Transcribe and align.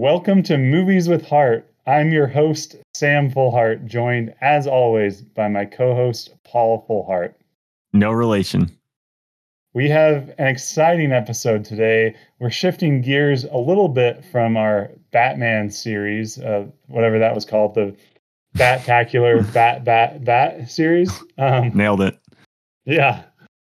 Welcome 0.00 0.42
to 0.44 0.56
Movies 0.56 1.10
with 1.10 1.26
Heart. 1.26 1.70
I'm 1.86 2.10
your 2.10 2.26
host, 2.26 2.74
Sam 2.94 3.30
Fullhart, 3.30 3.84
joined 3.84 4.32
as 4.40 4.66
always 4.66 5.20
by 5.20 5.48
my 5.48 5.66
co 5.66 5.94
host, 5.94 6.32
Paul 6.42 6.86
Fullhart. 6.88 7.34
No 7.92 8.10
relation. 8.10 8.74
We 9.74 9.90
have 9.90 10.30
an 10.38 10.46
exciting 10.46 11.12
episode 11.12 11.66
today. 11.66 12.16
We're 12.38 12.48
shifting 12.48 13.02
gears 13.02 13.44
a 13.44 13.58
little 13.58 13.88
bit 13.88 14.24
from 14.24 14.56
our 14.56 14.90
Batman 15.12 15.68
series, 15.68 16.38
uh, 16.38 16.64
whatever 16.86 17.18
that 17.18 17.34
was 17.34 17.44
called, 17.44 17.74
the 17.74 17.94
Bat-tacular 18.54 19.52
Bat 19.52 19.84
Bat 19.84 20.24
Bat 20.24 20.70
series. 20.70 21.12
Um, 21.36 21.72
Nailed 21.74 22.00
it. 22.00 22.18
Yeah. 22.86 23.24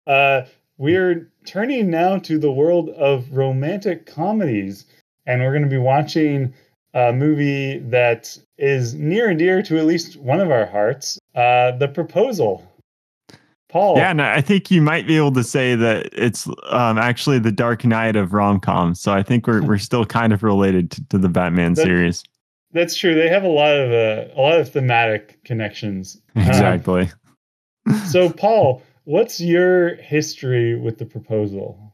Uh, 0.07 0.47
we're 0.79 1.31
turning 1.45 1.91
now 1.91 2.17
to 2.21 2.39
the 2.39 2.51
world 2.51 2.89
of 2.89 3.31
romantic 3.33 4.07
comedies, 4.07 4.87
and 5.27 5.43
we're 5.43 5.53
going 5.53 5.63
to 5.63 5.69
be 5.69 5.79
watching 5.79 6.53
a 6.95 7.13
movie 7.13 7.79
that 7.79 8.37
is 8.59 8.95
near 8.95 9.29
and 9.29 9.39
dear 9.39 9.63
to 9.63 9.79
at 9.79 9.87
least 9.87 10.17
one 10.17 10.41
of 10.41 10.51
our 10.51 10.67
hearts 10.67 11.19
uh, 11.35 11.73
The 11.73 11.89
Proposal. 11.89 12.69
Paul. 13.69 13.97
Yeah, 13.97 14.13
no, 14.13 14.25
I 14.25 14.43
think 14.43 14.71
you 14.71 14.83
might 14.83 15.07
be 15.07 15.17
able 15.17 15.33
to 15.33 15.43
say 15.43 15.75
that 15.75 16.11
it's 16.13 16.47
um, 16.69 16.99
actually 16.99 17.39
the 17.39 17.51
Dark 17.51 17.87
Knight 17.87 18.17
of 18.17 18.35
rom 18.35 18.61
com. 18.61 18.95
So 18.95 19.13
I 19.13 19.23
think 19.23 19.47
we're 19.47 19.63
we're 19.63 19.79
still 19.79 20.05
kind 20.05 20.35
of 20.35 20.43
related 20.43 20.91
to, 20.91 21.09
to 21.09 21.19
the 21.19 21.31
Batman 21.31 21.73
that, 21.75 21.83
series. 21.83 22.23
That's 22.73 22.95
true. 22.95 23.15
They 23.15 23.29
have 23.29 23.45
a 23.45 23.49
lot 23.49 23.73
of 23.73 23.91
uh, 23.91 24.31
a 24.37 24.41
lot 24.41 24.61
of 24.61 24.71
thematic 24.71 25.43
connections. 25.45 26.21
Exactly. 26.37 27.11
Um, 27.89 27.97
so, 28.07 28.31
Paul, 28.31 28.83
what's 29.05 29.41
your 29.41 29.97
history 29.97 30.79
with 30.79 30.99
the 30.99 31.07
proposal? 31.07 31.92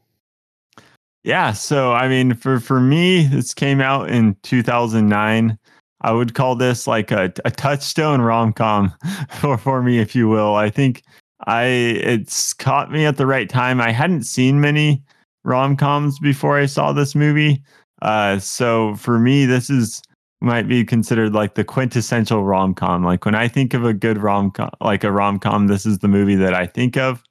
Yeah, 1.23 1.51
so 1.51 1.91
I 1.93 2.07
mean, 2.07 2.33
for 2.33 2.59
for 2.59 2.79
me, 2.79 3.25
this 3.27 3.53
came 3.53 3.81
out 3.81 4.09
in 4.09 4.35
2009. 4.43 5.57
I 6.01 6.11
would 6.13 6.33
call 6.33 6.55
this 6.55 6.87
like 6.87 7.11
a, 7.11 7.31
a 7.43 7.51
touchstone 7.51 8.21
rom 8.21 8.53
com 8.53 8.93
for 9.39 9.57
for 9.57 9.83
me, 9.83 9.99
if 9.99 10.15
you 10.15 10.29
will. 10.29 10.55
I 10.55 10.69
think 10.69 11.03
I 11.47 11.63
it's 11.65 12.53
caught 12.53 12.91
me 12.91 13.05
at 13.05 13.17
the 13.17 13.27
right 13.27 13.49
time. 13.49 13.81
I 13.81 13.91
hadn't 13.91 14.23
seen 14.23 14.61
many 14.61 15.03
rom 15.43 15.75
coms 15.75 16.19
before 16.19 16.57
I 16.57 16.65
saw 16.67 16.93
this 16.93 17.15
movie. 17.15 17.61
Uh, 18.01 18.39
so 18.39 18.95
for 18.95 19.19
me, 19.19 19.45
this 19.45 19.69
is 19.69 20.01
might 20.41 20.69
be 20.69 20.85
considered 20.85 21.33
like 21.33 21.55
the 21.55 21.65
quintessential 21.65 22.45
rom 22.45 22.73
com. 22.73 23.03
Like 23.03 23.25
when 23.25 23.35
I 23.35 23.49
think 23.49 23.73
of 23.73 23.83
a 23.83 23.93
good 23.93 24.17
rom 24.17 24.51
com, 24.51 24.69
like 24.81 25.03
a 25.03 25.11
rom 25.11 25.37
com, 25.39 25.67
this 25.67 25.85
is 25.85 25.99
the 25.99 26.07
movie 26.07 26.35
that 26.35 26.53
I 26.53 26.65
think 26.65 26.95
of. 26.97 27.21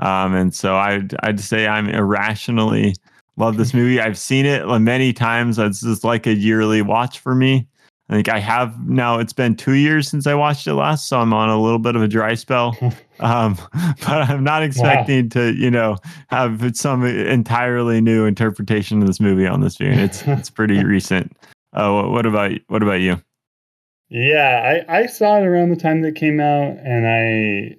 Um, 0.00 0.34
and 0.34 0.54
so 0.54 0.76
I'd 0.76 1.14
I'd 1.22 1.40
say 1.40 1.66
I'm 1.66 1.88
irrationally 1.88 2.94
love 3.36 3.56
this 3.56 3.74
movie. 3.74 4.00
I've 4.00 4.18
seen 4.18 4.46
it 4.46 4.66
many 4.80 5.12
times. 5.12 5.58
It's 5.58 5.80
just 5.80 6.04
like 6.04 6.26
a 6.26 6.34
yearly 6.34 6.82
watch 6.82 7.18
for 7.18 7.34
me. 7.34 7.66
I 8.08 8.14
think 8.14 8.28
I 8.28 8.40
have 8.40 8.86
now. 8.86 9.18
It's 9.18 9.32
been 9.32 9.56
two 9.56 9.72
years 9.72 10.08
since 10.08 10.26
I 10.26 10.34
watched 10.34 10.66
it 10.66 10.74
last, 10.74 11.08
so 11.08 11.18
I'm 11.18 11.32
on 11.32 11.48
a 11.48 11.60
little 11.60 11.78
bit 11.78 11.96
of 11.96 12.02
a 12.02 12.08
dry 12.08 12.34
spell. 12.34 12.76
Um, 13.20 13.56
but 13.72 14.08
I'm 14.08 14.42
not 14.42 14.64
expecting 14.64 15.28
to, 15.28 15.52
you 15.52 15.70
know, 15.70 15.96
have 16.26 16.76
some 16.76 17.06
entirely 17.06 18.00
new 18.00 18.24
interpretation 18.24 19.00
of 19.00 19.06
this 19.06 19.20
movie 19.20 19.46
on 19.46 19.60
this 19.60 19.76
viewing. 19.76 20.00
It's 20.00 20.22
it's 20.26 20.50
pretty 20.50 20.82
recent. 20.84 21.36
Uh, 21.72 22.02
what 22.02 22.26
about 22.26 22.50
what 22.66 22.82
about 22.82 23.00
you? 23.00 23.22
Yeah, 24.08 24.82
I, 24.88 25.02
I 25.02 25.06
saw 25.06 25.38
it 25.38 25.44
around 25.44 25.70
the 25.70 25.76
time 25.76 26.02
that 26.02 26.08
it 26.08 26.16
came 26.16 26.38
out, 26.38 26.76
and 26.84 27.06
I, 27.06 27.76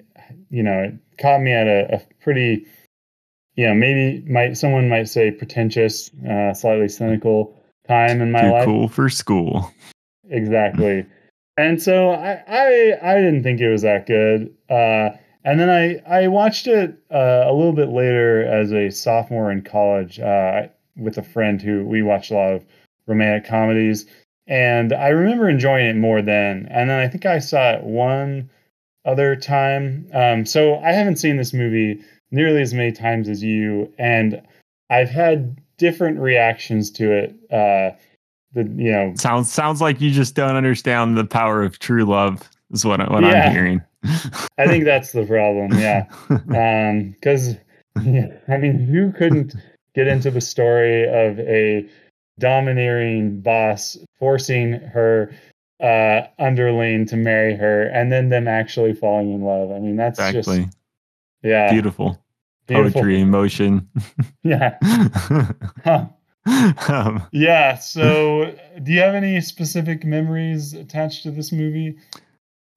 you 0.50 0.64
know, 0.64 0.84
it 0.84 0.94
caught 1.20 1.42
me 1.42 1.52
at 1.52 1.68
a, 1.68 1.96
a 1.96 2.02
pretty, 2.24 2.66
you 3.56 3.68
know, 3.68 3.74
maybe 3.74 4.26
might 4.30 4.58
someone 4.58 4.90
might 4.90 5.10
say 5.10 5.32
pretentious, 5.32 6.12
uh, 6.30 6.54
slightly 6.54 6.90
cynical 6.90 7.56
time 7.88 8.22
in 8.22 8.32
my 8.32 8.42
Too 8.42 8.52
life. 8.52 8.66
Cool 8.66 8.88
for 8.88 9.10
school 9.10 9.72
exactly. 10.30 11.06
and 11.58 11.82
so 11.82 12.12
I, 12.12 12.42
I 12.48 12.98
I 13.02 13.16
didn't 13.16 13.44
think 13.44 13.60
it 13.60 13.70
was 13.70 13.84
that 13.84 14.08
good. 14.08 14.54
Uh, 14.70 15.16
and 15.46 15.60
then 15.60 15.70
I 15.70 16.02
I 16.08 16.28
watched 16.28 16.68
it 16.68 16.98
uh, 17.12 17.44
a 17.46 17.54
little 17.54 17.74
bit 17.74 17.90
later 17.90 18.44
as 18.46 18.72
a 18.72 18.90
sophomore 18.90 19.52
in 19.52 19.62
college 19.62 20.20
uh, 20.20 20.68
with 20.96 21.18
a 21.18 21.24
friend 21.24 21.62
who 21.62 21.86
we 21.86 22.02
watched 22.02 22.32
a 22.32 22.36
lot 22.36 22.54
of 22.54 22.66
romantic 23.08 23.48
comedies, 23.48 24.06
and 24.48 24.94
I 24.94 25.10
remember 25.10 25.50
enjoying 25.50 25.88
it 25.88 25.96
more 25.98 26.22
then. 26.22 26.68
And 26.72 26.90
then 26.90 27.00
I 27.00 27.08
think 27.08 27.26
I 27.26 27.40
saw 27.40 27.74
it 27.74 27.84
one 27.84 28.50
other 29.06 29.36
time. 29.36 30.08
Um, 30.14 30.46
so 30.46 30.78
I 30.78 30.94
haven't 30.94 31.18
seen 31.18 31.36
this 31.36 31.54
movie 31.54 32.02
nearly 32.34 32.62
as 32.62 32.74
many 32.74 32.92
times 32.92 33.30
as 33.30 33.42
you, 33.42 33.94
and 33.98 34.42
I've 34.90 35.10
had 35.10 35.62
different 35.78 36.20
reactions 36.20 36.92
to 36.92 37.12
it. 37.12 37.36
Uh, 37.50 37.96
the 38.54 38.64
you 38.76 38.92
know 38.92 39.14
sounds 39.16 39.52
sounds 39.52 39.82
like 39.82 40.02
you 40.02 40.12
just 40.12 40.36
don't 40.36 40.56
understand 40.56 41.18
the 41.18 41.26
power 41.26 41.64
of 41.64 41.80
true 41.80 42.04
love 42.04 42.50
is 42.72 42.84
what 42.84 43.00
what 43.10 43.24
yeah. 43.24 43.46
I'm 43.46 43.52
hearing. 43.52 43.82
I 44.58 44.68
think 44.68 44.84
that's 44.84 45.14
the 45.14 45.26
problem. 45.26 45.80
Yeah, 45.80 46.08
because 46.28 47.50
um, 47.96 48.14
yeah, 48.14 48.28
I 48.48 48.58
mean, 48.58 48.80
who 48.80 49.12
couldn't 49.12 49.56
get 49.96 50.08
into 50.08 50.32
the 50.32 50.42
story 50.42 51.04
of 51.04 51.40
a 51.40 51.88
domineering 52.40 53.42
boss 53.42 53.98
forcing 54.20 54.74
her 54.74 55.32
uh, 55.82 56.22
underling 56.40 57.06
to 57.08 57.16
marry 57.16 57.56
her, 57.56 57.84
and 57.84 58.12
then 58.12 58.30
them 58.30 58.48
actually 58.48 58.94
falling 58.94 59.32
in 59.32 59.42
love? 59.42 59.72
I 59.72 59.80
mean, 59.80 59.96
that's 59.96 60.20
exactly. 60.20 60.64
just 60.66 60.78
yeah, 61.44 61.72
beautiful. 61.72 62.23
Beautiful. 62.68 63.02
Poetry, 63.02 63.22
emotion. 63.22 63.90
yeah. 64.44 64.78
Huh 65.84 66.08
um, 66.46 67.26
yeah. 67.32 67.76
So, 67.76 68.54
do 68.82 68.92
you 68.92 69.00
have 69.00 69.16
any 69.16 69.40
specific 69.42 70.04
memories 70.04 70.74
attached 70.74 71.24
to 71.24 71.32
this 71.32 71.52
movie? 71.52 71.98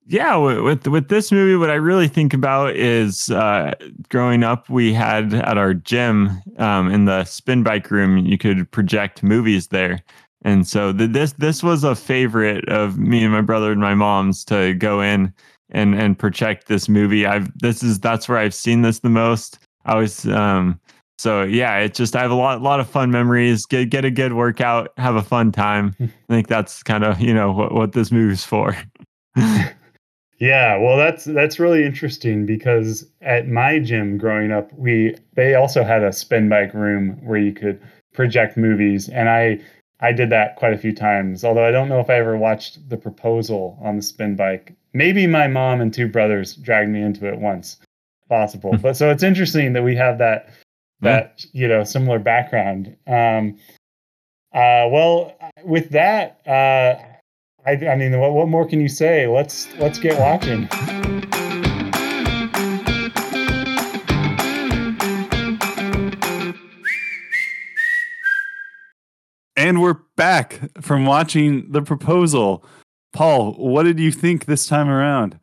Yeah, 0.06 0.36
with 0.36 0.86
with 0.86 1.08
this 1.08 1.32
movie, 1.32 1.56
what 1.56 1.70
I 1.70 1.74
really 1.74 2.06
think 2.06 2.32
about 2.32 2.76
is 2.76 3.28
uh, 3.30 3.74
growing 4.08 4.44
up. 4.44 4.70
We 4.70 4.92
had 4.92 5.34
at 5.34 5.58
our 5.58 5.74
gym 5.74 6.40
um, 6.58 6.92
in 6.92 7.06
the 7.06 7.24
spin 7.24 7.64
bike 7.64 7.90
room, 7.90 8.18
you 8.18 8.38
could 8.38 8.70
project 8.70 9.24
movies 9.24 9.68
there, 9.68 10.00
and 10.42 10.66
so 10.66 10.92
the, 10.92 11.08
this 11.08 11.32
this 11.32 11.62
was 11.62 11.82
a 11.82 11.96
favorite 11.96 12.68
of 12.68 12.98
me 12.98 13.24
and 13.24 13.32
my 13.32 13.40
brother 13.40 13.72
and 13.72 13.80
my 13.80 13.94
mom's 13.94 14.44
to 14.44 14.74
go 14.74 15.00
in 15.00 15.34
and 15.70 15.96
and 15.96 16.16
project 16.16 16.68
this 16.68 16.88
movie. 16.88 17.26
I've 17.26 17.50
this 17.58 17.82
is 17.82 17.98
that's 17.98 18.28
where 18.28 18.38
I've 18.38 18.54
seen 18.54 18.82
this 18.82 19.00
the 19.00 19.10
most. 19.10 19.58
I 19.86 19.94
was 19.96 20.26
um, 20.26 20.80
so 21.18 21.44
yeah, 21.44 21.78
it 21.78 21.94
just 21.94 22.14
I 22.14 22.22
have 22.22 22.30
a 22.30 22.34
lot 22.34 22.60
lot 22.60 22.80
of 22.80 22.88
fun 22.88 23.10
memories. 23.10 23.64
Get 23.64 23.88
get 23.88 24.04
a 24.04 24.10
good 24.10 24.34
workout, 24.34 24.92
have 24.98 25.16
a 25.16 25.22
fun 25.22 25.50
time. 25.50 25.96
I 26.00 26.10
think 26.28 26.48
that's 26.48 26.82
kind 26.82 27.04
of 27.04 27.20
you 27.20 27.32
know 27.32 27.52
what 27.52 27.72
what 27.72 27.92
this 27.92 28.12
movie's 28.12 28.44
for. 28.44 28.76
yeah, 30.38 30.76
well 30.76 30.96
that's 30.96 31.24
that's 31.24 31.58
really 31.58 31.84
interesting 31.84 32.44
because 32.44 33.06
at 33.22 33.48
my 33.48 33.78
gym 33.78 34.18
growing 34.18 34.52
up, 34.52 34.70
we 34.74 35.14
they 35.34 35.54
also 35.54 35.82
had 35.82 36.02
a 36.02 36.12
spin 36.12 36.48
bike 36.48 36.74
room 36.74 37.18
where 37.24 37.38
you 37.38 37.52
could 37.52 37.80
project 38.12 38.58
movies, 38.58 39.08
and 39.08 39.30
I 39.30 39.58
I 40.00 40.12
did 40.12 40.28
that 40.30 40.56
quite 40.56 40.74
a 40.74 40.78
few 40.78 40.94
times. 40.94 41.44
Although 41.44 41.64
I 41.64 41.70
don't 41.70 41.88
know 41.88 42.00
if 42.00 42.10
I 42.10 42.14
ever 42.16 42.36
watched 42.36 42.90
The 42.90 42.98
Proposal 42.98 43.78
on 43.80 43.96
the 43.96 44.02
spin 44.02 44.36
bike. 44.36 44.74
Maybe 44.92 45.26
my 45.26 45.46
mom 45.46 45.80
and 45.80 45.92
two 45.92 46.08
brothers 46.08 46.56
dragged 46.56 46.90
me 46.90 47.02
into 47.02 47.26
it 47.26 47.38
once. 47.38 47.78
Possible, 48.28 48.76
but 48.82 48.96
so 48.96 49.10
it's 49.10 49.22
interesting 49.22 49.72
that 49.74 49.84
we 49.84 49.94
have 49.94 50.18
that 50.18 50.48
that 51.00 51.44
you 51.52 51.68
know 51.68 51.84
similar 51.84 52.18
background. 52.18 52.96
Um, 53.06 53.56
uh, 54.52 54.88
well, 54.90 55.36
with 55.64 55.90
that, 55.90 56.40
uh, 56.46 56.96
I, 57.66 57.72
I 57.86 57.96
mean, 57.96 58.18
what, 58.18 58.32
what 58.32 58.48
more 58.48 58.66
can 58.66 58.80
you 58.80 58.88
say? 58.88 59.26
Let's 59.26 59.68
let's 59.78 59.98
get 59.98 60.18
watching. 60.18 60.68
And 69.56 69.82
we're 69.82 70.00
back 70.16 70.60
from 70.80 71.06
watching 71.06 71.72
the 71.72 71.82
proposal. 71.82 72.64
Paul, 73.12 73.54
what 73.54 73.82
did 73.82 73.98
you 73.98 74.12
think 74.12 74.44
this 74.44 74.66
time 74.66 74.88
around? 74.88 75.38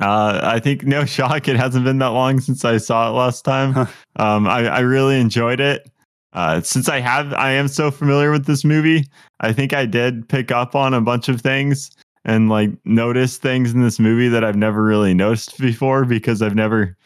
Uh, 0.00 0.40
I 0.42 0.58
think 0.60 0.84
no 0.84 1.04
shock. 1.06 1.48
It 1.48 1.56
hasn't 1.56 1.84
been 1.84 1.98
that 1.98 2.08
long 2.08 2.40
since 2.40 2.64
I 2.64 2.78
saw 2.78 3.08
it 3.08 3.12
last 3.12 3.44
time. 3.44 3.76
um, 4.16 4.46
I, 4.46 4.66
I 4.68 4.80
really 4.80 5.20
enjoyed 5.20 5.60
it. 5.60 5.90
Uh, 6.32 6.60
since 6.60 6.88
I 6.88 7.00
have, 7.00 7.32
I 7.32 7.52
am 7.52 7.66
so 7.66 7.90
familiar 7.90 8.30
with 8.30 8.44
this 8.44 8.62
movie. 8.64 9.06
I 9.40 9.52
think 9.52 9.72
I 9.72 9.86
did 9.86 10.28
pick 10.28 10.50
up 10.50 10.74
on 10.74 10.92
a 10.92 11.00
bunch 11.00 11.28
of 11.28 11.40
things 11.40 11.90
and 12.26 12.50
like 12.50 12.70
notice 12.84 13.38
things 13.38 13.72
in 13.72 13.80
this 13.80 13.98
movie 13.98 14.28
that 14.28 14.44
I've 14.44 14.56
never 14.56 14.82
really 14.82 15.14
noticed 15.14 15.58
before 15.58 16.04
because 16.04 16.42
I've 16.42 16.54
never 16.54 16.96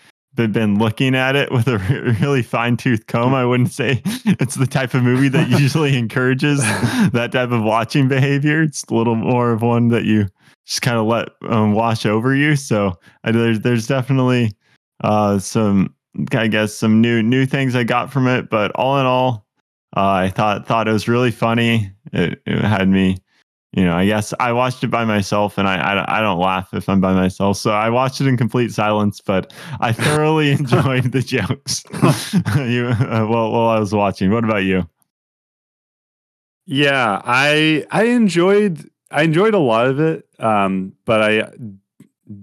been 0.49 0.79
looking 0.79 1.15
at 1.15 1.37
it 1.37 1.51
with 1.53 1.69
a 1.69 1.79
really 2.21 2.43
fine 2.43 2.77
tooth 2.77 3.07
comb. 3.07 3.35
I 3.35 3.45
wouldn't 3.45 3.73
say 3.73 4.03
it's 4.07 4.55
the 4.55 4.67
type 4.67 4.95
of 4.95 5.03
movie 5.03 5.29
that 5.29 5.49
usually 5.49 5.97
encourages 5.97 6.61
that 7.13 7.31
type 7.33 7.51
of 7.51 7.63
watching 7.63 8.09
behavior. 8.09 8.63
It's 8.63 8.85
a 8.85 8.95
little 8.95 9.15
more 9.17 9.53
of 9.53 9.63
one 9.63 9.89
that 9.89 10.05
you 10.05 10.29
just 10.67 10.83
kind 10.83 10.99
of 10.99 11.07
let 11.07 11.29
um, 11.49 11.73
wash 11.73 12.07
over 12.07 12.35
you. 12.35 12.57
So 12.57 12.99
I, 13.25 13.33
there's 13.33 13.61
there's 13.61 13.87
definitely 13.87 14.53
uh, 15.03 15.39
some 15.39 15.95
I 16.33 16.49
guess 16.49 16.75
some 16.75 17.01
new 17.01 17.23
new 17.23 17.47
things 17.47 17.75
I 17.75 17.85
got 17.85 18.13
from 18.13 18.27
it. 18.27 18.51
But 18.51 18.73
all 18.73 18.99
in 18.99 19.07
all, 19.07 19.47
Uh, 19.97 20.27
I 20.27 20.29
thought 20.29 20.67
thought 20.67 20.89
it 20.89 20.93
was 20.93 21.09
really 21.09 21.31
funny. 21.33 21.93
It, 22.13 22.41
it 22.47 22.59
had 22.65 22.89
me, 22.89 23.19
you 23.73 23.85
know. 23.85 23.95
I 23.95 24.07
guess 24.07 24.33
I 24.41 24.53
watched 24.53 24.83
it 24.85 24.89
by 24.89 25.05
myself, 25.05 25.59
and 25.59 25.69
I, 25.69 25.77
I 25.77 26.19
I 26.19 26.21
don't 26.21 26.39
laugh 26.39 26.73
if 26.75 26.89
I'm 26.89 27.01
by 27.01 27.13
myself. 27.13 27.57
So 27.57 27.73
I 27.73 27.91
watched 27.91 28.21
it 28.21 28.27
in 28.27 28.37
complete 28.37 28.73
silence, 28.73 29.21
but 29.21 29.53
I 29.81 29.93
thoroughly 30.05 30.53
enjoyed 30.53 31.13
the 31.13 31.23
jokes. 31.23 31.85
you, 32.57 32.87
uh, 32.89 33.27
well, 33.29 33.51
while 33.53 33.69
I 33.69 33.79
was 33.79 33.93
watching. 33.93 34.31
What 34.31 34.45
about 34.45 34.65
you? 34.65 34.89
Yeah, 36.67 37.21
I 37.25 37.85
I 37.91 38.05
enjoyed 38.05 38.89
I 39.11 39.23
enjoyed 39.23 39.55
a 39.55 39.59
lot 39.59 39.87
of 39.87 39.99
it, 39.99 40.27
um, 40.39 40.93
but 41.05 41.23
I 41.23 41.53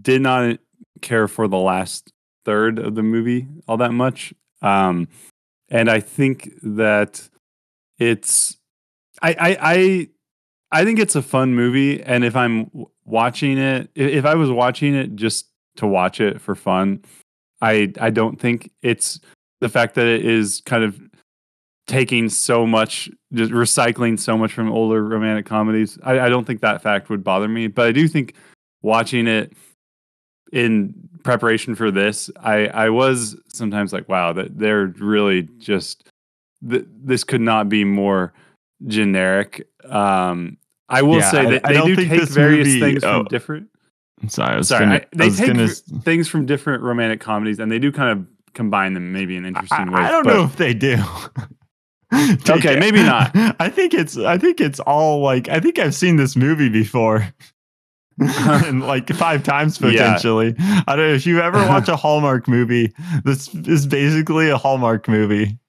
did 0.01 0.21
not 0.21 0.59
care 1.01 1.27
for 1.27 1.47
the 1.47 1.57
last 1.57 2.11
third 2.43 2.79
of 2.79 2.95
the 2.95 3.03
movie 3.03 3.47
all 3.67 3.77
that 3.77 3.93
much. 3.93 4.33
Um, 4.61 5.07
and 5.69 5.89
I 5.89 5.99
think 5.99 6.51
that 6.61 7.29
it's 7.99 8.57
I 9.21 9.29
I 9.39 9.57
I, 9.61 10.07
I 10.71 10.83
think 10.83 10.99
it's 10.99 11.15
a 11.15 11.21
fun 11.21 11.55
movie, 11.55 12.01
and 12.03 12.25
if 12.25 12.35
I'm 12.35 12.69
watching 13.05 13.57
it, 13.57 13.89
if 13.95 14.25
I 14.25 14.35
was 14.35 14.51
watching 14.51 14.95
it 14.95 15.15
just 15.15 15.47
to 15.77 15.87
watch 15.87 16.19
it 16.19 16.41
for 16.41 16.55
fun, 16.55 17.03
I 17.61 17.93
I 17.99 18.09
don't 18.09 18.39
think 18.39 18.71
it's 18.81 19.19
the 19.61 19.69
fact 19.69 19.95
that 19.95 20.07
it 20.07 20.25
is 20.25 20.61
kind 20.65 20.83
of 20.83 20.99
taking 21.87 22.27
so 22.27 22.67
much, 22.67 23.09
just 23.33 23.51
recycling 23.51 24.19
so 24.19 24.37
much 24.37 24.51
from 24.51 24.69
older 24.69 25.03
romantic 25.03 25.45
comedies. 25.45 25.97
I, 26.03 26.19
I 26.19 26.29
don't 26.29 26.45
think 26.45 26.59
that 26.61 26.81
fact 26.81 27.09
would 27.09 27.23
bother 27.23 27.47
me, 27.47 27.67
but 27.67 27.87
I 27.87 27.91
do 27.93 28.07
think 28.09 28.35
watching 28.81 29.25
it 29.25 29.53
in 30.51 30.93
preparation 31.23 31.75
for 31.75 31.91
this, 31.91 32.29
I 32.41 32.67
I 32.67 32.89
was 32.89 33.37
sometimes 33.47 33.93
like, 33.93 34.09
wow, 34.09 34.33
that 34.33 34.59
they're 34.59 34.87
really 34.99 35.47
just 35.57 36.09
th- 36.69 36.85
this 36.89 37.23
could 37.23 37.41
not 37.41 37.69
be 37.69 37.85
more 37.85 38.33
generic. 38.85 39.67
Um, 39.85 40.57
I 40.89 41.01
will 41.01 41.17
Yeah, 41.19 41.31
say 41.31 41.49
that 41.51 41.65
I 41.65 41.69
they 41.69 41.73
don't 41.75 41.87
do 41.87 41.95
take 41.95 42.21
various 42.29 42.67
movie- 42.67 42.79
things 42.79 43.03
oh, 43.03 43.17
from 43.19 43.25
different. 43.25 43.67
I'm 44.21 44.29
sorry. 44.29 44.53
I 44.55 44.57
was 44.57 44.67
Sorry, 44.69 44.85
gonna, 44.85 44.95
I, 44.95 44.97
I 44.97 45.05
they 45.13 45.25
was 45.25 45.37
take 45.37 45.47
gonna 45.47 45.67
things 45.67 46.27
from 46.27 46.45
different 46.45 46.81
romantic 46.83 47.19
comedies, 47.19 47.59
and 47.59 47.71
they 47.71 47.77
do 47.79 47.91
kind 47.91 48.17
of 48.19 48.25
combine 48.55 48.93
them 48.93 49.11
maybe 49.13 49.35
in 49.35 49.45
interesting 49.45 49.89
I, 49.89 49.91
ways. 49.91 50.05
I 50.07 50.11
don't 50.11 50.23
but- 50.23 50.33
know 50.33 50.43
if 50.43 50.55
they 50.55 50.73
do. 50.73 50.97
Okay, 52.49 52.79
maybe 52.79 53.03
not. 53.03 53.31
I 53.59 53.67
think 53.67 53.93
it's 53.93 54.17
I 54.17 54.37
think 54.37 54.61
it's 54.61 54.79
all 54.79 55.19
like 55.21 55.49
I 55.49 55.59
think 55.59 55.77
I've 55.77 55.93
seen 55.93 56.15
this 56.15 56.37
movie 56.37 56.69
before. 56.69 57.33
and 58.17 58.81
like 58.87 59.09
five 59.09 59.43
times 59.43 59.79
Yeah. 59.81 59.89
potentially. 59.91 60.55
I 60.57 60.95
don't 60.95 60.99
know 61.09 61.13
if 61.13 61.25
you 61.27 61.41
ever 61.41 61.57
watch 61.67 61.89
a 61.89 61.97
Hallmark 61.97 62.47
movie. 62.47 62.93
This 63.25 63.53
is 63.53 63.85
basically 63.85 64.49
a 64.49 64.57
Hallmark 64.57 65.09
movie. 65.09 65.59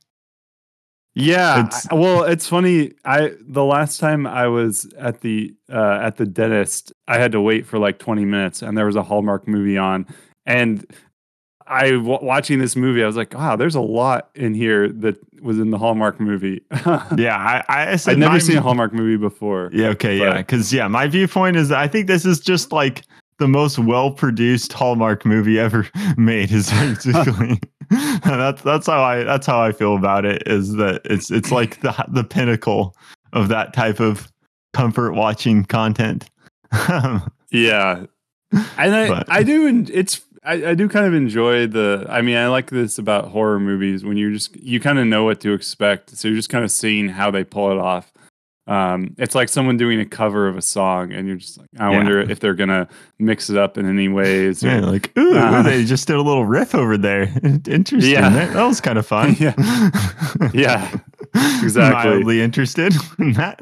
Yeah. 1.14 1.60
It's- 1.66 1.86
well, 1.90 2.22
it's 2.24 2.48
funny. 2.48 2.92
I 3.04 3.32
the 3.40 3.64
last 3.64 3.98
time 3.98 4.26
I 4.26 4.46
was 4.46 4.92
at 4.98 5.20
the 5.20 5.54
uh, 5.72 5.98
at 6.02 6.16
the 6.16 6.26
dentist, 6.26 6.92
I 7.08 7.18
had 7.18 7.32
to 7.32 7.40
wait 7.40 7.66
for 7.66 7.78
like 7.78 7.98
20 7.98 8.24
minutes, 8.24 8.62
and 8.62 8.76
there 8.78 8.86
was 8.86 8.96
a 8.96 9.02
Hallmark 9.02 9.48
movie 9.48 9.76
on, 9.78 10.06
and 10.46 10.86
I 11.66 11.90
w- 11.90 12.18
watching 12.22 12.60
this 12.60 12.76
movie, 12.76 13.02
I 13.02 13.06
was 13.06 13.16
like, 13.16 13.34
wow, 13.34 13.54
there's 13.56 13.74
a 13.74 13.80
lot 13.80 14.30
in 14.34 14.54
here 14.54 14.88
that 14.88 15.16
was 15.42 15.58
in 15.58 15.70
the 15.70 15.76
Hallmark 15.78 16.18
movie. 16.20 16.62
Yeah, 17.16 17.36
I, 17.68 17.92
I 17.92 17.96
said 17.96 18.12
I'd 18.12 18.18
never 18.18 18.32
my- 18.34 18.38
seen 18.38 18.56
a 18.56 18.62
Hallmark 18.62 18.92
movie 18.94 19.16
before. 19.18 19.70
Yeah, 19.72 19.88
okay, 19.88 20.18
yeah, 20.18 20.38
because 20.38 20.72
yeah, 20.72 20.88
my 20.88 21.06
viewpoint 21.08 21.56
is 21.56 21.68
that 21.70 21.78
I 21.78 21.88
think 21.88 22.06
this 22.06 22.24
is 22.24 22.40
just 22.40 22.72
like 22.72 23.02
the 23.38 23.48
most 23.48 23.78
well-produced 23.78 24.72
Hallmark 24.72 25.26
movie 25.26 25.58
ever 25.58 25.86
made. 26.16 26.50
Is 26.52 26.70
basically 27.04 27.60
that's 28.24 28.62
that's 28.62 28.86
how 28.86 29.02
I 29.02 29.24
that's 29.24 29.46
how 29.46 29.60
I 29.62 29.72
feel 29.72 29.96
about 29.96 30.24
it. 30.24 30.42
Is 30.46 30.74
that 30.74 31.02
it's 31.04 31.30
it's 31.30 31.50
like 31.50 31.80
the 31.80 31.94
the 32.08 32.24
pinnacle 32.24 32.94
of 33.32 33.48
that 33.48 33.72
type 33.72 34.00
of 34.00 34.30
comfort 34.74 35.12
watching 35.14 35.64
content. 35.64 36.28
Yeah, 37.50 38.04
and 38.52 38.94
I 38.94 39.08
But- 39.08 39.26
I 39.32 39.42
do 39.42 39.66
en- 39.66 39.88
it's 39.92 40.20
I, 40.44 40.66
I 40.70 40.74
do 40.74 40.86
kind 40.88 41.06
of 41.06 41.14
enjoy 41.14 41.66
the 41.66 42.04
I 42.10 42.20
mean 42.20 42.36
I 42.36 42.48
like 42.48 42.68
this 42.70 42.98
about 42.98 43.28
horror 43.28 43.58
movies 43.58 44.04
when 44.04 44.16
you're 44.18 44.30
just 44.32 44.54
you 44.56 44.78
kind 44.78 44.98
of 44.98 45.06
know 45.06 45.24
what 45.24 45.40
to 45.40 45.52
expect 45.54 46.10
so 46.16 46.28
you're 46.28 46.36
just 46.36 46.50
kind 46.50 46.64
of 46.64 46.70
seeing 46.70 47.08
how 47.08 47.30
they 47.30 47.42
pull 47.44 47.72
it 47.72 47.78
off. 47.78 48.12
Um, 48.68 49.14
it's 49.16 49.34
like 49.34 49.48
someone 49.48 49.78
doing 49.78 49.98
a 49.98 50.04
cover 50.04 50.46
of 50.46 50.56
a 50.58 50.62
song 50.62 51.10
and 51.12 51.26
you're 51.26 51.38
just 51.38 51.56
like 51.58 51.68
I 51.80 51.90
Yeah. 51.90 51.96
wonder 51.96 52.20
if 52.20 52.38
they're 52.38 52.54
gonna 52.54 52.86
mix 53.18 53.48
it 53.48 53.56
up 53.56 53.78
in 53.78 53.88
any 53.88 54.08
ways. 54.08 54.62
or- 54.62 54.68
yeah, 54.68 54.80
like 54.80 55.10
ooh, 55.18 55.36
Uh, 55.36 55.62
they 55.62 55.84
just 55.84 56.06
did 56.06 56.16
a 56.16 56.22
little 56.22 56.44
riff 56.44 56.74
over 56.74 56.98
there. 56.98 57.22
Interesting. 57.66 58.12
Yeah. 58.12 58.28
That, 58.28 58.52
that 58.52 58.64
was 58.64 58.80
kind 58.80 58.98
of 58.98 59.06
fun. 59.06 59.34
Yeah. 59.40 59.54
yeah, 60.52 60.98
exactly. 61.62 62.10
Mildly 62.10 62.42
interested 62.42 62.94
in 63.18 63.32
that. 63.32 63.58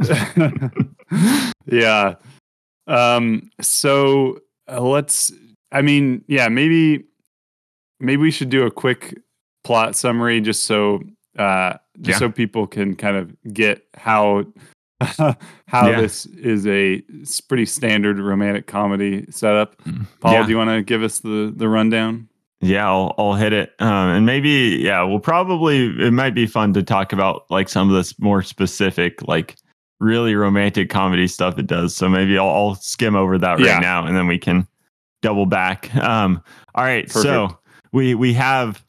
yeah. 1.67 2.15
Um. 2.87 3.51
So 3.61 4.41
uh, 4.69 4.81
let's. 4.81 5.33
I 5.73 5.83
mean, 5.83 6.25
yeah. 6.29 6.49
Maybe. 6.49 7.05
Maybe 7.99 8.21
we 8.21 8.31
should 8.31 8.51
do 8.51 8.65
a 8.67 8.71
quick 8.71 9.17
plot 9.65 9.97
summary, 9.97 10.41
just 10.41 10.65
so. 10.65 11.01
Uh, 11.39 11.75
just 12.01 12.21
Yeah. 12.21 12.29
so 12.29 12.31
people 12.33 12.67
can 12.67 12.95
kind 12.97 13.17
of 13.17 13.35
get 13.53 13.85
how. 13.97 14.45
how 15.01 15.37
Yeah. 15.91 16.01
this 16.01 16.27
is 16.27 16.67
a 16.67 17.03
pretty 17.49 17.67
standard 17.67 18.19
romantic 18.19 18.67
comedy 18.67 19.27
setup. 19.31 19.77
Paul, 20.21 20.33
Yeah. 20.33 20.43
do 20.45 20.51
you 20.51 20.57
want 20.57 20.71
to 20.71 20.83
give 20.83 21.03
us 21.03 21.19
the 21.21 21.53
the 21.55 21.69
rundown? 21.69 22.29
Yeah, 22.63 22.89
I'll, 22.89 23.15
I'll 23.19 23.35
hit 23.35 23.53
it. 23.53 23.75
Um, 23.81 24.09
and 24.09 24.27
maybe, 24.27 24.79
yeah, 24.81 25.03
we'll 25.03 25.21
probably, 25.21 25.89
it 26.03 26.11
might 26.13 26.35
be 26.35 26.47
fun 26.47 26.73
to 26.73 26.83
talk 26.83 27.13
about 27.13 27.45
like 27.51 27.69
some 27.69 27.91
of 27.91 27.95
this 27.95 28.19
more 28.19 28.43
specific, 28.43 29.21
like 29.29 29.57
really 30.01 30.35
romantic 30.35 30.89
comedy 30.89 31.29
stuff 31.29 31.59
it 31.59 31.67
does. 31.67 31.95
So 31.95 32.09
maybe 32.09 32.39
I'll, 32.39 32.49
I'll 32.49 32.75
skim 32.77 33.15
over 33.15 33.37
that 33.37 33.59
right 33.59 33.61
Yeah. 33.67 33.79
now 33.81 34.07
and 34.07 34.17
then 34.17 34.27
we 34.27 34.39
can 34.39 34.67
double 35.21 35.45
back. 35.45 35.95
Um, 35.97 36.43
all 36.75 36.83
right. 36.85 37.11
So 37.11 37.57
we, 37.93 38.15
we 38.15 38.33
have 38.33 38.83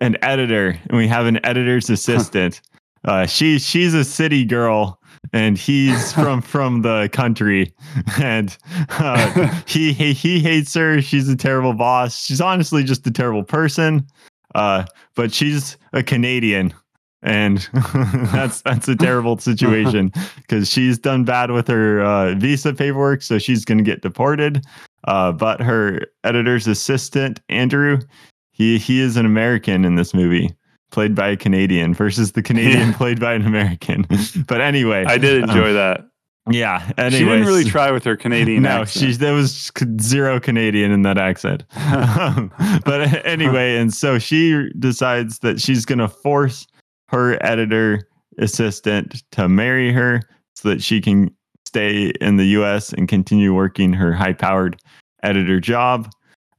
an 0.00 0.16
editor 0.22 0.78
and 0.88 0.96
we 0.96 1.06
have 1.06 1.26
an 1.26 1.44
editor's 1.44 1.90
assistant. 1.90 2.62
uh, 3.04 3.26
she, 3.26 3.58
she's 3.58 3.92
a 3.92 4.02
city 4.04 4.46
girl 4.46 4.98
and 5.32 5.56
he's 5.56 6.12
from 6.14 6.42
from 6.42 6.82
the 6.82 7.08
country. 7.12 7.72
And 8.20 8.56
uh, 8.90 9.62
he, 9.66 9.92
he 9.92 10.12
he 10.12 10.40
hates 10.40 10.74
her. 10.74 11.00
She's 11.00 11.28
a 11.28 11.36
terrible 11.36 11.72
boss. 11.72 12.22
She's 12.22 12.40
honestly 12.40 12.84
just 12.84 13.06
a 13.06 13.10
terrible 13.10 13.44
person. 13.44 14.06
Uh 14.54 14.84
but 15.14 15.32
she's 15.32 15.76
a 15.92 16.02
canadian. 16.02 16.74
And 17.22 17.68
that's 18.32 18.62
that's 18.62 18.88
a 18.88 18.96
terrible 18.96 19.38
situation 19.38 20.12
because 20.36 20.70
she's 20.70 20.98
done 20.98 21.24
bad 21.24 21.50
with 21.50 21.68
her 21.68 22.00
uh, 22.00 22.34
visa 22.34 22.72
paperwork 22.72 23.20
so 23.22 23.38
she's 23.38 23.64
going 23.64 23.78
to 23.78 23.84
get 23.84 24.02
deported. 24.02 24.64
Uh 25.04 25.32
but 25.32 25.60
her 25.60 26.06
editor's 26.24 26.66
assistant 26.66 27.40
andrew 27.48 27.98
he 28.52 28.78
he 28.78 29.00
is 29.00 29.16
an 29.16 29.24
american 29.24 29.84
in 29.84 29.94
this 29.94 30.12
movie 30.12 30.54
played 30.90 31.14
by 31.14 31.28
a 31.28 31.36
canadian 31.36 31.94
versus 31.94 32.32
the 32.32 32.42
canadian 32.42 32.88
Yeah. 32.88 32.96
played 32.96 33.20
by 33.20 33.34
an 33.34 33.46
american 33.46 34.06
but 34.46 34.60
anyway 34.60 35.04
I 35.06 35.18
did 35.18 35.42
um, 35.44 35.50
enjoy 35.50 35.72
that. 35.72 36.00
yeah 36.50 36.86
she 37.10 37.20
didn't 37.20 37.46
really 37.46 37.64
try 37.64 37.90
with 37.90 38.02
her 38.04 38.16
Canadian 38.16 38.62
no, 38.64 38.82
accent. 38.82 39.04
she's 39.06 39.18
there 39.18 39.34
was 39.34 39.70
zero 40.00 40.40
Canadian 40.40 40.90
in 40.90 41.02
that 41.02 41.18
accent. 41.18 41.64
Um, 42.20 42.50
but 42.84 43.24
anyway, 43.26 43.76
and 43.76 43.92
so 43.94 44.18
she 44.18 44.68
decides 44.78 45.38
that 45.40 45.60
she's 45.60 45.84
going 45.84 45.98
to 45.98 46.08
force 46.08 46.66
her 47.08 47.38
editor 47.44 48.08
assistant 48.38 49.22
to 49.32 49.48
marry 49.48 49.92
her 49.92 50.22
so 50.54 50.68
that 50.70 50.82
she 50.82 51.00
can 51.00 51.30
stay 51.66 52.12
in 52.20 52.36
the 52.36 52.46
US 52.58 52.92
and 52.92 53.08
continue 53.08 53.54
working 53.54 53.92
her 53.92 54.12
high-powered 54.12 54.80
editor 55.22 55.60
job. 55.60 56.10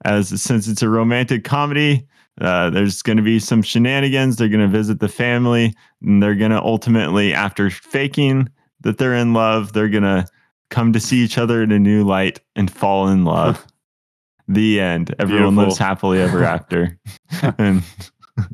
As 0.05 0.41
since 0.41 0.67
it's 0.67 0.81
a 0.81 0.89
romantic 0.89 1.43
comedy, 1.43 2.07
uh, 2.39 2.69
there's 2.69 3.01
going 3.01 3.17
to 3.17 3.23
be 3.23 3.39
some 3.39 3.61
shenanigans. 3.61 4.37
They're 4.37 4.47
going 4.47 4.61
to 4.61 4.67
visit 4.67 4.99
the 4.99 5.09
family, 5.09 5.73
and 6.01 6.21
they're 6.23 6.35
going 6.35 6.51
to 6.51 6.61
ultimately, 6.61 7.33
after 7.33 7.69
faking 7.69 8.49
that 8.81 8.97
they're 8.97 9.15
in 9.15 9.33
love, 9.33 9.73
they're 9.73 9.89
going 9.89 10.03
to 10.03 10.25
come 10.69 10.93
to 10.93 10.99
see 10.99 11.17
each 11.17 11.37
other 11.37 11.61
in 11.61 11.71
a 11.71 11.79
new 11.79 12.03
light 12.03 12.39
and 12.55 12.71
fall 12.71 13.07
in 13.09 13.25
love. 13.25 13.65
the 14.47 14.79
end. 14.79 15.15
Everyone 15.19 15.55
lives 15.55 15.77
happily 15.77 16.19
ever 16.21 16.43
after. 16.55 16.97
and 17.57 17.83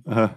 Uh, 0.07 0.29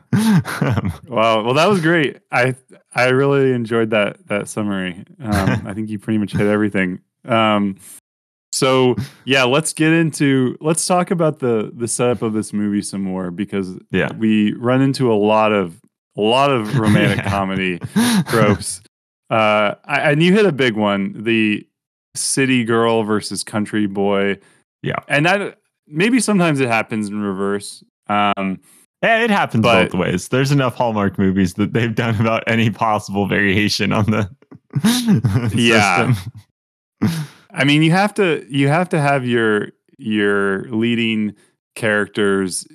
Wow. 1.09 1.45
Well, 1.45 1.55
that 1.55 1.67
was 1.69 1.81
great. 1.81 2.19
I 2.31 2.55
I 2.95 3.09
really 3.09 3.53
enjoyed 3.53 3.91
that 3.91 4.27
that 4.29 4.49
summary. 4.49 5.05
Um, 5.21 5.67
I 5.67 5.75
think 5.75 5.89
you 5.89 5.99
pretty 5.99 6.19
much 6.19 6.33
hit 6.33 6.47
everything. 6.47 7.01
Um, 7.25 7.77
so 8.53 8.97
yeah, 9.25 9.45
let's 9.45 9.73
get 9.73 9.93
into 9.93 10.57
let's 10.61 10.87
talk 10.87 11.11
about 11.11 11.39
the 11.39 11.71
the 11.75 11.87
setup 11.89 12.23
of 12.23 12.33
this 12.33 12.53
movie 12.53 12.83
some 12.83 13.03
more 13.03 13.31
because 13.31 13.77
yeah. 13.91 14.13
we 14.17 14.53
run 14.55 14.83
into 14.83 15.13
a 15.13 15.15
lot 15.15 15.53
of 15.53 15.81
a 16.17 16.21
lot 16.21 16.51
of 16.51 16.77
romantic 16.79 17.19
Yeah. 17.19 17.31
comedy 17.31 17.79
tropes. 18.29 18.83
Uh, 19.31 19.75
I, 19.85 20.11
and 20.11 20.23
you 20.23 20.33
hit 20.33 20.45
a 20.47 20.53
big 20.53 20.75
one: 20.77 21.15
the 21.23 21.67
city 22.17 22.65
girl 22.65 23.05
versus 23.05 23.45
country 23.45 23.87
boy. 23.87 24.39
Yeah. 24.83 24.97
and 25.09 25.27
that 25.27 25.59
maybe 25.87 26.19
sometimes 26.21 26.59
it 26.61 26.69
happens 26.69 27.09
in 27.09 27.21
reverse. 27.21 27.85
Um, 28.09 28.61
Yeah, 29.03 29.23
it 29.23 29.31
happens 29.31 29.63
But- 29.63 29.91
both 29.93 30.01
ways. 30.01 30.29
There's 30.29 30.51
enough 30.51 30.75
Hallmark 30.75 31.19
movies 31.19 31.55
that 31.55 31.73
they've 31.73 31.95
done 31.95 32.19
about 32.21 32.43
any 32.47 32.71
possible 32.71 33.27
variation 33.29 33.93
on 33.93 34.07
the 34.07 34.31
Yeah. 35.55 36.15
system. 36.15 37.27
I 37.53 37.65
mean, 37.65 37.83
you 37.83 37.91
have 37.93 38.15
to 38.15 38.45
you 38.49 38.69
have 38.69 38.89
to 38.91 39.01
have 39.01 39.27
your 39.27 39.69
your 39.99 40.63
leading 40.71 41.35
characters 41.75 42.67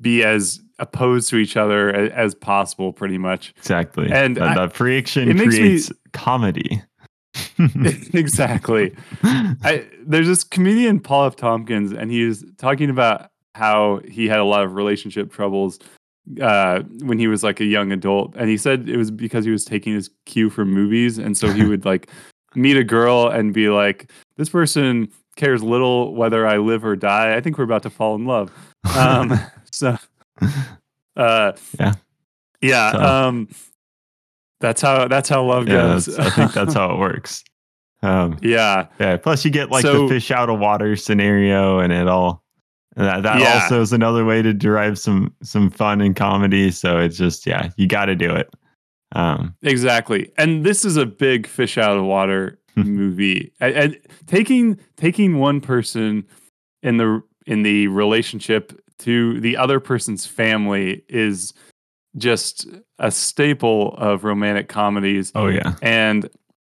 be 0.00 0.22
as 0.24 0.60
opposed 0.78 1.28
to 1.30 1.36
each 1.36 1.56
other 1.56 1.90
as, 1.94 2.10
as 2.12 2.34
possible, 2.34 2.92
pretty 2.92 3.18
much. 3.18 3.54
Exactly. 3.58 4.10
And 4.10 4.36
the, 4.36 4.44
I- 4.44 4.54
the 4.66 4.70
friction 4.74 5.28
makes 5.28 5.40
me- 5.54 5.58
creates 5.58 5.92
comedy. 6.12 6.82
exactly. 8.12 8.94
I, 9.22 9.86
there's 10.06 10.26
this 10.28 10.44
comedian 10.44 11.00
Paul 11.00 11.26
F. 11.26 11.36
Tompkins, 11.36 11.92
and 11.92 12.10
he's 12.10 12.44
talking 12.58 12.90
about 12.90 13.30
how 13.54 14.00
he 14.08 14.28
had 14.28 14.38
a 14.38 14.44
lot 14.44 14.64
of 14.64 14.74
relationship 14.74 15.32
troubles 15.32 15.78
uh, 16.40 16.80
when 17.02 17.18
he 17.18 17.26
was 17.28 17.42
like 17.42 17.60
a 17.60 17.64
young 17.64 17.92
adult, 17.92 18.34
and 18.36 18.48
he 18.48 18.56
said 18.56 18.88
it 18.88 18.96
was 18.96 19.10
because 19.10 19.44
he 19.44 19.50
was 19.50 19.64
taking 19.64 19.94
his 19.94 20.10
cue 20.26 20.48
from 20.50 20.72
movies, 20.72 21.18
and 21.18 21.36
so 21.36 21.50
he 21.52 21.64
would 21.68 21.84
like 21.84 22.08
meet 22.54 22.76
a 22.76 22.84
girl 22.84 23.28
and 23.28 23.52
be 23.52 23.68
like, 23.68 24.10
"This 24.36 24.48
person 24.48 25.08
cares 25.36 25.62
little 25.62 26.14
whether 26.14 26.46
I 26.46 26.58
live 26.58 26.84
or 26.84 26.96
die. 26.96 27.34
I 27.36 27.40
think 27.40 27.58
we're 27.58 27.64
about 27.64 27.82
to 27.84 27.90
fall 27.90 28.14
in 28.14 28.24
love." 28.26 28.50
Um, 28.96 29.40
so, 29.72 29.96
uh, 31.16 31.52
Yeah. 31.78 31.94
yeah. 32.60 32.92
So- 32.92 32.98
Um, 33.00 33.48
that's 34.60 34.80
how 34.80 35.08
that's 35.08 35.28
how 35.28 35.42
love 35.44 35.66
goes. 35.66 36.18
I 36.18 36.30
think 36.30 36.52
that's 36.52 36.74
how 36.78 36.92
it 36.94 36.98
works. 36.98 37.44
Um, 38.02 38.38
yeah. 38.42 38.86
yeah. 39.00 39.16
Plus, 39.16 39.44
you 39.44 39.50
get 39.50 39.70
like 39.70 39.82
So- 39.82 40.02
the 40.02 40.08
fish 40.14 40.30
out 40.30 40.48
of 40.50 40.58
water 40.58 40.96
scenario, 40.96 41.78
and 41.80 41.92
it 41.92 42.08
all. 42.08 42.42
That, 42.96 43.24
that 43.24 43.40
Yeah. 43.40 43.54
also 43.62 43.80
is 43.80 43.92
another 43.92 44.24
way 44.24 44.40
to 44.42 44.52
derive 44.54 44.98
some 44.98 45.34
some 45.42 45.68
fun 45.70 46.00
and 46.00 46.14
comedy. 46.14 46.70
So 46.70 46.98
it's 46.98 47.16
just 47.16 47.46
yeah, 47.46 47.70
you 47.76 47.88
got 47.88 48.04
to 48.06 48.14
do 48.14 48.30
it. 48.34 48.48
Um, 49.14 49.54
Exactly. 49.62 50.32
And 50.36 50.64
this 50.64 50.84
is 50.84 50.96
a 50.96 51.06
big 51.06 51.46
fish 51.46 51.78
out 51.78 51.96
of 51.96 52.04
water 52.04 52.58
movie. 52.76 53.52
And, 53.60 53.74
and 53.74 53.98
taking 54.26 54.78
taking 54.96 55.38
one 55.38 55.60
person 55.60 56.24
in 56.82 56.96
the 56.96 57.22
in 57.46 57.62
the 57.62 57.88
relationship 57.88 58.80
to 58.98 59.40
the 59.40 59.56
other 59.56 59.80
person's 59.80 60.26
family 60.26 61.04
is 61.08 61.52
just 62.16 62.66
a 62.98 63.10
staple 63.10 63.94
of 63.98 64.24
romantic 64.24 64.68
comedies. 64.68 65.32
oh 65.34 65.48
yeah, 65.48 65.74
And 65.82 66.28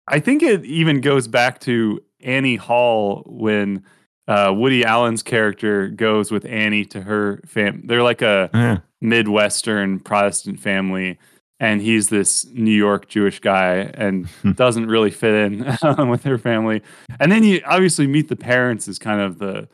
I 0.08 0.20
think 0.20 0.44
it 0.44 0.66
even 0.66 1.02
goes 1.02 1.28
back 1.28 1.60
to 1.62 2.02
Annie 2.22 2.58
Hall 2.58 3.24
when 3.26 3.84
uh, 4.28 4.54
Woody 4.56 4.84
Allen's 4.84 5.24
character 5.24 5.88
goes 5.88 6.32
with 6.32 6.46
Annie 6.46 6.86
to 6.86 7.02
her 7.02 7.42
fam. 7.46 7.84
They're 7.86 8.04
like 8.04 8.22
a 8.22 8.50
yeah. 8.54 8.78
Midwestern 9.02 10.00
Protestant 10.00 10.60
family, 10.60 11.18
and 11.60 11.82
he's 11.82 12.10
this 12.10 12.46
New 12.54 12.72
York 12.72 13.08
Jewish 13.10 13.40
guy 13.40 13.92
and 13.94 14.28
doesn't 14.56 14.88
really 14.88 15.12
fit 15.12 15.34
in 15.34 15.60
with 16.10 16.24
her 16.24 16.38
family. 16.38 16.82
And 17.20 17.32
then 17.32 17.44
you 17.44 17.62
obviously 17.66 18.08
meet 18.08 18.30
the 18.30 18.36
parents 18.36 18.88
is 18.88 19.00
kind 19.00 19.22
of 19.22 19.40
the 19.40 19.68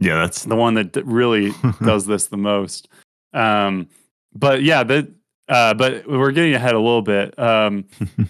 yeah. 0.00 0.14
That's 0.16 0.44
the 0.44 0.54
one 0.56 0.74
that 0.74 0.94
really 1.04 1.52
does 1.84 2.06
this 2.06 2.28
the 2.28 2.36
most. 2.36 2.88
Um, 3.32 3.88
but 4.34 4.62
yeah, 4.62 4.82
that. 4.84 5.08
Uh, 5.48 5.72
but 5.72 6.06
we're 6.06 6.30
getting 6.30 6.52
ahead 6.54 6.74
a 6.74 6.78
little 6.78 7.00
bit. 7.00 7.36
Um, 7.38 7.86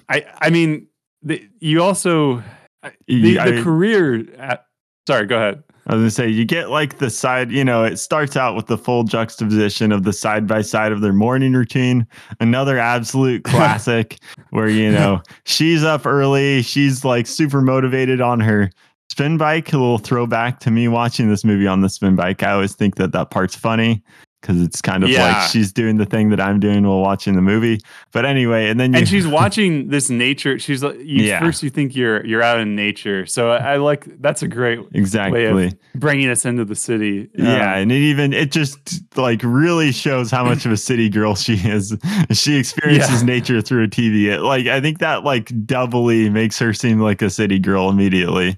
I 0.08 0.24
I 0.40 0.50
mean, 0.50 0.86
the, 1.20 1.48
you 1.58 1.82
also 1.82 2.44
the, 2.82 2.92
the 3.08 3.40
I- 3.40 3.62
career. 3.62 4.24
At, 4.38 4.66
sorry, 5.08 5.26
go 5.26 5.36
ahead. 5.36 5.64
I 5.88 5.94
was 5.94 6.00
gonna 6.02 6.10
say 6.10 6.28
you 6.28 6.44
get 6.44 6.68
like 6.68 6.98
the 6.98 7.08
side, 7.08 7.50
you 7.50 7.64
know, 7.64 7.82
it 7.82 7.96
starts 7.96 8.36
out 8.36 8.54
with 8.54 8.66
the 8.66 8.76
full 8.76 9.04
juxtaposition 9.04 9.90
of 9.90 10.02
the 10.02 10.12
side 10.12 10.46
by 10.46 10.60
side 10.60 10.92
of 10.92 11.00
their 11.00 11.14
morning 11.14 11.54
routine. 11.54 12.06
Another 12.40 12.78
absolute 12.78 13.44
classic 13.44 14.18
where 14.50 14.68
you 14.68 14.90
know 14.90 15.22
she's 15.44 15.82
up 15.82 16.04
early, 16.04 16.60
she's 16.62 17.04
like 17.04 17.26
super 17.26 17.62
motivated 17.62 18.20
on 18.20 18.38
her 18.40 18.70
spin 19.10 19.38
bike. 19.38 19.72
A 19.72 19.78
little 19.78 19.98
throwback 19.98 20.60
to 20.60 20.70
me 20.70 20.88
watching 20.88 21.30
this 21.30 21.44
movie 21.44 21.66
on 21.66 21.80
the 21.80 21.88
spin 21.88 22.16
bike. 22.16 22.42
I 22.42 22.52
always 22.52 22.74
think 22.74 22.96
that 22.96 23.12
that 23.12 23.30
part's 23.30 23.56
funny 23.56 24.02
because 24.40 24.62
it's 24.62 24.80
kind 24.80 25.02
of 25.02 25.10
Yeah. 25.10 25.38
like 25.40 25.50
she's 25.50 25.72
doing 25.72 25.96
the 25.96 26.06
thing 26.06 26.30
that 26.30 26.40
I'm 26.40 26.60
doing 26.60 26.86
while 26.86 27.00
watching 27.00 27.34
the 27.34 27.42
movie. 27.42 27.80
But 28.12 28.24
anyway, 28.24 28.68
and 28.68 28.78
then 28.78 28.92
you, 28.92 29.00
and 29.00 29.08
she's 29.08 29.26
watching 29.40 29.88
this 29.88 30.10
nature. 30.10 30.58
She's 30.58 30.82
like, 30.82 30.96
you, 30.98 31.24
Yeah. 31.24 31.40
first 31.40 31.62
you 31.62 31.70
think 31.70 31.96
you're 31.96 32.24
you're 32.24 32.42
out 32.42 32.60
in 32.60 32.76
nature. 32.76 33.26
So 33.26 33.50
I, 33.50 33.74
I 33.74 33.76
like 33.78 34.06
that's 34.20 34.42
a 34.42 34.48
great 34.48 34.80
exactly. 34.94 35.72
bringing 35.94 36.28
us 36.28 36.44
into 36.44 36.64
the 36.64 36.76
city. 36.76 37.28
Yeah, 37.34 37.72
Um, 37.74 37.78
and 37.82 37.92
it 37.92 37.96
even 38.02 38.32
it 38.32 38.52
just 38.52 38.78
like 39.16 39.40
really 39.42 39.92
shows 39.92 40.30
how 40.30 40.44
much 40.44 40.64
of 40.66 40.72
a 40.72 40.76
city 40.76 41.08
girl 41.08 41.34
she 41.34 41.54
is. 41.54 41.96
She 42.32 42.56
experiences 42.56 43.20
Yeah. 43.22 43.26
nature 43.26 43.60
through 43.60 43.84
a 43.84 43.88
TV. 43.88 44.26
It, 44.26 44.40
like 44.42 44.66
I 44.66 44.80
think 44.80 44.98
that 44.98 45.24
like 45.24 45.50
doubly 45.66 46.30
makes 46.30 46.58
her 46.58 46.72
seem 46.72 47.00
like 47.00 47.22
a 47.22 47.30
city 47.30 47.58
girl 47.58 47.88
immediately. 47.90 48.56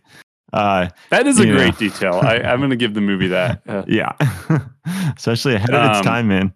Uh, 0.53 0.89
that 1.11 1.27
is 1.27 1.39
a 1.39 1.47
you 1.47 1.55
great 1.55 1.79
detail. 1.79 2.15
I, 2.15 2.37
I'm 2.41 2.59
going 2.59 2.71
to 2.71 2.77
give 2.77 2.95
the 2.95 3.01
movie 3.01 3.29
that. 3.29 3.63
Uh, 3.69 3.85
yeah, 3.87 4.13
especially 5.17 5.55
ahead 5.55 5.71
of 5.71 5.91
its 5.91 5.99
Um, 5.99 6.05
time, 6.05 6.29
man. 6.29 6.53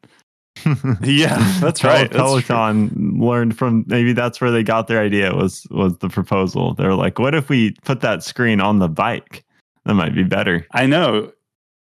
yeah, 1.02 1.36
that's 1.60 1.80
Pel- 1.80 1.90
right. 1.90 2.10
That's. 2.10 2.16
Peloton 2.16 3.18
learned 3.20 3.56
from 3.56 3.84
maybe 3.86 4.12
that's 4.12 4.40
where 4.40 4.50
they 4.50 4.62
got 4.62 4.88
their 4.88 5.00
idea 5.00 5.34
was 5.34 5.66
was 5.70 5.96
the 5.98 6.08
proposal. 6.08 6.74
They're 6.74 6.94
like, 6.94 7.18
what 7.18 7.34
if 7.34 7.48
we 7.48 7.72
put 7.84 8.00
that 8.00 8.22
screen 8.22 8.60
on 8.60 8.78
the 8.78 8.88
bike? 8.88 9.44
That 9.84 9.94
might 9.94 10.14
be 10.14 10.24
better. 10.24 10.66
I 10.72 10.86
know. 10.86 11.32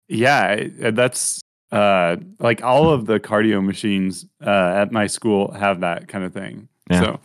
Yeah, 0.09 0.67
that's 0.91 1.41
uh, 1.71 2.17
like 2.41 2.63
all 2.63 2.91
of 2.91 3.07
the 3.07 3.21
cardio 3.21 3.65
machines 3.65 4.27
uh, 4.45 4.73
at 4.75 4.93
my 4.93 5.07
school 5.07 5.53
have 5.53 5.81
that 5.81 6.09
kind 6.09 6.25
of 6.25 6.33
thing. 6.33 6.69
Yeah. 6.91 7.01
So, 7.01 7.21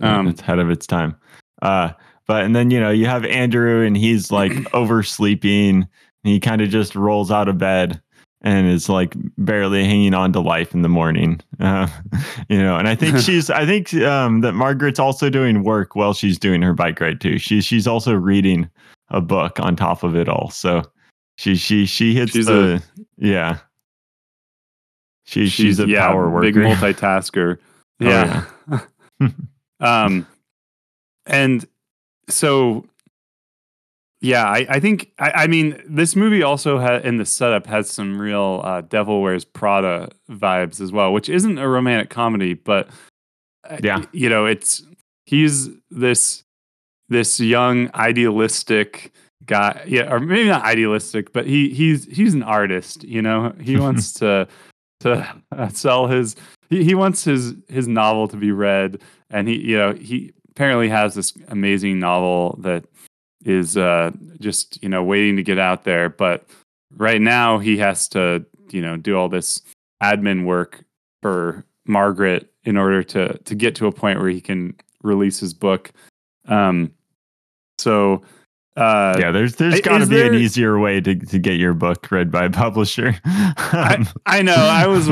um, 0.00 0.28
it's 0.28 0.40
ahead 0.40 0.58
of 0.58 0.70
its 0.70 0.86
time. 0.86 1.14
Uh, 1.62 1.92
but 2.26 2.44
and 2.44 2.54
then 2.54 2.70
you 2.70 2.80
know 2.80 2.90
you 2.90 3.06
have 3.06 3.24
Andrew 3.24 3.84
and 3.84 3.96
he's 3.96 4.30
like 4.30 4.52
oversleeping. 4.74 5.88
And 6.24 6.32
he 6.32 6.40
kind 6.40 6.62
of 6.62 6.70
just 6.70 6.96
rolls 6.96 7.30
out 7.30 7.48
of 7.48 7.58
bed 7.58 8.00
and 8.40 8.66
is 8.66 8.88
like 8.88 9.14
barely 9.36 9.84
hanging 9.84 10.14
on 10.14 10.32
to 10.32 10.40
life 10.40 10.74
in 10.74 10.82
the 10.82 10.88
morning. 10.88 11.40
Uh, 11.60 11.86
you 12.48 12.58
know, 12.58 12.76
and 12.76 12.88
I 12.88 12.94
think 12.94 13.18
she's 13.20 13.50
I 13.50 13.66
think 13.66 13.92
um, 13.94 14.40
that 14.42 14.52
Margaret's 14.52 14.98
also 14.98 15.28
doing 15.28 15.64
work 15.64 15.96
while 15.96 16.14
she's 16.14 16.38
doing 16.38 16.62
her 16.62 16.72
bike 16.72 17.00
ride 17.00 17.20
too. 17.20 17.38
She's 17.38 17.64
she's 17.64 17.86
also 17.86 18.14
reading 18.14 18.70
a 19.08 19.20
book 19.20 19.60
on 19.60 19.76
top 19.76 20.02
of 20.02 20.16
it 20.16 20.28
all. 20.28 20.50
So 20.50 20.82
she 21.36 21.56
she 21.56 21.86
she 21.86 22.14
hits 22.14 22.32
She's 22.32 22.46
the 22.46 22.82
yeah. 23.18 23.58
She, 25.26 25.48
she's, 25.48 25.80
a 25.80 25.88
yeah, 25.88 26.06
power 26.06 26.28
worker. 26.28 26.52
big 26.52 26.54
multitasker. 26.56 27.56
Oh, 28.02 28.06
yeah. 28.06 28.44
um, 29.80 30.26
and 31.24 31.66
so, 32.28 32.86
yeah, 34.20 34.44
I, 34.44 34.66
I 34.68 34.80
think 34.80 35.12
I, 35.18 35.30
I 35.30 35.46
mean 35.46 35.82
this 35.86 36.16
movie 36.16 36.42
also 36.42 36.78
had 36.78 37.04
in 37.04 37.18
the 37.18 37.26
setup 37.26 37.66
has 37.66 37.90
some 37.90 38.18
real 38.18 38.62
uh, 38.64 38.80
Devil 38.82 39.20
Wears 39.22 39.44
Prada 39.44 40.08
vibes 40.30 40.80
as 40.80 40.92
well, 40.92 41.12
which 41.12 41.28
isn't 41.28 41.58
a 41.58 41.68
romantic 41.68 42.10
comedy, 42.10 42.54
but 42.54 42.88
uh, 43.68 43.78
Yeah. 43.82 44.04
you 44.12 44.28
know, 44.28 44.46
it's 44.46 44.82
he's 45.26 45.68
this 45.90 46.42
this 47.10 47.38
young 47.38 47.90
idealistic 47.94 49.12
guy 49.46 49.82
yeah 49.86 50.10
or 50.10 50.18
maybe 50.20 50.48
not 50.48 50.62
idealistic 50.64 51.30
but 51.34 51.46
he 51.46 51.68
he's 51.68 52.06
he's 52.06 52.32
an 52.32 52.42
artist 52.42 53.04
you 53.04 53.20
know 53.20 53.52
he 53.60 53.76
wants 53.86 54.10
to 54.14 54.48
to 55.00 55.26
sell 55.70 56.06
his 56.06 56.34
he, 56.70 56.82
he 56.82 56.94
wants 56.94 57.24
his 57.24 57.52
his 57.68 57.86
novel 57.86 58.26
to 58.26 58.38
be 58.38 58.50
read 58.52 59.02
and 59.28 59.46
he 59.46 59.60
you 59.60 59.76
know 59.76 59.92
he 59.92 60.32
apparently 60.54 60.88
has 60.88 61.14
this 61.14 61.32
amazing 61.48 61.98
novel 61.98 62.56
that 62.60 62.84
is 63.44 63.76
uh 63.76 64.10
just 64.40 64.82
you 64.82 64.88
know 64.88 65.02
waiting 65.02 65.36
to 65.36 65.42
get 65.42 65.58
out 65.58 65.84
there 65.84 66.08
but 66.08 66.46
right 66.96 67.20
now 67.20 67.58
he 67.58 67.76
has 67.76 68.08
to 68.08 68.44
you 68.70 68.80
know 68.80 68.96
do 68.96 69.16
all 69.16 69.28
this 69.28 69.60
admin 70.02 70.44
work 70.44 70.84
for 71.22 71.64
Margaret 71.86 72.50
in 72.64 72.76
order 72.76 73.02
to 73.02 73.36
to 73.38 73.54
get 73.54 73.74
to 73.74 73.86
a 73.86 73.92
point 73.92 74.18
where 74.18 74.30
he 74.30 74.40
can 74.40 74.74
release 75.02 75.38
his 75.38 75.52
book 75.52 75.92
um 76.48 76.90
so 77.78 78.22
uh 78.76 79.14
yeah, 79.18 79.30
there's 79.30 79.56
there's 79.56 79.80
got 79.82 79.98
to 79.98 80.06
be 80.06 80.20
an 80.20 80.34
easier 80.34 80.78
way 80.78 81.00
to, 81.00 81.14
to 81.14 81.38
get 81.38 81.60
your 81.60 81.74
book 81.74 82.10
read 82.10 82.30
by 82.30 82.44
a 82.44 82.50
publisher. 82.50 83.14
I, 83.24 84.04
I 84.26 84.42
know 84.42 84.54
i 84.54 84.86
was 84.86 85.08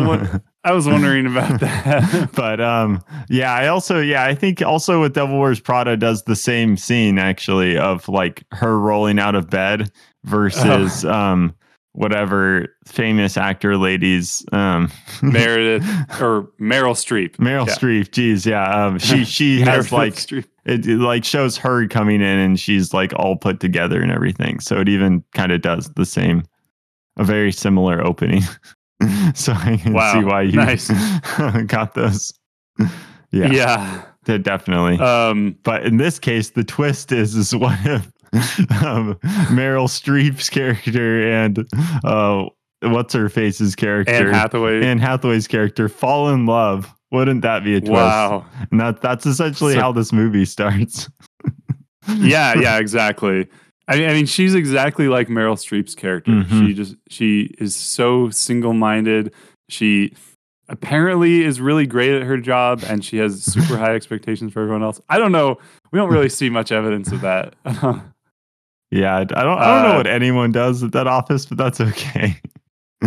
i 0.65 0.73
was 0.73 0.87
wondering 0.87 1.27
about 1.27 1.61
that 1.61 2.31
but 2.35 2.61
um 2.61 3.03
yeah 3.29 3.53
i 3.55 3.67
also 3.69 4.01
yeah 4.01 4.25
i 4.25 4.35
think 4.35 4.63
also 4.63 5.01
with 5.01 5.15
devil 5.15 5.39
wears 5.41 5.61
prada 5.61 5.97
does 5.97 6.23
the 6.25 6.37
same 6.37 6.77
scene 6.77 7.19
actually 7.19 7.77
of 7.77 8.09
like 8.09 8.45
her 8.53 8.79
rolling 8.79 9.19
out 9.19 9.35
of 9.35 9.49
bed 9.51 9.91
versus 10.25 11.05
um 11.05 11.55
whatever 11.95 12.75
famous 12.87 13.37
actor 13.37 13.77
ladies 13.77 14.45
um 14.53 14.91
Meredith 15.23 15.85
or 16.23 16.45
Meryl 16.59 16.95
Streep. 16.95 17.37
meryl 17.37 17.67
Yeah. 17.67 17.75
streep 17.75 18.11
geez 18.13 18.47
yeah 18.47 18.87
um 18.87 18.99
she 18.99 19.25
she 19.27 19.61
has 19.61 19.93
like 19.93 20.15
Streep. 20.15 20.47
it, 20.65 20.87
it 20.87 20.99
like 20.99 21.23
shows 21.25 21.59
her 21.59 21.87
coming 21.89 22.23
in 22.23 22.39
and 22.39 22.59
she's 22.59 22.95
like 22.95 23.13
all 23.17 23.37
put 23.37 23.61
together 23.61 24.01
and 24.01 24.11
everything 24.11 24.59
so 24.61 24.81
it 24.81 24.89
even 24.89 25.23
kind 25.35 25.53
of 25.53 25.61
does 25.61 25.91
the 25.97 26.07
same 26.07 26.45
a 27.19 27.25
very 27.25 27.53
similar 27.53 28.03
opening 28.03 28.41
so 29.35 29.53
I 29.53 29.77
can 29.77 29.93
Wow, 29.93 30.13
see 30.13 30.25
why 30.25 30.43
you 30.43 30.53
nice. 30.53 30.89
got 31.67 31.95
those. 31.95 32.33
Yeah, 33.31 33.51
yeah. 33.51 34.03
de- 34.25 34.39
definitely. 34.39 34.99
Um, 34.99 35.57
but 35.63 35.85
in 35.87 35.97
this 35.97 36.19
case, 36.19 36.51
the 36.51 36.65
twist 36.65 37.13
is 37.13 37.35
is 37.35 37.55
what 37.55 37.79
of 37.87 38.07
um, 38.83 39.15
Meryl 39.51 39.89
Streep's 39.89 40.49
character 40.51 41.31
and 41.31 41.67
uh, 42.05 42.45
what's 42.83 43.13
her 43.15 43.29
face's 43.29 43.75
character, 43.75 44.13
Anne 44.29 44.35
Hathaway. 44.35 44.85
Anne 44.85 44.99
Hathaway's 44.99 45.47
character, 45.47 45.89
fall 45.89 46.29
in 46.31 46.47
love. 46.47 46.93
Wouldn't 47.11 47.43
that 47.43 47.63
be 47.63 47.75
a 47.77 47.81
twist? 47.81 47.93
wow. 47.93 48.47
And 48.71 48.81
that 48.81 49.01
that's 49.03 49.27
essentially 49.27 49.75
So- 49.75 49.81
how 49.81 49.93
this 49.93 50.13
movie 50.13 50.45
starts. 50.47 51.11
yeah, 52.17 52.59
yeah, 52.59 52.79
exactly. 52.79 53.49
I 53.89 53.97
mean, 53.99 54.09
I 54.09 54.13
mean, 54.13 54.27
she's 54.27 54.55
exactly 54.55 55.09
like 55.09 55.29
Meryl 55.29 55.57
Streep's 55.57 55.95
character. 55.95 56.31
Mhm. 56.31 56.67
She 56.67 56.75
just 56.75 56.97
she 57.09 57.55
is 57.59 57.75
so 57.77 58.31
single-minded. 58.31 59.33
She 59.69 60.15
apparently 60.69 61.43
is 61.43 61.61
really 61.61 61.87
great 61.87 62.13
at 62.15 62.23
her 62.23 62.39
job, 62.39 62.83
and 62.87 63.05
she 63.05 63.17
has 63.19 63.43
super 63.53 63.77
high 63.77 63.95
expectations 63.95 64.53
for 64.53 64.61
everyone 64.63 64.83
else. 64.83 65.01
I 65.09 65.19
don't 65.19 65.33
know. 65.33 65.59
We 65.91 65.99
don't 65.99 66.11
really 66.11 66.29
see 66.29 66.49
much 66.49 66.71
evidence 66.73 67.11
of 67.13 67.21
that. 67.23 67.55
Yeah, 68.95 69.17
I 69.17 69.25
don't 69.25 69.39
I 69.39 69.43
don't 69.43 69.83
know 69.85 69.93
Uh, 69.95 69.97
what 69.97 70.07
anyone 70.07 70.53
does 70.53 70.83
at 70.83 70.93
that 70.93 71.07
office, 71.07 71.47
but 71.47 71.57
that's 71.57 71.81
okay. 71.81 72.37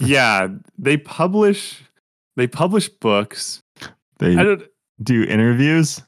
yeah, 0.00 0.48
they 0.78 0.98
publish 0.98 1.82
they 2.36 2.46
publish 2.46 2.90
books. 2.90 3.60
they 4.18 4.36
I 4.36 4.42
don't. 4.42 4.62
do 5.02 5.22
interviews. 5.24 6.02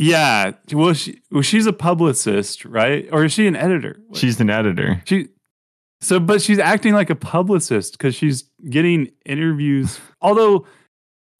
Yeah, 0.00 0.52
well, 0.72 0.94
she 0.94 1.20
well, 1.32 1.42
she's 1.42 1.66
a 1.66 1.72
publicist, 1.72 2.64
right? 2.64 3.08
Or 3.10 3.24
is 3.24 3.32
she 3.32 3.48
an 3.48 3.56
editor? 3.56 4.00
She's 4.14 4.40
an 4.40 4.48
editor. 4.48 5.02
She 5.06 5.28
so 6.00 6.20
but 6.20 6.40
she's 6.40 6.60
acting 6.60 6.94
like 6.94 7.10
a 7.10 7.16
publicist 7.16 7.92
because 7.98 8.14
she's 8.14 8.44
getting 8.70 9.10
interviews. 9.26 9.98
Although 10.22 10.66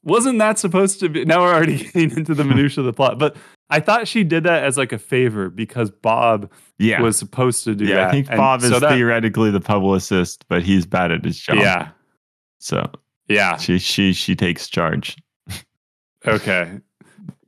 wasn't 0.03 0.39
that 0.41 0.59
supposed 0.59 0.99
to 1.01 1.09
be 1.09 1.25
now 1.25 1.41
we're 1.43 1.55
already 1.55 1.77
getting 1.93 2.11
into 2.17 2.35
the 2.35 2.43
minutia 2.43 2.81
of 2.83 2.87
the 2.87 2.93
plot. 2.93 3.17
But 3.21 3.37
I 3.71 3.79
thought 3.79 4.09
she 4.09 4.25
did 4.25 4.43
that 4.43 4.65
as 4.65 4.77
like 4.77 4.93
a 4.93 4.99
favor 4.99 5.51
because 5.51 5.91
Bob 5.93 6.51
Yeah. 6.79 7.01
was 7.01 7.17
supposed 7.17 7.63
to 7.65 7.77
do 7.77 7.85
yeah, 7.85 7.95
that. 7.97 8.09
I 8.09 8.11
think 8.11 8.29
And 8.29 8.39
Bob 8.39 8.63
is 8.65 8.71
so 8.71 8.81
that- 8.81 8.91
theoretically 8.93 9.53
the 9.53 9.61
publicist, 9.61 10.45
but 10.49 10.63
he's 10.65 10.85
bad 10.85 11.13
at 11.13 11.25
his 11.25 11.39
job. 11.39 11.59
Yeah. 11.59 11.91
So 12.59 12.91
Yeah. 13.29 13.57
she 13.57 13.79
she 13.79 14.13
she 14.13 14.35
takes 14.35 14.69
charge. 14.69 15.17
Okay. 16.27 16.81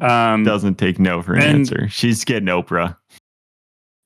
Um 0.01 0.45
Doesn't 0.45 0.77
take 0.77 0.99
no 0.99 1.23
for 1.23 1.35
an 1.35 1.43
and- 1.43 1.59
answer. 1.61 1.89
She's 1.89 2.25
getting 2.25 2.49
Oprah. 2.49 2.97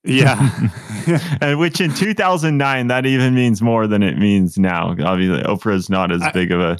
yeah. 0.04 0.69
and 1.40 1.59
which 1.59 1.81
in 1.81 1.93
2009 1.95 2.87
that 2.88 3.07
even 3.07 3.35
means 3.35 3.61
more 3.62 3.87
than 3.87 4.02
it 4.02 4.19
means 4.19 4.59
now. 4.59 4.95
Obviously, 5.04 5.43
Oprah 5.43 5.75
is 5.75 5.88
not 5.90 6.11
as 6.12 6.23
I- 6.23 6.33
big 6.33 6.50
of 6.52 6.61
a 6.61 6.78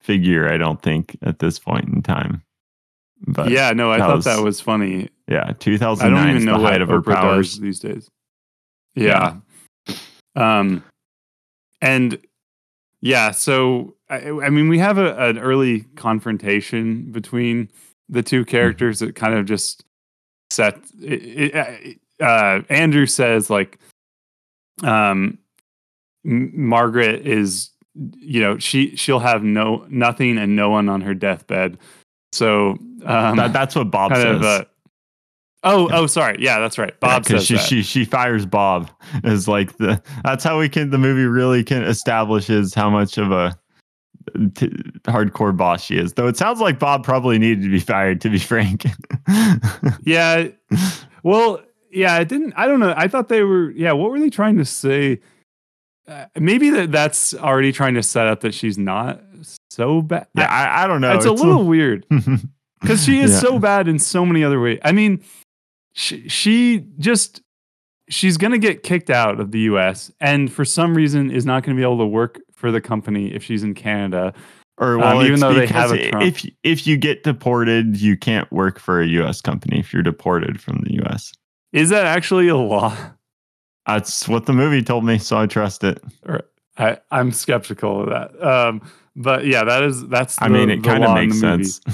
figure, 0.00 0.52
I 0.52 0.56
don't 0.58 0.82
think, 0.82 1.16
at 1.22 1.38
this 1.38 1.58
point 1.58 1.88
in 1.88 2.02
time. 2.02 2.42
But 3.26 3.50
yeah, 3.50 3.68
yeah, 3.68 3.72
no, 3.72 3.90
I 3.92 3.98
that 3.98 4.06
thought 4.06 4.16
was 4.16 4.24
that 4.24 4.42
was 4.42 4.60
funny. 4.60 5.08
yeah 5.28 5.44
I 5.48 5.52
2009 5.52 6.10
don't 6.20 6.28
even 6.30 6.42
is 6.42 6.44
know 6.44 6.58
the 6.60 6.66
height 6.66 6.82
of 6.82 6.88
her 6.88 7.00
Oprah 7.00 7.14
powers. 7.14 7.58
these 7.60 7.78
days. 7.78 8.08
Yeah. 8.96 9.36
Um, 10.34 10.82
and 11.80 12.18
yeah, 13.00 13.30
so 13.30 13.94
I, 14.10 14.28
I 14.30 14.50
mean, 14.50 14.68
we 14.68 14.78
have 14.78 14.98
a, 14.98 15.14
an 15.16 15.38
early 15.38 15.82
confrontation 15.96 17.12
between 17.12 17.68
the 18.08 18.22
two 18.22 18.44
characters 18.44 18.98
that 19.00 19.14
kind 19.14 19.34
of 19.34 19.46
just 19.46 19.84
set. 20.50 20.78
It, 21.00 21.54
it, 21.54 21.98
uh, 22.20 22.62
Andrew 22.68 23.06
says 23.06 23.50
like, 23.50 23.78
um, 24.82 25.38
M- 26.24 26.52
Margaret 26.54 27.26
is, 27.26 27.70
you 27.94 28.40
know, 28.40 28.58
she 28.58 28.96
she'll 28.96 29.18
have 29.18 29.42
no 29.42 29.84
nothing 29.88 30.38
and 30.38 30.54
no 30.56 30.70
one 30.70 30.88
on 30.88 31.00
her 31.00 31.14
deathbed. 31.14 31.78
So 32.32 32.78
um, 33.04 33.36
That, 33.36 33.52
that's 33.52 33.74
what 33.74 33.90
Bob 33.90 34.12
says. 34.14 34.36
of. 34.36 34.42
Uh, 34.42 34.64
oh, 35.64 35.88
oh, 35.92 36.06
sorry. 36.06 36.36
Yeah, 36.38 36.60
that's 36.60 36.78
right. 36.78 36.98
Bob 37.00 37.24
because 37.24 37.46
says 37.46 37.46
she, 37.46 37.54
that. 37.54 37.64
she 37.64 37.82
she 37.82 38.04
fires 38.04 38.46
Bob 38.46 38.90
is 39.24 39.48
like 39.48 39.76
the 39.78 40.02
that's 40.24 40.44
how 40.44 40.58
we 40.58 40.68
can 40.68 40.90
the 40.90 40.98
movie 40.98 41.26
really 41.26 41.64
can 41.64 41.82
establishes 41.82 42.74
how 42.74 42.88
much 42.88 43.18
of 43.18 43.32
a 43.32 43.58
t- 44.54 44.68
hardcore 45.04 45.56
boss 45.56 45.82
she 45.84 45.96
is. 45.98 46.12
Though 46.14 46.26
it 46.28 46.36
sounds 46.36 46.60
like 46.60 46.78
Bob 46.78 47.04
probably 47.04 47.38
needed 47.38 47.62
to 47.64 47.70
be 47.70 47.80
fired. 47.80 48.20
To 48.22 48.30
be 48.30 48.38
frank, 48.38 48.84
Yeah. 50.04 50.48
Well, 51.22 51.60
yeah, 51.90 52.18
it 52.18 52.28
didn't. 52.28 52.54
I 52.56 52.66
don't 52.66 52.80
know. 52.80 52.94
I 52.96 53.08
thought 53.08 53.28
they 53.28 53.42
were. 53.42 53.70
Yeah, 53.72 53.92
what 53.92 54.10
were 54.10 54.18
they 54.18 54.30
trying 54.30 54.58
to 54.58 54.64
say? 54.64 55.20
Uh, 56.08 56.26
maybe 56.38 56.70
that 56.70 56.90
that's 56.90 57.32
already 57.34 57.70
trying 57.72 57.94
to 57.94 58.02
set 58.02 58.26
up 58.26 58.40
that 58.40 58.54
she's 58.54 58.76
not 58.76 59.20
so 59.70 60.02
bad. 60.02 60.26
yeah, 60.36 60.46
I, 60.50 60.84
I 60.84 60.86
don't 60.88 61.00
know. 61.00 61.14
it's, 61.14 61.26
a 61.26 61.32
little 61.32 61.64
weird 61.64 62.04
because 62.80 63.04
she 63.04 63.20
is 63.20 63.30
Yeah. 63.32 63.38
so 63.38 63.58
bad 63.58 63.86
in 63.88 63.98
so 64.00 64.26
many 64.26 64.42
other 64.42 64.60
ways. 64.60 64.80
I 64.84 64.90
mean, 64.92 65.22
she, 65.94 66.28
she 66.28 66.86
just 66.98 67.40
she's 68.08 68.36
gonna 68.36 68.58
get 68.58 68.82
kicked 68.82 69.10
out 69.10 69.38
of 69.38 69.52
the 69.52 69.60
U.S. 69.60 70.10
and 70.20 70.52
for 70.52 70.64
some 70.64 70.94
reason 70.94 71.30
is 71.30 71.46
not 71.46 71.62
going 71.62 71.76
to 71.76 71.80
be 71.80 71.84
able 71.84 71.98
to 71.98 72.06
work 72.06 72.40
for 72.62 72.70
the 72.70 72.80
company 72.80 73.34
if 73.34 73.42
she's 73.42 73.64
in 73.64 73.74
Canada. 73.74 74.32
or 74.78 75.02
um, 75.02 75.20
even 75.26 75.40
though 75.40 75.52
they 75.52 75.66
have 75.66 75.90
a 75.90 76.10
Trump. 76.10 76.24
if 76.24 76.46
if 76.62 76.86
you 76.86 76.96
get 76.96 77.24
deported, 77.24 78.00
you 78.00 78.16
can't 78.16 78.50
work 78.52 78.78
for 78.78 79.02
a 79.02 79.06
U.S. 79.06 79.40
company 79.40 79.80
if 79.80 79.92
you're 79.92 80.04
deported 80.04 80.60
from 80.60 80.78
the 80.84 80.94
U.S. 80.94 81.32
Is 81.72 81.90
that 81.90 82.06
actually 82.06 82.46
a 82.46 82.56
law? 82.56 82.96
That's 83.86 84.28
what 84.28 84.46
the 84.46 84.52
movie 84.52 84.82
told 84.82 85.04
me, 85.04 85.18
so 85.18 85.38
I 85.38 85.46
trust 85.46 85.82
it. 85.82 86.00
I, 86.78 86.98
I'm 87.10 87.32
skeptical 87.32 88.02
of 88.02 88.10
that. 88.10 88.40
Um, 88.40 88.80
but 89.16 89.44
yeah, 89.44 89.64
that 89.64 89.82
is 89.82 90.06
that's. 90.06 90.40
I 90.40 90.46
mean, 90.46 90.70
it 90.70 90.84
kind 90.84 91.04
of 91.04 91.14
makes 91.14 91.38
sense. 91.38 91.80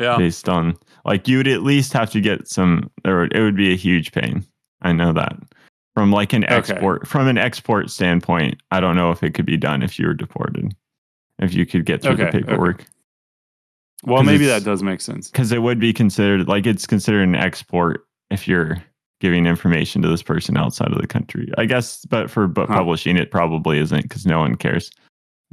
Yeah, 0.00 0.16
based 0.16 0.48
on 0.48 0.76
like 1.04 1.28
you 1.28 1.36
would 1.36 1.46
at 1.46 1.62
least 1.62 1.92
have 1.92 2.10
to 2.10 2.20
get 2.20 2.48
some 2.48 2.90
or 3.04 3.24
it 3.24 3.40
would 3.40 3.56
be 3.56 3.72
a 3.72 3.76
huge 3.76 4.10
pain 4.10 4.44
i 4.80 4.90
know 4.90 5.12
that 5.12 5.36
from 5.94 6.10
like 6.10 6.32
an 6.32 6.44
Okay. 6.44 6.56
export 6.56 7.06
from 7.06 7.28
an 7.28 7.38
export 7.38 7.90
standpoint 7.90 8.60
i 8.70 8.80
don't 8.80 8.96
know 8.96 9.10
if 9.10 9.22
it 9.22 9.34
could 9.34 9.46
be 9.46 9.56
done 9.56 9.82
if 9.82 9.98
you 9.98 10.06
were 10.06 10.14
deported 10.14 10.74
if 11.38 11.54
you 11.54 11.66
could 11.66 11.84
get 11.84 12.02
through 12.02 12.12
Okay, 12.12 12.22
the 12.24 12.28
okay. 12.28 12.38
paperwork 12.40 12.84
well, 14.04 14.18
'cause 14.18 14.26
maybe 14.26 14.46
that 14.46 14.64
does 14.64 14.82
make 14.82 15.00
sense. 15.00 15.30
because 15.30 15.52
it 15.52 15.62
would 15.62 15.78
be 15.78 15.92
considered 15.92 16.48
like 16.48 16.66
it's 16.66 16.86
considered 16.86 17.22
an 17.22 17.34
export 17.34 18.04
if 18.30 18.48
you're 18.48 18.82
giving 19.20 19.46
information 19.46 20.02
to 20.02 20.08
this 20.08 20.22
person 20.22 20.56
outside 20.56 20.90
of 20.92 21.00
the 21.00 21.06
country 21.06 21.48
i 21.58 21.64
guess 21.64 22.04
but 22.06 22.30
for 22.30 22.46
book 22.48 22.68
Huh. 22.68 22.76
publishing 22.78 23.16
it 23.16 23.30
probably 23.30 23.78
isn't 23.78 24.02
because 24.02 24.26
no 24.26 24.38
one 24.40 24.56
cares 24.56 24.90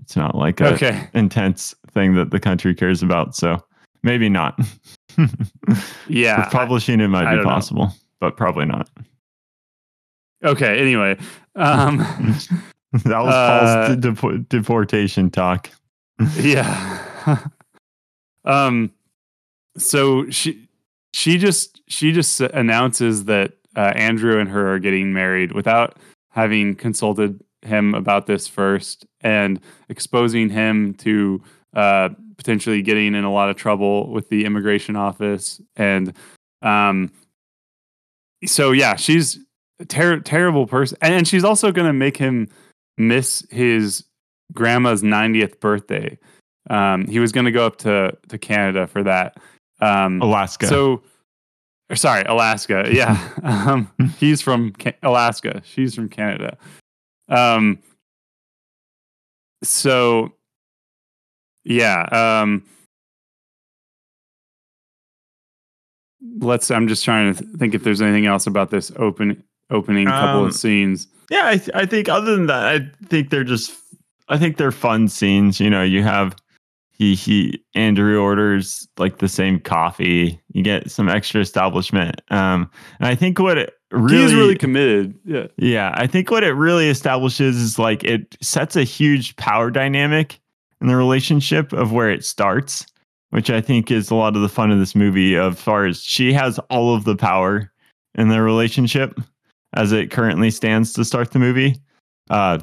it's 0.01 0.15
not 0.15 0.33
like 0.35 0.61
a 0.61 0.73
Okay, 0.73 1.07
intense 1.13 1.75
thing 1.91 2.15
that 2.15 2.31
the 2.31 2.39
country 2.39 2.73
cares 2.73 3.03
about 3.03 3.35
so 3.35 3.63
maybe 4.03 4.29
not 4.29 4.57
yeah. 6.07 6.39
With 6.39 6.49
publishing, 6.51 7.01
it 7.01 7.09
might 7.09 7.25
I 7.27 7.31
be 7.31 7.37
know. 7.37 7.43
possible, 7.43 7.91
but 8.21 8.37
probably 8.37 8.65
not. 8.65 8.89
Okay. 10.43 10.79
Anyway, 10.79 11.17
um, 11.55 11.97
that 12.93 13.19
was 13.19 13.33
Uh, 13.33 13.97
Paul's 14.01 14.19
de- 14.21 14.39
deportation 14.39 15.29
talk. 15.29 15.69
yeah. 16.39 17.07
um, 18.45 18.91
so 19.77 20.29
she 20.29 20.67
she 21.13 21.37
just 21.37 21.81
she 21.87 22.11
just 22.11 22.39
announces 22.41 23.25
that 23.25 23.53
uh, 23.75 23.93
Andrew 23.95 24.39
and 24.39 24.49
her 24.49 24.73
are 24.73 24.79
getting 24.79 25.13
married 25.13 25.51
without 25.53 25.97
having 26.31 26.75
consulted 26.75 27.41
him 27.61 27.93
about 27.93 28.25
this 28.27 28.47
first 28.47 29.05
and 29.21 29.59
exposing 29.89 30.49
him 30.49 30.93
to 30.95 31.41
uh, 31.73 32.09
potentially 32.37 32.81
getting 32.81 33.15
in 33.15 33.23
a 33.23 33.31
lot 33.31 33.49
of 33.49 33.55
trouble 33.57 34.09
with 34.09 34.29
the 34.29 34.45
immigration 34.45 34.95
office 34.95 35.61
and 35.75 36.13
um 36.61 37.11
so 38.45 38.71
yeah 38.71 38.95
she's 38.95 39.39
ter- 39.87 40.19
terrible 40.19 40.67
person. 40.67 40.97
And, 41.01 41.13
and 41.13 41.27
she's 41.27 41.43
also 41.43 41.71
going 41.71 41.87
to 41.87 41.93
make 41.93 42.17
him 42.17 42.47
miss 42.97 43.45
his 43.49 44.03
grandma's 44.53 45.03
90th 45.03 45.59
birthday. 45.59 46.17
Um 46.69 47.07
he 47.07 47.19
was 47.19 47.31
going 47.31 47.45
to 47.45 47.51
go 47.51 47.65
up 47.65 47.77
to 47.77 48.15
to 48.27 48.37
canada 48.37 48.85
for 48.87 49.03
that. 49.03 49.37
Um 49.81 50.21
Alaska. 50.21 50.67
so 50.67 51.01
or 51.89 51.95
sorry 51.95 52.23
alaska. 52.23 52.87
Yeah. 52.91 53.17
Um 53.43 53.89
he's 54.17 54.41
from 54.41 54.71
Ca- 54.73 54.97
alaska. 55.01 55.61
She's 55.65 55.95
from 55.95 56.09
canada. 56.09 56.57
Um 57.29 57.79
so 59.63 60.33
yeah 61.63 62.03
um 62.41 62.63
let's 66.39 66.71
i'm 66.71 66.87
just 66.87 67.03
trying 67.03 67.33
to 67.33 67.43
th- 67.43 67.55
think 67.57 67.73
if 67.73 67.83
there's 67.83 68.01
anything 68.01 68.25
else 68.25 68.47
about 68.47 68.69
this 68.69 68.91
open 68.97 69.43
opening 69.69 70.07
couple 70.07 70.41
Um, 70.41 70.47
of 70.47 70.55
scenes 70.55 71.07
yeah, 71.29 71.47
I, 71.47 71.57
th- 71.57 71.69
I 71.73 71.85
think 71.85 72.09
other 72.09 72.35
than 72.35 72.47
that, 72.47 72.65
I 72.65 73.05
think 73.05 73.29
they're 73.29 73.43
just, 73.43 73.71
I 74.29 74.37
think 74.37 74.57
they're 74.57 74.71
fun 74.71 75.07
scenes. 75.07 75.59
You 75.59 75.69
know, 75.69 75.83
you 75.83 76.03
have 76.03 76.35
he 76.91 77.15
he 77.15 77.63
Andrew 77.75 78.19
orders 78.19 78.87
like 78.97 79.19
the 79.19 79.29
same 79.29 79.59
coffee. 79.59 80.41
You 80.53 80.63
get 80.63 80.89
some 80.89 81.07
extra 81.07 81.41
establishment. 81.41 82.21
Um, 82.31 82.69
and 82.99 83.07
I 83.07 83.15
think 83.15 83.39
what 83.39 83.57
it, 83.57 83.75
really 83.91 84.23
He's 84.23 84.33
really 84.33 84.57
committed. 84.57 85.13
Yeah. 85.23 85.47
Yeah, 85.57 85.93
I 85.95 86.07
think 86.07 86.31
what 86.31 86.43
it 86.43 86.53
really 86.53 86.89
establishes 86.89 87.57
is 87.57 87.77
like 87.77 88.03
it 88.03 88.35
sets 88.41 88.75
a 88.75 88.83
huge 88.83 89.35
power 89.35 89.69
dynamic 89.69 90.39
in 90.81 90.87
the 90.87 90.95
relationship 90.95 91.73
of 91.73 91.91
where 91.91 92.09
it 92.09 92.25
starts, 92.25 92.87
which 93.29 93.49
I 93.51 93.61
think 93.61 93.91
is 93.91 94.09
a 94.09 94.15
lot 94.15 94.35
of 94.35 94.41
the 94.41 94.49
fun 94.49 94.71
of 94.71 94.79
this 94.79 94.95
movie. 94.95 95.35
As 95.35 95.59
far 95.61 95.85
as 95.85 96.01
she 96.01 96.33
has 96.33 96.57
all 96.71 96.95
of 96.95 97.03
the 97.03 97.15
power 97.15 97.71
in 98.15 98.29
the 98.29 98.41
relationship 98.41 99.19
as 99.73 99.91
it 99.91 100.11
currently 100.11 100.51
stands 100.51 100.93
to 100.93 101.05
start 101.05 101.31
the 101.31 101.39
movie. 101.39 101.75
Uh, 102.29 102.59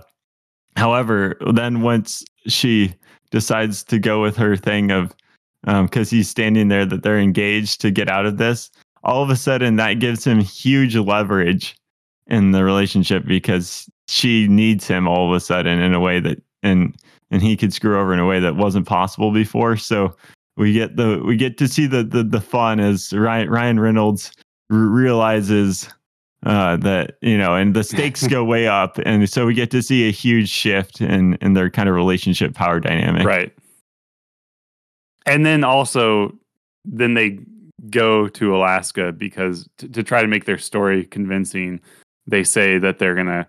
however, 0.77 1.37
then 1.55 1.83
once 1.83 2.25
she 2.47 2.95
decides 3.31 3.85
to 3.85 3.99
go 3.99 4.23
with 4.23 4.37
her 4.37 4.57
thing 4.57 4.91
of 4.91 5.15
because 5.65 6.11
he's 6.11 6.29
standing 6.29 6.69
there 6.69 6.87
that 6.87 7.03
they're 7.03 7.19
engaged 7.19 7.81
to 7.81 7.91
get 7.91 8.09
out 8.09 8.25
of 8.25 8.39
this, 8.39 8.71
all 9.03 9.23
of 9.23 9.31
a 9.31 9.37
sudden 9.37 9.77
that 9.77 9.95
gives 9.95 10.25
him 10.25 10.41
huge 10.41 10.97
leverage 10.97 11.77
in 12.29 12.53
the 12.53 12.65
relationship 12.65 13.25
because 13.27 13.89
she 14.09 14.47
needs 14.49 14.87
him 14.87 15.09
all 15.09 15.29
of 15.29 15.37
a 15.37 15.41
sudden 15.41 15.81
in 15.81 15.95
a 15.95 16.01
way 16.01 16.21
that 16.21 16.41
and 16.63 16.97
and 17.31 17.43
he 17.43 17.57
could 17.57 17.73
screw 17.73 18.01
over 18.01 18.13
in 18.13 18.21
a 18.21 18.27
way 18.27 18.39
that 18.39 18.57
wasn't 18.57 18.87
possible 18.87 19.33
before. 19.33 19.77
So 19.77 20.17
we 20.57 20.73
get 20.73 20.97
the 20.97 21.23
we 21.25 21.37
get 21.37 21.59
to 21.59 21.69
see 21.69 21.87
the 21.87 22.03
the, 22.03 22.23
the 22.23 22.41
fun 22.41 22.81
as 22.81 23.13
Ryan, 23.13 23.51
Ryan 23.51 23.81
Reynolds 23.81 24.33
r- 24.71 24.79
realizes 24.79 25.89
uh, 26.47 26.77
that 26.77 27.17
you 27.23 27.37
know, 27.37 27.57
and 27.57 27.75
the 27.75 27.83
stakes 27.83 28.27
go 28.29 28.45
way 28.45 28.69
up, 28.83 28.99
and 29.05 29.29
so 29.29 29.45
we 29.45 29.53
get 29.53 29.71
to 29.73 29.83
see 29.83 30.09
a 30.09 30.13
huge 30.13 30.49
shift 30.49 31.01
in 31.01 31.35
in 31.41 31.55
their 31.55 31.69
kind 31.69 31.89
of 31.89 31.95
relationship 31.95 32.55
power 32.55 32.79
dynamic. 32.79 33.27
Right. 33.27 33.53
And 35.27 35.45
then 35.45 35.65
also, 35.65 36.33
then 36.85 37.15
they 37.15 37.41
go 37.91 38.29
to 38.29 38.55
Alaska 38.55 39.11
because 39.11 39.69
t- 39.77 39.89
to 39.89 40.05
try 40.05 40.23
to 40.23 40.29
make 40.29 40.45
their 40.45 40.57
story 40.57 41.05
convincing, 41.05 41.81
they 42.29 42.45
say 42.45 42.79
that 42.79 43.01
they're 43.01 43.17
gonna 43.17 43.49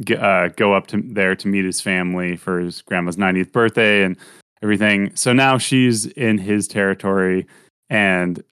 g- 0.00 0.16
uh, 0.16 0.48
go 0.56 0.72
up 0.74 0.88
to 0.88 1.00
there 1.00 1.36
to 1.36 1.46
meet 1.46 1.64
his 1.64 1.80
family 1.80 2.34
for 2.34 2.58
his 2.58 2.82
grandma's 2.82 3.16
90th 3.16 3.52
birthday 3.52 4.02
and 4.02 4.16
everything. 4.64 5.14
So 5.14 5.32
now 5.32 5.58
she's 5.58 6.06
in 6.06 6.38
his 6.38 6.66
territory, 6.66 7.46
and 7.88 8.42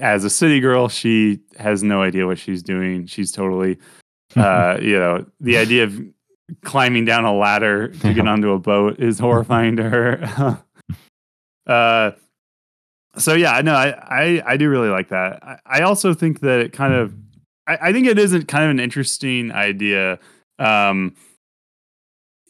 as 0.00 0.24
a 0.24 0.30
city 0.30 0.60
girl, 0.60 0.88
she 0.88 1.40
has 1.58 1.82
no 1.82 2.02
idea 2.02 2.26
what 2.26 2.38
she's 2.38 2.62
doing. 2.62 3.06
She's 3.06 3.32
totally, 3.32 3.78
uh, 4.36 4.78
you 4.80 4.98
know, 4.98 5.26
the 5.40 5.56
idea 5.58 5.84
of 5.84 6.00
climbing 6.62 7.04
down 7.04 7.24
a 7.24 7.34
ladder 7.34 7.88
to 7.88 8.14
get 8.14 8.28
onto 8.28 8.52
a 8.52 8.58
boat 8.58 9.00
is 9.00 9.18
horrifying 9.18 9.76
to 9.76 9.88
her. 9.88 10.62
uh, 11.66 12.12
so 13.16 13.34
yeah, 13.34 13.60
no, 13.62 13.74
I, 13.74 13.88
I, 13.88 14.42
I 14.46 14.56
do 14.56 14.68
really 14.68 14.88
like 14.88 15.08
that. 15.08 15.42
I, 15.42 15.58
I 15.66 15.80
also 15.82 16.14
think 16.14 16.40
that 16.40 16.60
it 16.60 16.72
kind 16.72 16.94
of, 16.94 17.14
I, 17.66 17.78
I 17.88 17.92
think 17.92 18.06
it 18.06 18.18
isn't 18.18 18.48
kind 18.48 18.64
of 18.64 18.70
an 18.70 18.80
interesting 18.80 19.52
idea. 19.52 20.18
Um, 20.58 21.14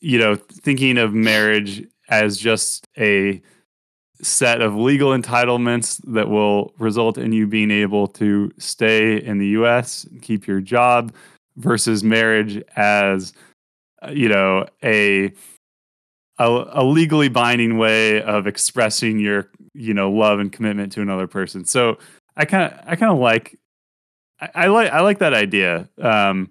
you 0.00 0.18
know, 0.18 0.34
thinking 0.36 0.98
of 0.98 1.14
marriage 1.14 1.86
as 2.08 2.36
just 2.36 2.86
a 2.98 3.40
set 4.22 4.60
of 4.60 4.76
legal 4.76 5.10
entitlements 5.10 6.00
that 6.12 6.28
will 6.28 6.72
result 6.78 7.18
in 7.18 7.32
you 7.32 7.46
being 7.46 7.70
able 7.70 8.06
to 8.06 8.52
stay 8.58 9.22
in 9.22 9.38
the 9.38 9.48
US, 9.48 10.06
keep 10.22 10.46
your 10.46 10.60
job, 10.60 11.12
versus 11.56 12.02
marriage 12.04 12.62
as, 12.76 13.32
uh, 14.02 14.10
you 14.10 14.28
know, 14.28 14.66
a, 14.82 15.32
a, 16.38 16.64
a 16.72 16.84
legally 16.84 17.28
binding 17.28 17.78
way 17.78 18.22
of 18.22 18.46
expressing 18.46 19.18
your, 19.18 19.50
you 19.72 19.94
know, 19.94 20.10
love 20.10 20.38
and 20.38 20.52
commitment 20.52 20.92
to 20.92 21.02
another 21.02 21.26
person. 21.26 21.64
So 21.64 21.98
I 22.36 22.44
kind 22.44 22.72
of, 22.72 22.80
I 22.86 22.96
kind 22.96 23.12
of 23.12 23.18
like, 23.18 23.58
I, 24.40 24.50
I 24.54 24.66
like, 24.68 24.90
I 24.90 25.00
like 25.00 25.18
that 25.18 25.34
idea. 25.34 25.88
Um, 26.00 26.50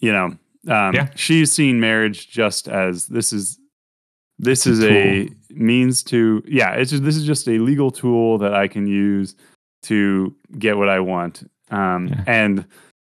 you 0.00 0.12
know, 0.12 0.26
um, 0.68 0.94
Yeah. 0.94 1.08
she's 1.14 1.52
seeing 1.52 1.80
marriage 1.80 2.30
just 2.30 2.68
as 2.68 3.06
this 3.06 3.32
is 3.32 3.58
this 4.38 4.66
is 4.66 4.82
a 4.82 5.28
means 5.56 6.02
to 6.02 6.42
yeah 6.46 6.72
it's 6.72 6.90
just, 6.90 7.04
this 7.04 7.16
is 7.16 7.24
just 7.26 7.48
a 7.48 7.58
legal 7.58 7.90
tool 7.90 8.38
that 8.38 8.54
i 8.54 8.66
can 8.68 8.86
use 8.86 9.34
to 9.82 10.34
get 10.58 10.76
what 10.76 10.88
i 10.88 10.98
want 11.00 11.48
um 11.70 12.08
Yeah. 12.08 12.24
and 12.26 12.64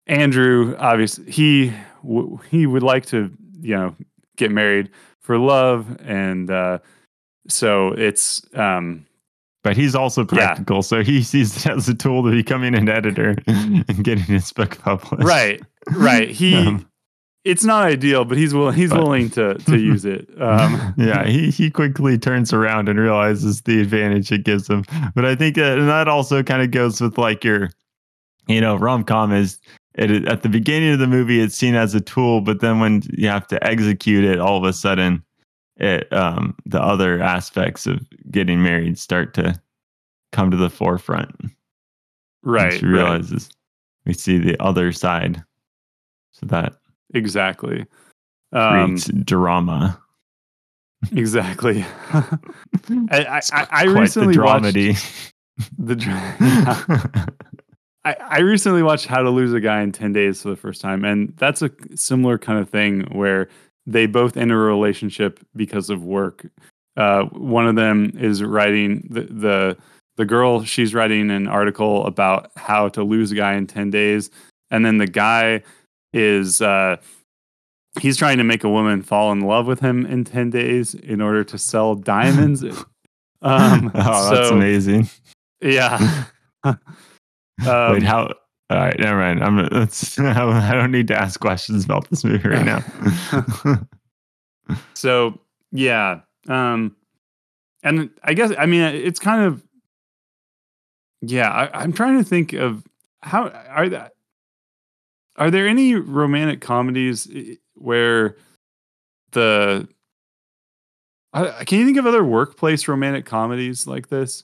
andrew 0.07 0.75
obviously 0.77 1.29
he 1.31 1.73
w- 2.03 2.39
he 2.49 2.65
would 2.67 2.83
like 2.83 3.05
to 3.07 3.31
you 3.61 3.75
know 3.75 3.95
get 4.37 4.51
married 4.51 4.89
for 5.21 5.37
love 5.37 5.97
and 6.05 6.49
uh 6.51 6.79
so 7.47 7.89
it's 7.93 8.41
um 8.55 9.05
But 9.63 9.75
he's 9.77 9.95
also 9.95 10.21
Yeah. 10.21 10.27
practical, 10.27 10.83
so 10.83 11.01
he 11.03 11.23
sees 11.23 11.57
it 11.65 11.71
as 11.71 11.89
a 11.89 11.93
tool 11.95 12.23
to 12.23 12.29
becoming 12.31 12.75
an 12.75 12.87
editor 12.89 13.35
and 13.47 14.03
getting 14.03 14.23
his 14.25 14.51
book 14.53 14.77
published. 14.79 15.23
right 15.27 15.61
right 15.95 16.29
he 16.29 16.55
Um, 16.67 16.87
it's 17.45 17.63
not 17.63 17.85
ideal 17.85 18.25
but 18.25 18.37
he's 18.37 18.53
willing 18.53 18.75
he's 18.75 18.89
But- 18.89 18.99
willing 19.03 19.29
to 19.31 19.53
to 19.53 19.77
use 19.91 20.03
it 20.03 20.27
um 20.41 20.93
yeah, 20.97 21.25
he 21.25 21.49
he 21.51 21.69
quickly 21.71 22.17
turns 22.17 22.51
around 22.51 22.89
and 22.89 22.99
realizes 22.99 23.61
the 23.61 23.79
advantage 23.81 24.31
it 24.31 24.43
gives 24.43 24.67
him. 24.69 24.83
But 25.15 25.23
I 25.25 25.35
think 25.35 25.55
that, 25.55 25.77
and 25.77 25.87
that 25.87 26.07
also 26.07 26.41
kind 26.43 26.61
of 26.61 26.71
goes 26.71 26.99
with 27.01 27.17
like 27.17 27.43
your, 27.43 27.69
you 28.47 28.59
know, 28.61 28.75
rom 28.75 29.03
com 29.03 29.31
is 29.31 29.59
it 29.95 30.27
at 30.27 30.41
the 30.43 30.49
beginning 30.49 30.91
of 30.93 30.99
the 30.99 31.07
movie 31.07 31.39
it's 31.39 31.55
seen 31.55 31.75
as 31.75 31.93
a 31.95 32.01
tool, 32.01 32.41
but 32.41 32.59
then 32.59 32.79
when 32.81 33.01
you 33.13 33.29
have 33.29 33.47
to 33.47 33.63
execute 33.65 34.25
it, 34.25 34.39
all 34.39 34.57
of 34.57 34.63
a 34.65 34.73
sudden, 34.73 35.23
it 35.77 36.11
um 36.11 36.55
the 36.65 36.81
other 36.81 37.21
aspects 37.21 37.85
of 37.87 37.99
getting 38.31 38.61
married 38.63 38.97
start 38.97 39.33
to 39.35 39.53
come 40.31 40.49
to 40.51 40.57
the 40.57 40.69
forefront. 40.69 41.31
right, 42.43 42.73
She 42.73 42.85
right 42.85 42.91
realizes 42.91 43.49
we 44.05 44.13
see 44.13 44.37
the 44.37 44.61
other 44.61 44.91
side, 44.91 45.43
so 46.31 46.45
that 46.47 46.73
exactly 47.15 47.85
um 48.53 48.97
creates 48.97 49.07
drama. 49.25 49.99
exactly 51.11 51.83
I, 52.13 52.29
I, 53.11 53.41
I, 53.51 53.67
I 53.71 53.83
recently 53.85 54.35
the 54.35 54.43
watched 54.43 54.73
the 55.77 55.95
dra- 55.95 57.27
I, 58.05 58.15
I 58.19 58.39
recently 58.39 58.83
watched 58.83 59.07
How 59.07 59.21
to 59.21 59.29
Lose 59.29 59.51
a 59.53 59.59
Guy 59.59 59.81
in 59.81 59.91
10 59.91 60.13
Days 60.13 60.41
for 60.41 60.49
the 60.49 60.55
first 60.55 60.79
time. 60.79 61.03
And 61.03 61.33
that's 61.37 61.61
a 61.61 61.71
similar 61.95 62.37
kind 62.37 62.59
of 62.59 62.69
thing 62.69 63.01
where 63.11 63.49
they 63.87 64.05
both 64.05 64.37
enter 64.37 64.63
a 64.63 64.71
relationship 64.71 65.39
because 65.55 65.89
of 65.89 66.03
work. 66.03 66.45
Uh, 66.97 67.23
one 67.23 67.67
of 67.67 67.75
them 67.75 68.11
is 68.17 68.43
writing 68.43 69.07
the, 69.09 69.21
the 69.21 69.77
the 70.17 70.25
girl 70.25 70.63
she's 70.63 70.93
writing 70.93 71.29
an 71.29 71.47
article 71.47 72.05
about 72.05 72.51
how 72.55 72.87
to 72.89 73.03
lose 73.03 73.31
a 73.31 73.35
guy 73.35 73.55
in 73.55 73.67
10 73.67 73.89
days 73.89 74.29
and 74.71 74.85
then 74.85 74.97
the 74.97 75.07
guy 75.07 75.61
is 76.15 76.61
uh, 76.61 76.95
he's 77.99 78.17
trying 78.17 78.37
to 78.37 78.43
make 78.43 78.63
a 78.63 78.69
woman 78.69 79.01
fall 79.01 79.31
in 79.31 79.41
love 79.41 79.67
with 79.67 79.81
him 79.81 80.05
in 80.05 80.23
10 80.23 80.49
days 80.49 80.93
in 80.95 81.21
order 81.21 81.43
to 81.43 81.57
sell 81.57 81.95
diamonds 81.95 82.63
um, 83.41 83.91
oh, 83.93 84.29
that's 84.29 84.49
so- 84.49 84.55
amazing. 84.55 85.09
yeah 85.61 86.25
um, 86.63 86.77
Wait, 87.91 88.03
how? 88.03 88.33
All 88.71 88.77
right, 88.77 88.97
never 88.97 89.19
mind. 89.19 89.43
I'm. 89.43 89.69
That's. 89.71 90.17
I 90.19 90.73
don't 90.73 90.91
need 90.91 91.07
to 91.09 91.15
ask 91.15 91.39
questions 91.39 91.85
about 91.85 92.09
this 92.09 92.23
movie 92.23 92.49
right 92.49 92.65
now. 92.65 92.83
So 94.95 95.39
yeah, 95.71 96.21
um, 96.47 96.95
and 97.83 98.09
I 98.23 98.33
guess 98.33 98.51
I 98.57 98.65
mean 98.65 98.81
it's 98.81 99.19
kind 99.19 99.45
of 99.45 99.63
yeah. 101.21 101.47
I, 101.51 101.81
I'm 101.83 101.93
trying 101.93 102.17
to 102.17 102.23
think 102.23 102.53
of 102.53 102.83
how 103.21 103.49
are 103.49 103.87
that. 103.89 104.13
Are 105.37 105.51
there 105.51 105.67
any 105.67 105.95
romantic 105.95 106.61
comedies 106.61 107.27
where 107.75 108.37
the 109.31 109.87
I, 111.33 111.65
can 111.65 111.79
you 111.79 111.85
think 111.85 111.97
of 111.97 112.05
other 112.05 112.23
workplace 112.23 112.87
romantic 112.87 113.25
comedies 113.25 113.85
like 113.87 114.07
this? 114.09 114.43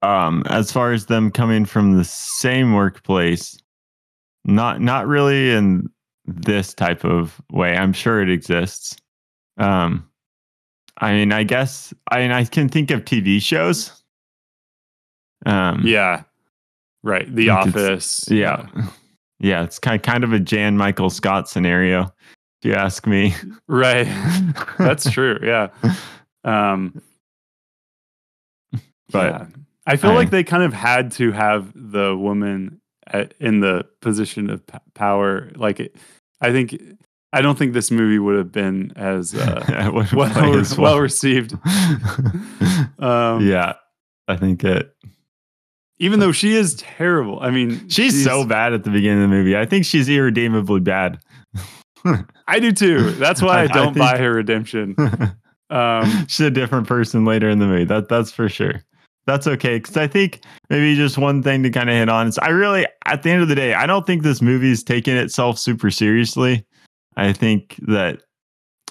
um, 0.00 0.42
as 0.46 0.72
far 0.72 0.92
as 0.92 1.06
them 1.06 1.30
coming 1.30 1.64
from 1.64 1.96
the 1.96 2.02
same 2.04 2.72
workplace, 2.74 3.56
not 4.44 4.80
not 4.80 5.06
really 5.06 5.52
in 5.52 5.88
this 6.26 6.74
type 6.74 7.04
of 7.04 7.40
way. 7.52 7.76
I'm 7.76 7.92
sure 7.92 8.20
it 8.20 8.28
exists. 8.30 8.96
Um, 9.58 10.08
I 10.98 11.12
mean, 11.12 11.32
I 11.32 11.44
guess 11.44 11.94
I 12.10 12.18
mean 12.18 12.32
I 12.32 12.44
can 12.44 12.68
think 12.68 12.90
of 12.90 13.04
TV 13.04 13.40
shows. 13.40 14.02
Um, 15.46 15.82
Yeah, 15.84 16.22
right. 17.04 17.32
The 17.32 17.50
I 17.50 17.62
think 17.64 17.76
it's- 17.76 17.92
Office. 17.92 18.30
yeah, 18.30 18.66
yeah. 18.74 18.88
Yeah, 19.42 19.62
it's 19.64 19.78
kind 19.78 20.02
kind 20.02 20.24
of 20.24 20.32
a 20.32 20.38
Jan 20.40 20.76
Michael 20.76 21.10
Scott 21.10 21.48
scenario, 21.48 22.02
if 22.60 22.64
you 22.64 22.74
ask 22.74 23.06
me. 23.06 23.34
right. 23.66 24.06
That's 24.78 25.10
true. 25.10 25.38
Yeah. 25.42 25.68
Um, 26.44 27.02
But 29.10 29.32
yeah. 29.32 29.46
I 29.86 29.96
feel 29.96 30.10
I- 30.12 30.14
like 30.14 30.30
they 30.30 30.44
kind 30.44 30.62
of 30.62 30.72
had 30.72 31.10
to 31.12 31.32
have 31.32 31.72
the 31.74 32.16
woman 32.16 32.80
at, 33.08 33.34
in 33.40 33.60
the 33.60 33.84
position 34.00 34.48
of 34.48 34.66
p- 34.66 34.78
power. 34.94 35.50
Like, 35.56 35.80
it, 35.80 35.96
I 36.40 36.52
think, 36.52 36.80
I 37.32 37.40
don't 37.42 37.58
think 37.58 37.72
this 37.72 37.90
movie 37.90 38.18
would 38.18 38.36
have 38.38 38.52
been 38.52 38.92
as 38.96 39.34
uh, 39.36 39.90
wouldn't 39.92 40.12
well, 40.12 40.64
well 40.78 41.00
received. 41.00 41.54
Um, 42.98 43.44
yeah, 43.46 43.74
I 44.28 44.36
think 44.36 44.62
it. 44.62 44.94
Even 46.02 46.20
though 46.20 46.32
she 46.32 46.54
is 46.54 46.74
terrible. 46.74 47.38
I 47.40 47.50
mean, 47.50 47.88
she's, 47.88 48.22
so 48.24 48.44
bad 48.44 48.72
at 48.74 48.84
the 48.84 48.90
beginning 48.90 49.24
of 49.24 49.30
the 49.30 49.36
movie. 49.36 49.56
I 49.56 49.64
think 49.64 49.84
she's 49.86 50.08
irredeemably 50.08 50.80
bad. 50.80 51.18
I 52.48 52.58
do 52.58 52.72
too. 52.72 53.12
That's 53.12 53.40
why 53.40 53.48
I, 53.58 53.60
I- 53.60 53.64
I 53.64 53.66
don't 53.68 53.94
think- 53.94 54.04
buy 54.04 54.18
her 54.18 54.34
redemption. 54.34 54.96
Um, 55.70 56.26
she's 56.28 56.40
a 56.44 56.50
different 56.50 56.86
person 56.86 57.24
later 57.24 57.48
in 57.48 57.58
the 57.58 57.66
movie. 57.66 57.84
That 57.86 58.10
that's 58.10 58.30
for 58.30 58.46
sure. 58.46 58.84
That's 59.24 59.46
okay 59.46 59.78
because 59.78 59.96
I 59.96 60.06
think 60.06 60.42
maybe 60.68 60.94
just 60.96 61.16
one 61.16 61.42
thing 61.42 61.62
to 61.62 61.70
kind 61.70 61.88
of 61.88 61.96
hit 61.96 62.10
on 62.10 62.26
is 62.26 62.36
I 62.40 62.48
really, 62.50 62.86
at 63.06 63.22
the 63.22 63.30
end 63.30 63.40
of 63.40 63.48
the 63.48 63.54
day, 63.54 63.72
I 63.72 63.86
don't 63.86 64.06
think 64.06 64.22
this 64.22 64.42
movie's 64.42 64.82
taking 64.84 65.16
itself 65.16 65.58
super 65.58 65.90
seriously. 65.90 66.66
I 67.16 67.32
think 67.32 67.76
that 67.88 68.20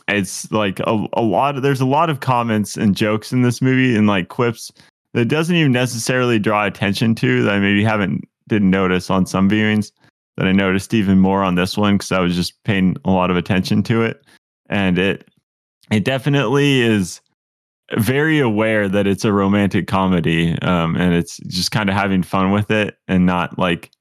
it's 0.07 0.51
like 0.51 0.79
a, 0.79 1.05
a 1.13 1.21
lot 1.21 1.55
of 1.55 1.61
there's 1.61 1.81
a 1.81 1.85
lot 1.85 2.09
of 2.09 2.19
comments 2.19 2.75
and 2.77 2.95
jokes 2.95 3.31
in 3.31 3.43
this 3.43 3.61
movie 3.61 3.95
and 3.95 4.07
like 4.07 4.29
quips 4.29 4.71
that 5.13 5.25
doesn't 5.25 5.55
even 5.55 5.71
necessarily 5.71 6.39
draw 6.39 6.65
attention 6.65 7.15
to 7.15 7.43
that 7.43 7.53
I 7.53 7.59
maybe 7.59 7.83
haven't 7.83 8.27
didn't 8.47 8.69
notice 8.69 9.09
on 9.09 9.25
some 9.25 9.49
viewings 9.49 9.91
that 10.37 10.47
I 10.47 10.51
noticed 10.51 10.93
even 10.93 11.19
more 11.19 11.43
on 11.43 11.55
this 11.55 11.77
one 11.77 11.95
because 11.95 12.11
I 12.11 12.19
was 12.19 12.35
just 12.35 12.61
paying 12.63 12.95
a 13.05 13.11
lot 13.11 13.31
of 13.31 13.37
attention 13.37 13.83
to 13.83 14.03
it 14.03 14.23
and 14.69 14.97
it 14.97 15.29
it 15.91 16.05
definitely 16.05 16.81
is 16.81 17.21
very 17.97 18.39
aware 18.39 18.87
that 18.87 19.07
it's 19.07 19.25
a 19.25 19.33
romantic 19.33 19.87
comedy 19.87 20.57
um, 20.61 20.95
and 20.95 21.13
it's 21.13 21.37
just 21.47 21.71
kind 21.71 21.89
of 21.89 21.95
having 21.95 22.23
fun 22.23 22.51
with 22.51 22.71
it 22.71 22.97
and 23.07 23.25
not 23.25 23.57
like 23.59 23.91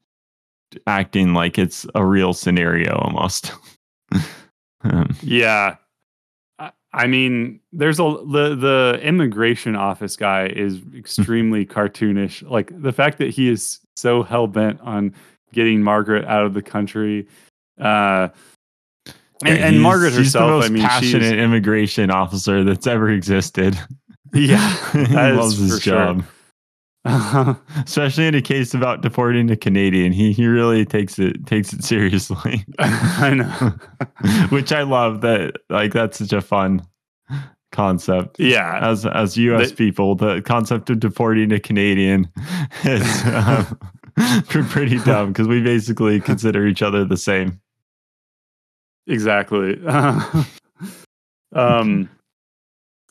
acting 0.86 1.34
like 1.34 1.58
it's 1.58 1.84
a 1.96 2.04
real 2.04 2.32
scenario 2.32 2.94
almost 2.96 3.52
um, 4.82 5.16
yeah. 5.22 5.76
I- 6.92 7.06
mean, 7.06 7.60
there's 7.72 7.98
a 7.98 8.02
the 8.02 8.56
the 8.56 9.00
immigration 9.02 9.76
office 9.76 10.16
guy 10.16 10.46
is 10.46 10.80
extremely 10.96 11.64
cartoonish. 11.66 12.48
Like 12.48 12.70
the 12.82 12.92
fact 12.92 13.18
that 13.18 13.30
he 13.30 13.48
is 13.48 13.80
so 13.96 14.22
hell 14.22 14.46
bent 14.46 14.80
on 14.80 15.14
getting 15.52 15.82
Margaret 15.82 16.24
out 16.26 16.44
of 16.46 16.54
the 16.54 16.62
country, 16.62 17.26
uh, 17.80 18.28
and, 19.44 19.58
and 19.58 19.72
he's- 19.74 19.82
Margaret 19.82 20.12
herself. 20.12 20.46
the 20.46 20.52
most 20.58 20.66
I 20.66 20.68
mean, 20.72 20.82
passionate 20.82 21.22
she's 21.22 21.32
immigration 21.32 22.10
officer 22.10 22.62
that's 22.64 22.86
ever 22.86 23.10
existed 23.10 23.78
yeah, 24.32 24.92
he 24.92 25.14
loves 25.16 25.58
his 25.58 25.80
job. 25.80 26.18
sure. 26.22 26.28
especially 27.86 28.26
in 28.26 28.34
a 28.34 28.42
case 28.42 28.74
about 28.74 29.00
deporting 29.00 29.50
a 29.50 29.56
canadian 29.56 30.12
he 30.12 30.32
he 30.32 30.46
really 30.46 30.84
takes 30.84 31.18
it 31.18 31.46
takes 31.46 31.72
it 31.72 31.82
seriously 31.82 32.64
I 32.78 33.34
know. 33.34 34.46
which 34.50 34.70
i 34.70 34.82
love 34.82 35.22
that 35.22 35.54
like 35.70 35.92
that's 35.92 36.18
such 36.18 36.32
a 36.32 36.42
fun 36.42 36.86
concept 37.72 38.38
Yeah, 38.38 38.78
as 38.82 39.06
as 39.06 39.38
us 39.38 39.72
people 39.72 40.14
the 40.14 40.42
concept 40.42 40.90
of 40.90 41.00
deporting 41.00 41.52
a 41.52 41.60
canadian 41.60 42.28
is 42.84 43.24
um, 43.26 43.78
pretty 44.68 44.98
dumb 44.98 45.32
because 45.32 45.48
we 45.48 45.62
basically 45.62 46.20
consider 46.20 46.66
each 46.66 46.82
other 46.82 47.04
the 47.04 47.16
same 47.16 47.60
exactly. 49.06 49.80
um, 51.52 52.08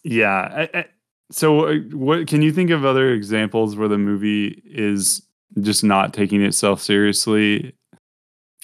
yeah. 0.04 0.68
I, 0.74 0.78
I, 0.78 0.86
so, 1.32 1.68
uh, 1.68 1.76
what 1.92 2.28
can 2.28 2.42
you 2.42 2.52
think 2.52 2.70
of 2.72 2.86
other 2.86 3.12
examples 3.14 3.76
where 3.76 3.88
the 3.88 3.98
movie 3.98 4.62
is 4.66 5.22
just 5.62 5.84
not 5.84 6.14
taking 6.14 6.42
itself 6.42 6.82
seriously? 6.82 7.76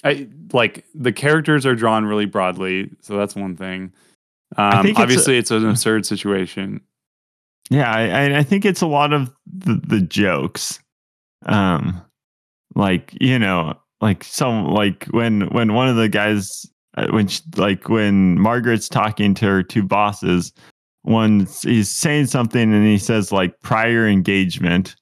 I 0.04 0.28
like 0.52 0.84
the 0.94 1.12
characters 1.12 1.64
are 1.66 1.74
drawn 1.74 2.04
really 2.04 2.26
broadly, 2.26 2.90
so 3.00 3.16
that's 3.16 3.34
one 3.34 3.56
thing. 3.56 3.92
Um, 4.56 4.82
think 4.82 4.90
it's 4.90 4.98
a- 4.98 5.02
obviously, 5.02 5.38
it's, 5.38 5.50
an 5.50 5.68
absurd 5.68 6.06
situation. 6.06 6.80
Yeah, 7.70 7.90
I, 7.90 8.02
I- 8.34 8.38
I 8.38 8.42
think 8.42 8.64
it's 8.64 8.80
a 8.82 8.86
lot 8.86 9.12
of 9.12 9.32
the, 9.46 9.80
the 9.86 10.00
jokes, 10.00 10.78
um, 11.46 12.00
like 12.74 13.16
you 13.20 13.38
know, 13.38 13.74
like 14.00 14.22
some 14.22 14.66
like 14.66 15.06
when 15.06 15.48
when 15.48 15.72
one 15.74 15.88
of 15.88 15.96
the 15.96 16.08
guys 16.08 16.66
uh, 16.96 17.08
when 17.10 17.26
she, 17.26 17.40
like 17.56 17.88
when 17.88 18.38
Margaret's 18.38 18.88
talking 18.88 19.34
to 19.34 19.46
her 19.46 19.62
two 19.62 19.82
bosses, 19.82 20.52
one 21.06 21.46
he's 21.62 21.88
saying 21.88 22.26
something 22.26 22.74
and 22.74 22.84
he 22.84 22.98
says 22.98 23.30
like 23.30 23.60
prior 23.60 24.06
engagement. 24.06 24.96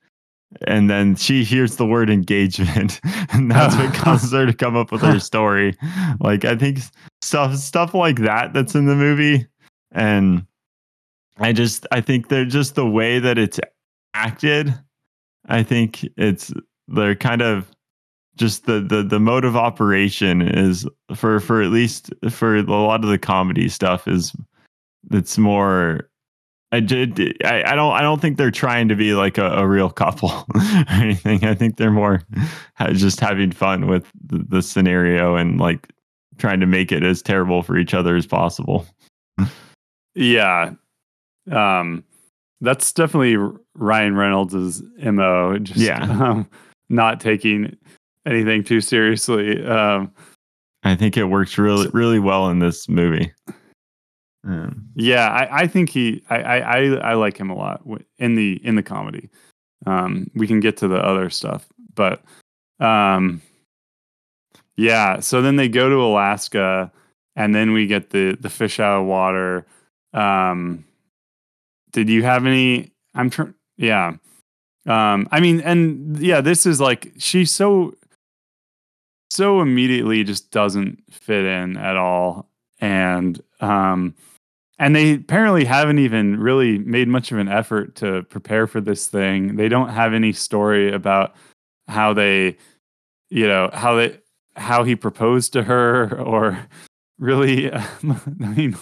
And 0.68 0.88
then 0.88 1.16
she 1.16 1.42
hears 1.42 1.76
the 1.76 1.86
word 1.86 2.08
engagement, 2.08 3.00
and 3.32 3.50
that's 3.50 3.74
what 3.74 3.92
causes 4.04 4.30
her 4.30 4.46
to 4.46 4.52
come 4.52 4.76
up 4.76 4.92
with 4.92 5.00
her 5.00 5.18
story. 5.18 5.76
Like 6.20 6.44
I 6.44 6.54
think 6.54 6.78
stuff 7.22 7.56
stuff 7.56 7.92
like 7.92 8.18
that 8.18 8.52
that's 8.52 8.76
in 8.76 8.86
the 8.86 8.94
movie, 8.94 9.48
and 9.90 10.46
I 11.38 11.52
just 11.52 11.88
I 11.90 12.00
think 12.00 12.28
they're 12.28 12.44
just 12.44 12.76
the 12.76 12.88
way 12.88 13.18
that 13.18 13.36
it's 13.36 13.58
acted. 14.14 14.72
I 15.48 15.64
think 15.64 16.06
it's 16.16 16.52
they're 16.86 17.16
kind 17.16 17.42
of 17.42 17.68
just 18.36 18.66
the 18.66 18.80
the 18.80 19.02
the 19.02 19.18
mode 19.18 19.44
of 19.44 19.56
operation 19.56 20.40
is 20.40 20.86
for 21.16 21.40
for 21.40 21.62
at 21.62 21.72
least 21.72 22.12
for 22.30 22.54
a 22.54 22.62
lot 22.62 23.02
of 23.02 23.10
the 23.10 23.18
comedy 23.18 23.68
stuff 23.68 24.06
is 24.06 24.36
it's 25.10 25.38
more 25.38 26.08
I 26.74 26.80
did 26.80 27.40
I, 27.44 27.62
I 27.64 27.74
don't 27.76 27.92
I 27.92 28.02
don't 28.02 28.20
think 28.20 28.36
they're 28.36 28.50
trying 28.50 28.88
to 28.88 28.96
be 28.96 29.14
like 29.14 29.38
a, 29.38 29.46
a 29.46 29.66
real 29.66 29.90
couple 29.90 30.30
or 30.54 30.84
anything. 30.90 31.44
I 31.44 31.54
think 31.54 31.76
they're 31.76 31.92
more 31.92 32.22
just 32.92 33.20
having 33.20 33.52
fun 33.52 33.86
with 33.86 34.10
the, 34.26 34.44
the 34.48 34.60
scenario 34.62 35.36
and 35.36 35.60
like 35.60 35.88
trying 36.38 36.58
to 36.58 36.66
make 36.66 36.90
it 36.90 37.04
as 37.04 37.22
terrible 37.22 37.62
for 37.62 37.78
each 37.78 37.94
other 37.94 38.16
as 38.16 38.26
possible. 38.26 38.86
Yeah. 40.16 40.72
Um 41.50 42.02
that's 42.60 42.92
definitely 42.92 43.36
Ryan 43.76 44.16
Reynolds' 44.16 44.82
MO. 44.98 45.58
Just 45.58 45.78
Yeah. 45.78 46.02
um, 46.20 46.48
not 46.88 47.20
taking 47.20 47.76
anything 48.26 48.64
too 48.64 48.80
seriously. 48.80 49.64
Um 49.64 50.10
I 50.82 50.96
think 50.96 51.16
it 51.16 51.26
works 51.26 51.56
really 51.56 51.88
really 51.92 52.18
well 52.18 52.50
in 52.50 52.58
this 52.58 52.88
movie. 52.88 53.32
Um, 54.46 54.88
yeah, 54.94 55.28
I, 55.28 55.62
I 55.62 55.66
think 55.66 55.90
he 55.90 56.22
I, 56.28 56.36
I 56.60 56.80
I 56.96 57.14
like 57.14 57.36
him 57.36 57.50
a 57.50 57.54
lot 57.54 57.82
in 58.18 58.34
the 58.34 58.60
in 58.64 58.74
the 58.74 58.82
comedy. 58.82 59.30
Um 59.86 60.30
we 60.34 60.46
can 60.46 60.60
get 60.60 60.76
to 60.78 60.88
the 60.88 60.98
other 60.98 61.30
stuff, 61.30 61.66
but 61.94 62.22
um 62.78 63.40
yeah, 64.76 65.20
so 65.20 65.40
then 65.40 65.56
they 65.56 65.68
go 65.68 65.88
to 65.88 65.96
Alaska 65.96 66.92
and 67.36 67.54
then 67.54 67.72
we 67.72 67.86
get 67.86 68.10
the 68.10 68.36
the 68.38 68.50
fish 68.50 68.80
out 68.80 69.00
of 69.00 69.06
water. 69.06 69.66
Um 70.12 70.84
did 71.92 72.10
you 72.10 72.22
have 72.22 72.44
any 72.44 72.92
I'm 73.14 73.30
trying 73.30 73.54
yeah. 73.78 74.16
Um 74.86 75.26
I 75.30 75.40
mean 75.40 75.60
and 75.62 76.18
yeah, 76.18 76.42
this 76.42 76.66
is 76.66 76.80
like 76.80 77.12
she's 77.16 77.50
so 77.50 77.94
so 79.30 79.60
immediately 79.62 80.22
just 80.22 80.50
doesn't 80.50 81.02
fit 81.10 81.44
in 81.44 81.76
at 81.78 81.96
all 81.96 82.50
and 82.78 83.42
um 83.60 84.14
and 84.78 84.94
they 84.94 85.14
apparently 85.14 85.64
haven't 85.64 85.98
even 85.98 86.38
really 86.38 86.78
made 86.78 87.08
much 87.08 87.30
of 87.32 87.38
an 87.38 87.48
effort 87.48 87.94
to 87.96 88.22
prepare 88.24 88.66
for 88.66 88.80
this 88.80 89.06
thing. 89.06 89.56
They 89.56 89.68
don't 89.68 89.90
have 89.90 90.12
any 90.14 90.32
story 90.32 90.92
about 90.92 91.34
how 91.88 92.12
they 92.12 92.56
you 93.30 93.48
know, 93.48 93.70
how 93.72 93.96
they 93.96 94.18
how 94.56 94.84
he 94.84 94.94
proposed 94.94 95.52
to 95.54 95.64
her 95.64 96.18
or 96.20 96.58
really 97.18 97.72
I 97.72 97.84
mean 98.56 98.76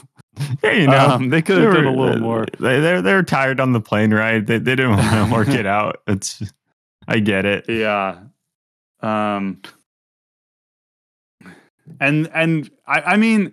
yeah, 0.62 0.72
you 0.72 0.86
know, 0.86 1.08
um, 1.08 1.28
they 1.28 1.42
could 1.42 1.62
have 1.62 1.74
done 1.74 1.84
a 1.84 1.94
little 1.94 2.18
more. 2.18 2.46
They 2.58 2.80
they're 2.80 3.02
they're 3.02 3.22
tired 3.22 3.60
on 3.60 3.72
the 3.72 3.80
plane 3.80 4.14
ride. 4.14 4.46
They 4.46 4.58
they 4.58 4.74
didn't 4.74 4.96
want 4.96 5.28
to 5.28 5.34
work 5.34 5.48
it 5.48 5.66
out. 5.78 6.00
It's 6.06 6.42
I 7.06 7.18
get 7.18 7.44
it. 7.44 7.68
Yeah. 7.68 8.20
Um 9.00 9.60
and 12.00 12.30
and 12.32 12.70
I, 12.86 13.00
I 13.00 13.16
mean 13.16 13.52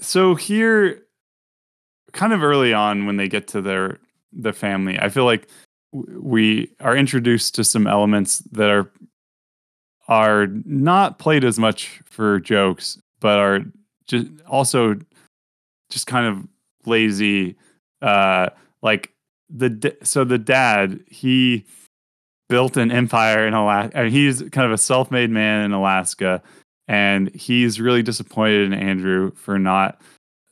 so 0.00 0.34
here 0.34 1.04
kind 2.18 2.32
of 2.32 2.42
early 2.42 2.74
on 2.74 3.06
when 3.06 3.16
they 3.16 3.28
get 3.28 3.46
to 3.46 3.62
their 3.62 3.98
the 4.32 4.52
family, 4.52 4.98
I 4.98 5.08
feel 5.08 5.24
like 5.24 5.48
we 5.92 6.72
are 6.80 6.96
introduced 6.96 7.54
to 7.54 7.64
some 7.64 7.86
elements 7.86 8.40
that 8.52 8.68
are 8.68 8.90
are 10.08 10.48
not 10.64 11.18
played 11.18 11.44
as 11.44 11.58
much 11.58 12.00
for 12.04 12.40
jokes, 12.40 12.98
but 13.20 13.38
are 13.38 13.60
just 14.06 14.26
also 14.48 14.96
just 15.90 16.08
kind 16.08 16.26
of 16.26 16.46
lazy. 16.86 17.56
Uh, 18.02 18.48
like 18.82 19.12
the 19.48 19.96
so 20.02 20.24
the 20.24 20.38
dad 20.38 21.00
he 21.06 21.64
built 22.48 22.76
an 22.76 22.90
empire 22.90 23.46
in 23.46 23.54
Alaska. 23.54 23.96
And 23.96 24.10
he's 24.10 24.42
kind 24.50 24.66
of 24.66 24.72
a 24.72 24.78
self-made 24.78 25.30
man 25.30 25.64
in 25.64 25.72
Alaska, 25.72 26.42
and 26.88 27.32
he's 27.32 27.80
really 27.80 28.02
disappointed 28.02 28.72
in 28.72 28.72
Andrew 28.72 29.30
for 29.36 29.56
not 29.56 30.00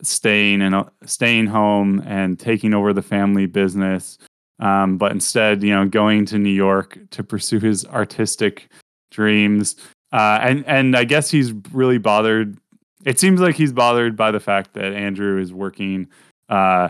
staying 0.02 0.62
and 0.62 0.84
staying 1.04 1.46
home 1.46 2.02
and 2.06 2.38
taking 2.38 2.74
over 2.74 2.92
the 2.92 3.02
family 3.02 3.46
business. 3.46 4.18
Um, 4.58 4.96
but 4.98 5.12
instead, 5.12 5.62
you 5.62 5.70
know, 5.70 5.86
going 5.86 6.24
to 6.26 6.38
New 6.38 6.50
York 6.50 6.98
to 7.10 7.22
pursue 7.22 7.60
his 7.60 7.84
artistic 7.86 8.70
dreams. 9.10 9.76
Uh, 10.12 10.38
and 10.42 10.66
and 10.66 10.96
I 10.96 11.04
guess 11.04 11.30
he's 11.30 11.52
really 11.72 11.98
bothered. 11.98 12.58
It 13.04 13.18
seems 13.20 13.40
like 13.40 13.54
he's 13.54 13.72
bothered 13.72 14.16
by 14.16 14.30
the 14.30 14.40
fact 14.40 14.74
that 14.74 14.92
Andrew 14.92 15.40
is 15.40 15.52
working 15.52 16.08
uh, 16.48 16.88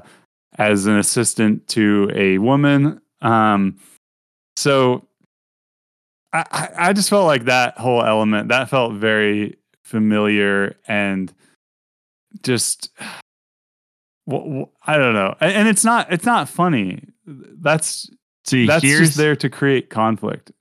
as 0.59 0.87
an 0.87 0.97
assistant 0.97 1.67
to 1.69 2.11
a 2.15 2.39
woman. 2.39 3.01
Um, 3.21 3.79
so 4.57 5.07
I 6.33 6.69
I 6.77 6.93
just 6.93 7.11
felt 7.11 7.27
like 7.27 7.45
that 7.47 7.79
whole 7.79 8.03
element 8.03 8.49
that 8.49 8.69
felt 8.69 8.95
very 8.95 9.57
familiar 9.85 10.77
and 10.87 11.33
just 12.43 12.91
I 14.29 14.97
don't 14.99 15.15
know. 15.15 15.37
And, 15.41 15.53
and 15.53 15.69
it's 15.69 15.85
not 15.85 16.13
it's 16.13 16.27
not 16.27 16.49
funny. 16.49 17.03
That's 17.27 18.11
See, 18.45 18.67
that's 18.67 18.85
here's 18.85 19.09
just 19.09 19.17
there 19.19 19.37
to 19.37 19.49
create 19.51 19.91
conflict. 19.91 20.53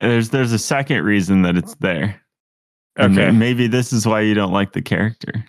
there's 0.00 0.30
there's 0.30 0.52
a 0.52 0.58
second 0.58 1.04
reason 1.04 1.42
that 1.42 1.56
it's 1.56 1.74
there. 1.76 2.20
And 2.96 3.16
Okay. 3.18 3.30
maybe 3.30 3.66
this 3.66 3.92
is 3.92 4.06
why 4.06 4.20
you 4.20 4.34
don't 4.34 4.52
like 4.52 4.72
the 4.72 4.82
character, 4.82 5.44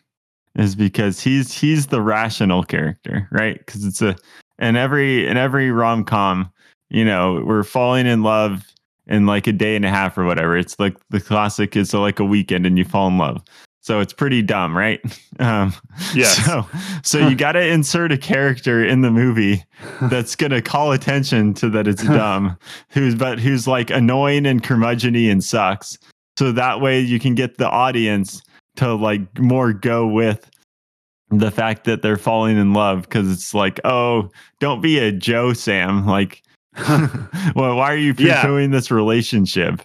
is 0.56 0.76
because 0.76 1.20
he's 1.20 1.52
he's 1.52 1.88
the 1.88 2.02
rational 2.02 2.64
character, 2.64 3.28
right? 3.32 3.58
Because 3.58 3.84
it's 3.86 4.02
a 4.02 4.16
in 4.60 4.76
every 4.76 5.28
in 5.28 5.38
every 5.38 5.72
rom 5.72 6.04
com, 6.04 6.52
you 6.90 7.04
know, 7.04 7.44
we're 7.46 7.64
falling 7.64 8.06
in 8.06 8.22
love 8.24 8.68
in 9.08 9.26
like 9.26 9.48
a 9.48 9.52
day 9.52 9.76
and 9.76 9.86
a 9.86 9.90
half 9.90 10.18
or 10.18 10.26
whatever. 10.26 10.56
It's 10.56 10.80
like 10.80 10.96
the 11.10 11.20
classic 11.20 11.76
is 11.76 11.94
like 11.94 12.20
a 12.20 12.26
weekend 12.26 12.66
and 12.68 12.78
you 12.78 12.86
fall 12.86 13.08
in 13.08 13.18
love. 13.18 13.44
So 13.84 14.00
it's 14.00 14.14
pretty 14.14 14.42
dumb, 14.42 14.78
right? 14.78 15.02
Um, 15.40 15.74
Yes. 16.14 16.46
So 16.46 16.68
so 17.04 17.28
you 17.28 17.36
got 17.46 17.54
to 17.54 17.66
insert 17.68 18.12
a 18.12 18.18
character 18.18 18.86
in 18.86 19.02
the 19.02 19.10
movie 19.10 19.64
that's 20.04 20.36
gonna 20.36 20.62
call 20.62 20.92
attention 20.92 21.56
to 21.56 21.70
that 21.72 21.88
it's 21.88 22.04
dumb, 22.20 22.58
who's 22.90 23.16
but 23.16 23.40
who's 23.40 23.68
like 23.68 23.90
annoying 23.90 24.46
and 24.46 24.62
curmudgeony 24.62 25.32
and 25.32 25.44
sucks. 25.44 25.98
So 26.38 26.52
that 26.52 26.80
way 26.80 27.00
you 27.00 27.20
can 27.20 27.34
get 27.34 27.58
the 27.58 27.68
audience 27.68 28.44
to 28.76 28.94
like 28.94 29.40
more 29.40 29.74
go 29.74 30.06
with 30.06 30.48
the 31.32 31.50
fact 31.50 31.86
that 31.86 32.04
they're 32.04 32.18
falling 32.18 32.58
in 32.58 32.74
love 32.74 33.02
because 33.04 33.32
it's 33.32 33.54
like, 33.56 33.80
oh, 33.84 34.30
don't 34.60 34.82
be 34.82 35.00
a 35.00 35.12
Joe 35.12 35.54
Sam. 35.54 36.06
Like, 36.06 36.44
well, 37.56 37.76
why 37.78 37.92
are 37.92 37.98
you 37.98 38.14
Yeah. 38.18 38.42
pursuing 38.42 38.70
this 38.72 38.92
relationship? 38.92 39.82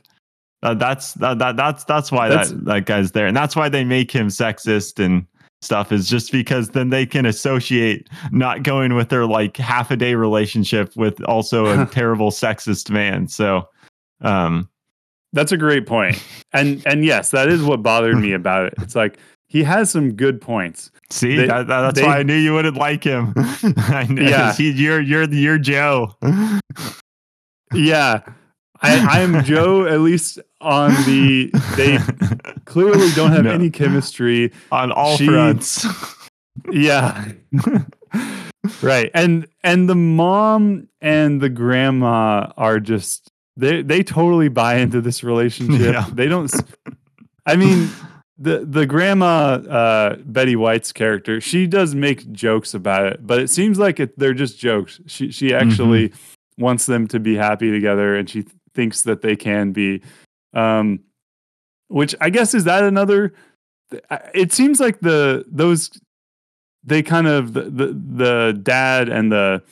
Uh, 0.66 0.74
that's 0.74 1.14
that, 1.14 1.38
that 1.38 1.56
that's 1.56 1.84
that's 1.84 2.10
why 2.10 2.28
That's- 2.28 2.50
that 2.50 2.64
that 2.64 2.84
guy's 2.86 3.12
there, 3.12 3.26
and 3.26 3.36
that's 3.36 3.54
why 3.56 3.68
they 3.68 3.84
make 3.84 4.10
him 4.10 4.28
sexist 4.28 5.02
and 5.04 5.26
stuff. 5.62 5.92
Is 5.92 6.08
just 6.08 6.32
because 6.32 6.70
then 6.70 6.90
they 6.90 7.06
can 7.06 7.24
associate 7.26 8.08
not 8.32 8.62
going 8.62 8.94
with 8.94 9.08
their 9.08 9.26
like 9.26 9.56
half 9.56 9.90
a 9.90 9.96
day 9.96 10.14
relationship 10.14 10.94
with 10.96 11.22
also 11.24 11.66
a 11.66 11.86
terrible 11.92 12.30
sexist 12.30 12.90
man. 12.90 13.28
So, 13.28 13.68
um, 14.22 14.68
That's 15.32 15.52
a 15.52 15.56
great 15.56 15.86
point. 15.86 16.22
And 16.52 16.82
and 16.86 17.04
yes, 17.04 17.30
that 17.32 17.48
is 17.48 17.62
what 17.62 17.82
bothered 17.82 18.16
me 18.16 18.32
about 18.42 18.66
it. 18.66 18.74
It's 18.80 18.94
like 18.96 19.18
he 19.48 19.62
has 19.62 19.90
some 19.90 20.14
good 20.14 20.40
points. 20.40 20.90
see, 21.10 21.36
They- 21.36 21.46
that, 21.46 21.66
that- 21.68 21.80
that's 21.82 22.00
they- 22.00 22.06
why 22.06 22.18
I 22.18 22.22
knew 22.22 22.34
you 22.34 22.54
wouldn't 22.54 22.76
like 22.76 23.04
him. 23.04 23.34
Yeah. 24.10 24.52
he, 24.54 24.70
you're 24.72 25.00
you're 25.00 25.28
you're 25.32 25.58
Joe. 25.58 26.14
Yeah. 27.74 28.20
I, 28.82 29.22
I'm 29.22 29.42
Joe, 29.44 29.86
at 29.86 30.00
least 30.00 30.38
on 30.60 30.90
the 31.04 31.50
they 31.76 31.98
clearly 32.64 33.10
don't 33.14 33.32
have 33.32 33.44
No. 33.44 33.50
any 33.52 33.70
chemistry. 33.70 34.52
on 34.72 34.90
all 34.92 35.16
She- 35.16 35.26
fronts. 35.26 35.86
Yeah. 36.72 37.32
right. 38.82 39.10
And 39.14 39.46
and 39.62 39.88
the 39.88 39.94
mom 39.94 40.88
and 41.00 41.40
the 41.40 41.48
grandma 41.50 42.50
are 42.56 42.80
just 42.80 43.30
they 43.56 43.82
they 43.82 44.02
totally 44.02 44.48
buy 44.48 44.76
into 44.76 45.00
this 45.00 45.22
relationship. 45.22 45.94
Yeah. 45.94 46.06
They 46.12 46.26
don't 46.28 46.52
I 47.44 47.56
mean 47.56 47.90
the 48.38 48.64
the 48.64 48.86
grandma 48.86 49.54
uh 49.68 50.16
Betty 50.24 50.56
White's 50.56 50.92
character, 50.92 51.40
she 51.40 51.66
does 51.66 51.94
make 51.94 52.30
jokes 52.32 52.74
about 52.74 53.06
it, 53.06 53.26
but 53.26 53.38
it 53.40 53.50
seems 53.50 53.78
like 53.78 54.00
it, 54.00 54.18
they're 54.18 54.34
just 54.34 54.58
jokes. 54.58 55.00
She 55.06 55.30
she 55.30 55.54
actually 55.54 56.12
wants 56.58 56.86
them 56.86 57.06
to 57.08 57.20
be 57.20 57.36
happy 57.36 57.70
together 57.70 58.16
and 58.16 58.28
she 58.30 58.42
th- 58.42 58.54
thinks 58.74 59.02
that 59.02 59.20
they 59.20 59.36
can 59.36 59.72
be 59.72 60.02
um 60.56 61.00
which 61.88 62.14
I 62.20 62.30
guess 62.30 62.54
is 62.54 62.64
that 62.64 62.82
another 62.82 63.32
it 64.34 64.52
seems 64.52 64.80
like 64.80 65.00
the 65.00 65.44
those 65.46 65.90
they 66.82 67.02
kind 67.02 67.26
of 67.26 67.52
the, 67.52 67.62
the 67.62 67.86
the 68.16 68.60
dad 68.62 69.08
and 69.08 69.30
the 69.30 69.62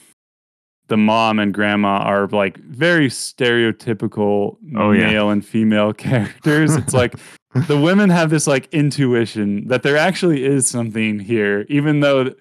the 0.88 0.96
mom 0.96 1.38
and 1.38 1.54
grandma 1.54 1.98
are 1.98 2.28
like 2.28 2.58
very 2.58 3.08
stereotypical 3.08 4.56
Oh, 4.76 4.92
yeah. 4.92 5.06
male 5.06 5.30
and 5.30 5.44
female 5.44 5.92
characters. 6.06 6.76
It's 6.76 6.92
like 6.92 7.14
the 7.68 7.80
women 7.80 8.10
have 8.10 8.30
this 8.30 8.46
like 8.46 8.68
intuition 8.72 9.66
that 9.68 9.82
there 9.82 9.96
actually 9.96 10.44
is 10.44 10.66
something 10.66 11.18
here, 11.18 11.64
even 11.68 12.00
though 12.00 12.32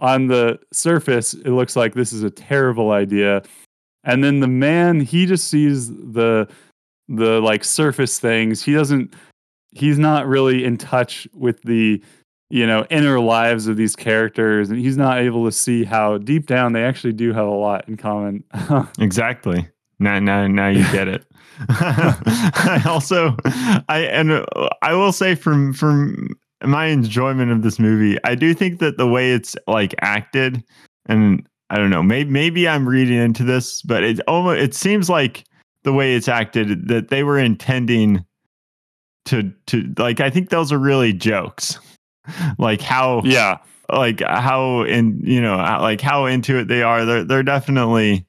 on 0.00 0.26
the 0.26 0.58
surface 0.72 1.34
it 1.34 1.50
looks 1.50 1.76
like 1.76 1.94
this 1.94 2.12
is 2.12 2.22
a 2.24 2.30
terrible 2.30 2.90
idea. 2.90 3.42
And 4.02 4.24
then 4.24 4.40
the 4.40 4.48
man, 4.48 5.00
he 5.00 5.24
just 5.24 5.48
sees 5.48 5.88
the 5.88 6.48
the 7.08 7.40
like 7.40 7.64
surface 7.64 8.18
things. 8.18 8.62
He 8.62 8.72
doesn't 8.72 9.14
he's 9.72 9.98
not 9.98 10.26
really 10.26 10.64
in 10.64 10.76
touch 10.76 11.26
with 11.34 11.60
the 11.62 12.02
you 12.50 12.66
know 12.66 12.86
inner 12.90 13.18
lives 13.18 13.66
of 13.66 13.76
these 13.76 13.96
characters 13.96 14.70
and 14.70 14.78
he's 14.78 14.96
not 14.96 15.18
able 15.18 15.44
to 15.44 15.50
see 15.50 15.82
how 15.82 16.18
deep 16.18 16.46
down 16.46 16.72
they 16.72 16.84
actually 16.84 17.12
do 17.12 17.32
have 17.32 17.46
a 17.46 17.50
lot 17.50 17.88
in 17.88 17.96
common 17.96 18.44
Exactly. 19.00 19.68
Now, 19.98 20.18
now, 20.18 20.46
now 20.46 20.68
you 20.68 20.82
get 20.92 21.08
it. 21.08 21.24
I 21.68 22.82
also, 22.86 23.36
I 23.88 24.08
and 24.10 24.32
uh, 24.32 24.44
I 24.82 24.94
will 24.94 25.12
say 25.12 25.34
from 25.34 25.72
from 25.72 26.36
my 26.62 26.86
enjoyment 26.86 27.52
of 27.52 27.62
this 27.62 27.78
movie, 27.78 28.18
I 28.24 28.34
do 28.34 28.54
think 28.54 28.80
that 28.80 28.96
the 28.96 29.06
way 29.06 29.32
it's 29.32 29.54
like 29.68 29.94
acted, 30.00 30.64
and 31.06 31.46
I 31.70 31.76
don't 31.76 31.90
know, 31.90 32.02
maybe 32.02 32.28
maybe 32.28 32.68
I'm 32.68 32.88
reading 32.88 33.18
into 33.18 33.44
this, 33.44 33.82
but 33.82 34.02
it 34.02 34.20
almost 34.26 34.60
it 34.60 34.74
seems 34.74 35.08
like 35.08 35.44
the 35.84 35.92
way 35.92 36.14
it's 36.14 36.28
acted 36.28 36.88
that 36.88 37.08
they 37.08 37.22
were 37.22 37.38
intending 37.38 38.24
to 39.26 39.52
to 39.66 39.94
like 39.98 40.20
I 40.20 40.30
think 40.30 40.50
those 40.50 40.72
are 40.72 40.78
really 40.78 41.12
jokes, 41.12 41.78
like 42.58 42.80
how 42.80 43.22
yeah. 43.24 43.58
like 43.92 44.20
how 44.20 44.82
in 44.82 45.20
you 45.22 45.40
know 45.40 45.56
like 45.56 46.00
how 46.00 46.26
into 46.26 46.58
it 46.58 46.68
they 46.68 46.82
are. 46.82 47.04
They're 47.04 47.24
they're 47.24 47.42
definitely 47.42 48.26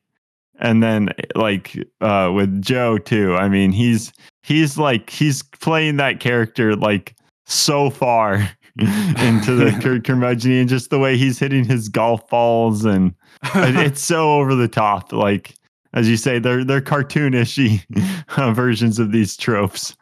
and 0.59 0.81
then 0.81 1.09
like 1.35 1.77
uh 2.01 2.31
with 2.33 2.61
joe 2.61 2.97
too 2.97 3.35
i 3.35 3.49
mean 3.49 3.71
he's 3.71 4.11
he's 4.43 4.77
like 4.77 5.09
he's 5.09 5.43
playing 5.43 5.97
that 5.97 6.19
character 6.19 6.75
like 6.75 7.15
so 7.45 7.89
far 7.89 8.35
into 8.79 9.55
the 9.55 9.77
cur- 9.81 9.99
curmudgeon 9.99 10.51
and 10.51 10.69
just 10.69 10.89
the 10.89 10.99
way 10.99 11.17
he's 11.17 11.39
hitting 11.39 11.63
his 11.63 11.89
golf 11.89 12.27
balls 12.29 12.85
and 12.85 13.13
it's 13.53 14.01
so 14.01 14.33
over 14.35 14.55
the 14.55 14.67
top 14.67 15.11
like 15.13 15.55
as 15.95 16.07
you 16.09 16.17
say 16.17 16.37
they're 16.39 16.63
they're 16.63 16.81
cartoonishy 16.81 17.81
uh, 18.37 18.51
versions 18.53 18.99
of 18.99 19.11
these 19.11 19.35
tropes. 19.35 19.95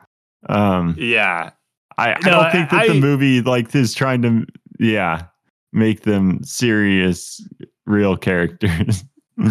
Um 0.50 0.96
yeah. 0.98 1.52
I, 1.98 2.14
I 2.14 2.20
No, 2.26 2.32
don't 2.32 2.52
think 2.52 2.70
that 2.72 2.82
I- 2.82 2.88
the 2.90 3.00
movie 3.00 3.42
like 3.42 3.74
is 3.76 3.94
trying 3.94 4.22
to 4.24 4.46
yeah 4.80 5.26
make 5.72 6.02
them 6.02 6.44
serious 6.44 7.42
real 7.86 8.18
characters. 8.18 9.04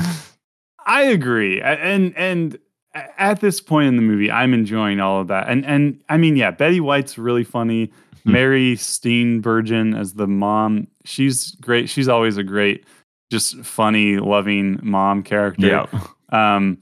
i 0.87 1.02
agree. 1.02 1.61
And 1.61 2.12
and 2.16 2.59
at 2.94 3.40
this 3.40 3.61
point 3.61 3.88
in 3.88 3.96
the 3.96 4.02
movie 4.02 4.31
i'm 4.31 4.52
enjoying 4.52 5.00
all 5.00 5.20
of 5.20 5.28
that. 5.28 5.48
And 5.48 5.64
and 5.64 6.00
i 6.09 6.16
mean 6.16 6.37
yeah 6.37 6.50
betty 6.50 6.81
white's 6.81 7.16
really 7.18 7.44
funny. 7.44 7.90
Hmm. 8.24 8.33
mary 8.33 8.76
steenburgen 8.76 9.98
as 9.98 10.14
the 10.14 10.26
mom 10.28 10.87
she's 11.05 11.57
great. 11.57 11.88
She's 11.88 12.09
always 12.09 12.37
a 12.37 12.44
great 12.44 12.85
just 13.33 13.57
funny 13.64 14.18
loving 14.18 14.78
mom 14.83 15.22
character. 15.24 15.66
Yeah, 15.66 15.87
um 16.32 16.78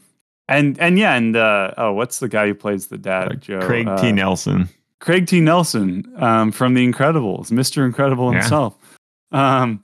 and 0.49 0.79
and 0.81 0.99
yeah 0.99 1.15
and 1.15 1.37
uh 1.37 1.73
oh 1.77 1.93
what's 1.93 2.19
the 2.19 2.29
guy 2.29 2.47
who 2.47 2.55
plays 2.55 2.87
the 2.87 2.99
dad 2.99 3.41
joe 3.41 3.61
Craig 3.61 3.87
uh, 3.87 3.97
T. 4.01 4.13
Nelson. 4.13 4.69
Craig 5.01 5.27
T. 5.27 5.41
Nelson 5.41 6.13
um, 6.17 6.53
from 6.53 6.75
The 6.75 6.87
Incredibles, 6.87 7.51
Mr. 7.51 7.87
Incredible 7.87 8.33
Yeah. 8.33 8.41
himself. 8.41 8.77
Um, 9.33 9.83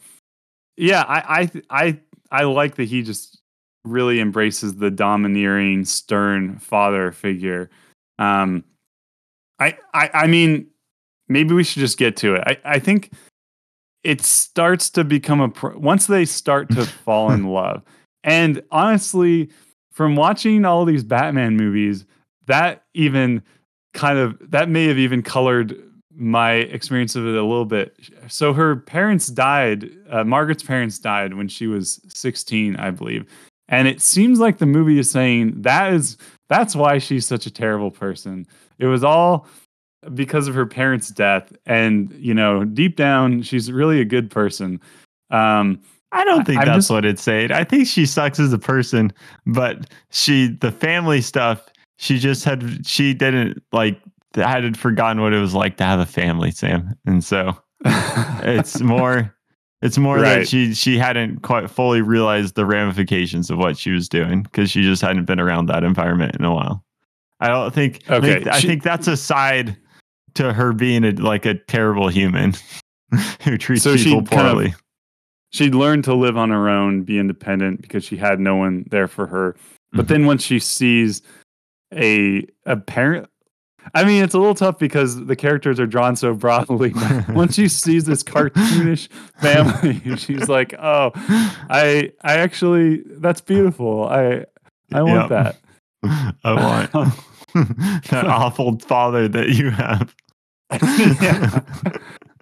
yeah, 0.77 1.05
I, 1.09 1.51
I 1.71 1.87
I 1.87 1.99
I 2.31 2.45
like 2.45 2.75
that 2.75 2.85
he 2.85 3.01
just 3.03 3.41
really 3.85 4.21
embraces 4.21 4.75
the 4.77 4.91
domineering, 4.91 5.87
stern 5.87 6.59
father 6.59 7.13
figure. 7.13 7.71
Um, 8.19 8.63
I, 9.59 9.79
I 9.95 10.11
I 10.13 10.27
mean, 10.27 10.67
maybe 11.29 11.55
we 11.55 11.65
should 11.65 11.81
just 11.81 11.97
get 11.97 12.17
to 12.19 12.35
it. 12.35 12.43
I, 12.47 12.59
I 12.75 12.79
think 12.79 13.13
it 14.05 14.21
starts 14.21 14.91
to 14.91 15.03
become 15.05 15.41
a 15.41 15.49
pro- 15.49 15.79
once 15.79 16.09
they 16.09 16.27
start 16.27 16.69
to 16.73 16.85
fall 17.05 17.31
in 17.33 17.47
love. 17.47 17.83
And 18.27 18.63
honestly, 18.71 19.49
from 19.93 20.17
watching 20.17 20.67
all 20.67 20.85
these 20.85 21.05
Batman 21.05 21.57
movies, 21.57 22.05
that 22.47 22.85
even 22.93 23.43
kind 23.95 24.19
of 24.19 24.39
that 24.51 24.69
may 24.69 24.87
have 24.89 24.99
even 24.99 25.23
colored 25.23 25.81
my 26.15 26.53
experience 26.53 27.15
of 27.15 27.27
it 27.27 27.35
a 27.35 27.43
little 27.43 27.65
bit. 27.65 27.97
So 28.29 28.53
her 28.53 28.77
parents 28.77 29.29
died. 29.29 29.91
Uh, 30.11 30.25
Margaret's 30.25 30.63
parents 30.63 30.99
died 30.99 31.35
when 31.35 31.49
she 31.49 31.67
was 31.67 32.01
16, 32.09 32.77
I 32.77 32.91
believe, 32.91 33.27
and 33.69 33.89
it 33.89 34.03
seems 34.03 34.41
like 34.41 34.59
the 34.59 34.67
movie 34.67 34.99
is 34.99 35.11
saying 35.11 35.63
that 35.63 35.93
is 35.93 36.19
that's 36.49 36.77
why 36.77 36.99
she's 36.99 37.27
such 37.27 37.47
a 37.47 37.51
terrible 37.51 37.91
person. 37.91 38.47
It 38.79 38.87
was 38.87 39.05
all 39.05 39.47
because 40.15 40.49
of 40.49 40.55
her 40.55 40.67
parents' 40.67 41.09
death, 41.09 41.53
and 41.65 42.13
you 42.19 42.35
know, 42.35 42.65
deep 42.65 42.97
down, 42.97 43.43
she's 43.43 43.71
really 43.71 44.01
a 44.01 44.05
good 44.05 44.31
person. 44.31 44.81
Um, 45.31 45.81
I 46.13 46.25
don't 46.25 46.45
think 46.47 46.59
I'm 46.61 46.67
that's 46.67 46.77
just- 46.79 46.91
what 46.91 47.05
it 47.05 47.19
said. 47.19 47.51
I 47.53 47.65
think 47.65 47.87
she 47.87 48.07
sucks 48.07 48.39
as 48.41 48.53
a 48.53 48.59
person, 48.59 49.13
but 49.47 49.91
she 50.11 50.49
the 50.61 50.73
family 50.73 51.21
stuff 51.21 51.67
she 51.99 52.19
just 52.19 52.45
had 52.45 52.87
she 52.87 53.15
didn't 53.15 53.63
like 53.73 54.01
had 54.35 54.77
forgotten 54.79 55.23
what 55.23 55.33
it 55.33 55.41
was 55.41 55.55
like 55.55 55.77
to 55.79 55.85
have 55.85 55.99
a 55.99 56.07
family, 56.07 56.51
Sam, 56.51 56.95
and 57.07 57.25
so 57.25 57.57
it's 57.85 58.81
more 58.83 59.35
it's 59.83 59.99
more 59.99 60.17
Right. 60.17 60.41
that 60.41 60.49
she 60.49 60.75
she 60.75 60.97
hadn't 60.99 61.43
quite 61.43 61.71
fully 61.71 62.01
realized 62.03 62.55
the 62.55 62.67
ramifications 62.67 63.51
of 63.51 63.59
what 63.59 63.77
she 63.77 63.91
was 63.91 64.09
doing 64.09 64.43
because 64.43 64.71
she 64.71 64.83
just 64.83 65.03
hadn't 65.03 65.25
been 65.27 65.41
around 65.41 65.67
that 65.67 65.85
environment 65.85 66.37
in 66.37 66.45
a 66.45 66.55
while. 66.55 66.83
I 67.41 67.49
don't 67.49 67.73
think. 67.75 68.01
I 68.09 68.15
Okay, 68.17 68.35
think, 68.35 68.47
I 68.49 68.59
she- 68.61 68.69
think 68.69 68.83
that's 68.83 69.07
a 69.09 69.17
side 69.17 69.77
to 70.35 70.53
her 70.53 70.73
being 70.73 71.05
a, 71.05 71.11
like 71.13 71.45
a 71.47 71.55
terrible 71.55 72.09
human 72.09 72.55
who 73.43 73.59
treats 73.59 73.83
So 73.85 73.97
people 73.97 74.23
kind 74.25 74.47
of- 74.47 74.53
poorly. 74.55 74.75
She'd 75.53 75.75
learned 75.75 76.05
to 76.05 76.15
live 76.15 76.37
on 76.37 76.51
her 76.51 76.69
own, 76.69 77.03
be 77.03 77.19
independent 77.19 77.81
because 77.83 78.05
she 78.05 78.17
had 78.17 78.41
no 78.41 78.57
one 78.57 78.85
there 78.91 79.09
for 79.09 79.27
her. 79.27 79.57
But 79.93 80.07
Mhm. 80.07 80.09
then 80.09 80.27
once 80.27 80.43
she 80.43 80.59
sees 80.59 81.23
a 81.95 82.47
a 82.67 82.77
parent, 82.77 83.29
I 83.95 84.05
mean, 84.05 84.25
it's 84.25 84.35
a 84.35 84.39
little 84.39 84.57
tough 84.57 84.79
because 84.79 85.27
the 85.27 85.37
characters 85.37 85.79
are 85.79 85.87
drawn 85.87 86.17
so 86.17 86.35
broadly. 86.35 86.91
but 86.91 87.29
once 87.35 87.55
she 87.55 87.69
sees 87.69 88.05
this 88.05 88.23
cartoonish 88.25 89.09
family, 89.41 90.17
she's 90.17 90.49
like, 90.49 90.75
"Oh, 90.79 91.13
I 91.71 92.11
I 92.23 92.39
actually 92.39 93.03
that's 93.19 93.41
beautiful. 93.41 94.07
I 94.09 94.45
I 94.93 95.03
want 95.03 95.31
Yep. 95.31 95.31
that." 95.31 95.57
I 96.45 96.53
want 96.93 96.93
that 98.11 98.27
awful 98.27 98.79
father 98.81 99.29
that 99.29 99.51
you 99.51 99.71
have. 99.71 100.15
Yeah. 100.73 101.61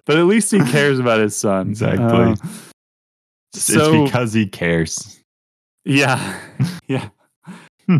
But 0.05 0.17
at 0.17 0.25
least 0.25 0.51
he 0.51 0.59
cares 0.59 0.99
about 0.99 1.19
his 1.19 1.35
son. 1.35 1.69
Exactly. 1.69 2.05
Uh, 2.33 2.35
It's 3.55 3.65
So- 3.65 4.03
because 4.05 4.33
he 4.33 4.47
cares. 4.47 5.19
Yeah. 5.85 6.39
Yeah. 6.87 7.09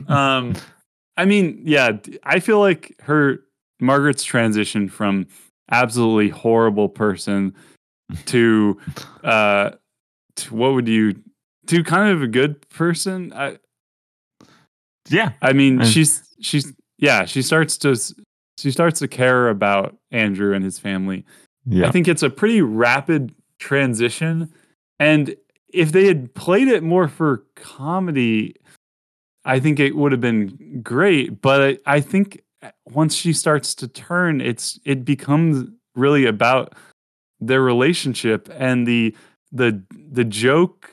um 0.07 0.53
I 1.17 1.25
mean, 1.25 1.61
yeah, 1.63 1.97
I 2.23 2.39
feel 2.39 2.59
like 2.59 2.93
her 3.01 3.39
Margaret's 3.79 4.23
transition 4.23 4.89
from 4.89 5.27
absolutely 5.71 6.29
horrible 6.29 6.87
person 6.89 7.55
to 8.25 8.79
uh 9.23 9.71
to 10.35 10.53
what 10.55 10.73
would 10.73 10.87
you 10.87 11.15
to 11.67 11.83
kind 11.83 12.11
of 12.11 12.21
a 12.21 12.27
good 12.27 12.67
person? 12.69 13.33
I 13.33 13.57
yeah. 15.09 15.31
I 15.41 15.53
mean, 15.53 15.81
And- 15.81 15.89
she's 15.89 16.21
she's 16.41 16.73
yeah, 16.97 17.25
she 17.25 17.41
starts 17.41 17.77
to 17.79 17.95
she 18.59 18.71
starts 18.71 18.99
to 18.99 19.07
care 19.07 19.49
about 19.49 19.95
Andrew 20.11 20.53
and 20.53 20.63
his 20.63 20.79
family. 20.79 21.25
Yeah. 21.65 21.87
I 21.87 21.91
think 21.91 22.07
it's 22.07 22.23
a 22.23 22.29
pretty 22.29 22.61
rapid 22.61 23.33
transition. 23.59 24.51
And 24.99 25.35
if 25.75 25.91
they 25.91 26.05
had 26.07 26.33
played 26.33 26.67
it 26.67 26.83
more 26.83 27.07
for 27.07 27.43
comedy, 27.55 28.55
I 29.43 29.59
think 29.59 29.79
it 29.79 29.95
would 29.95 30.11
have 30.11 30.21
been 30.21 30.81
great. 30.81 31.41
But 31.41 31.61
I, 31.85 31.97
I 31.97 32.01
think 32.01 32.41
uh, 32.61 32.71
once 32.87 33.13
she 33.13 33.33
starts 33.33 33.75
to 33.75 33.87
turn, 33.87 34.41
it's 34.41 34.79
it 34.85 35.05
becomes 35.05 35.69
really 35.95 36.25
about 36.25 36.73
their 37.39 37.61
relationship 37.61 38.49
and 38.53 38.87
the 38.87 39.15
the 39.51 39.81
the 40.11 40.23
joke 40.23 40.91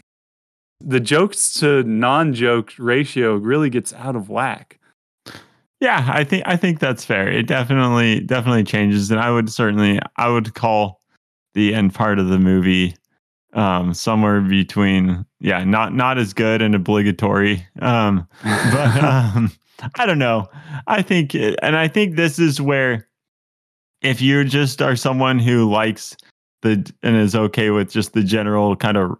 the 0.84 1.00
jokes 1.00 1.54
to 1.54 1.84
non-joke 1.84 2.72
ratio 2.76 3.36
really 3.36 3.70
gets 3.70 3.92
out 3.92 4.16
of 4.16 4.28
whack. 4.28 4.80
Yeah, 5.80 6.08
I 6.12 6.24
think 6.24 6.42
I 6.46 6.56
think 6.56 6.78
that's 6.78 7.04
fair. 7.04 7.28
It 7.28 7.46
definitely 7.46 8.20
definitely 8.20 8.64
changes, 8.64 9.10
and 9.10 9.20
I 9.20 9.30
would 9.30 9.50
certainly 9.50 10.00
I 10.16 10.28
would 10.28 10.54
call 10.54 11.00
the 11.54 11.74
end 11.74 11.94
part 11.94 12.18
of 12.18 12.28
the 12.28 12.38
movie 12.38 12.94
um, 13.52 13.94
somewhere 13.94 14.40
between 14.40 15.24
yeah, 15.40 15.64
not 15.64 15.94
not 15.94 16.18
as 16.18 16.32
good 16.32 16.62
and 16.62 16.74
obligatory. 16.74 17.66
Um, 17.80 18.26
but 18.42 19.04
um, 19.04 19.52
I 19.96 20.06
don't 20.06 20.18
know. 20.18 20.48
I 20.86 21.02
think, 21.02 21.34
and 21.34 21.76
I 21.76 21.88
think 21.88 22.16
this 22.16 22.38
is 22.38 22.60
where 22.60 23.08
if 24.02 24.20
you 24.20 24.44
just 24.44 24.82
are 24.82 24.96
someone 24.96 25.38
who 25.38 25.70
likes 25.70 26.16
the 26.62 26.90
and 27.02 27.16
is 27.16 27.34
okay 27.34 27.70
with 27.70 27.90
just 27.90 28.12
the 28.12 28.22
general 28.22 28.76
kind 28.76 28.96
of 28.96 29.16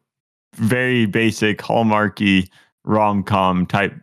very 0.57 1.07
basic 1.07 1.59
hallmarky 1.59 2.49
rom 2.85 3.23
com 3.23 3.67
type 3.67 3.95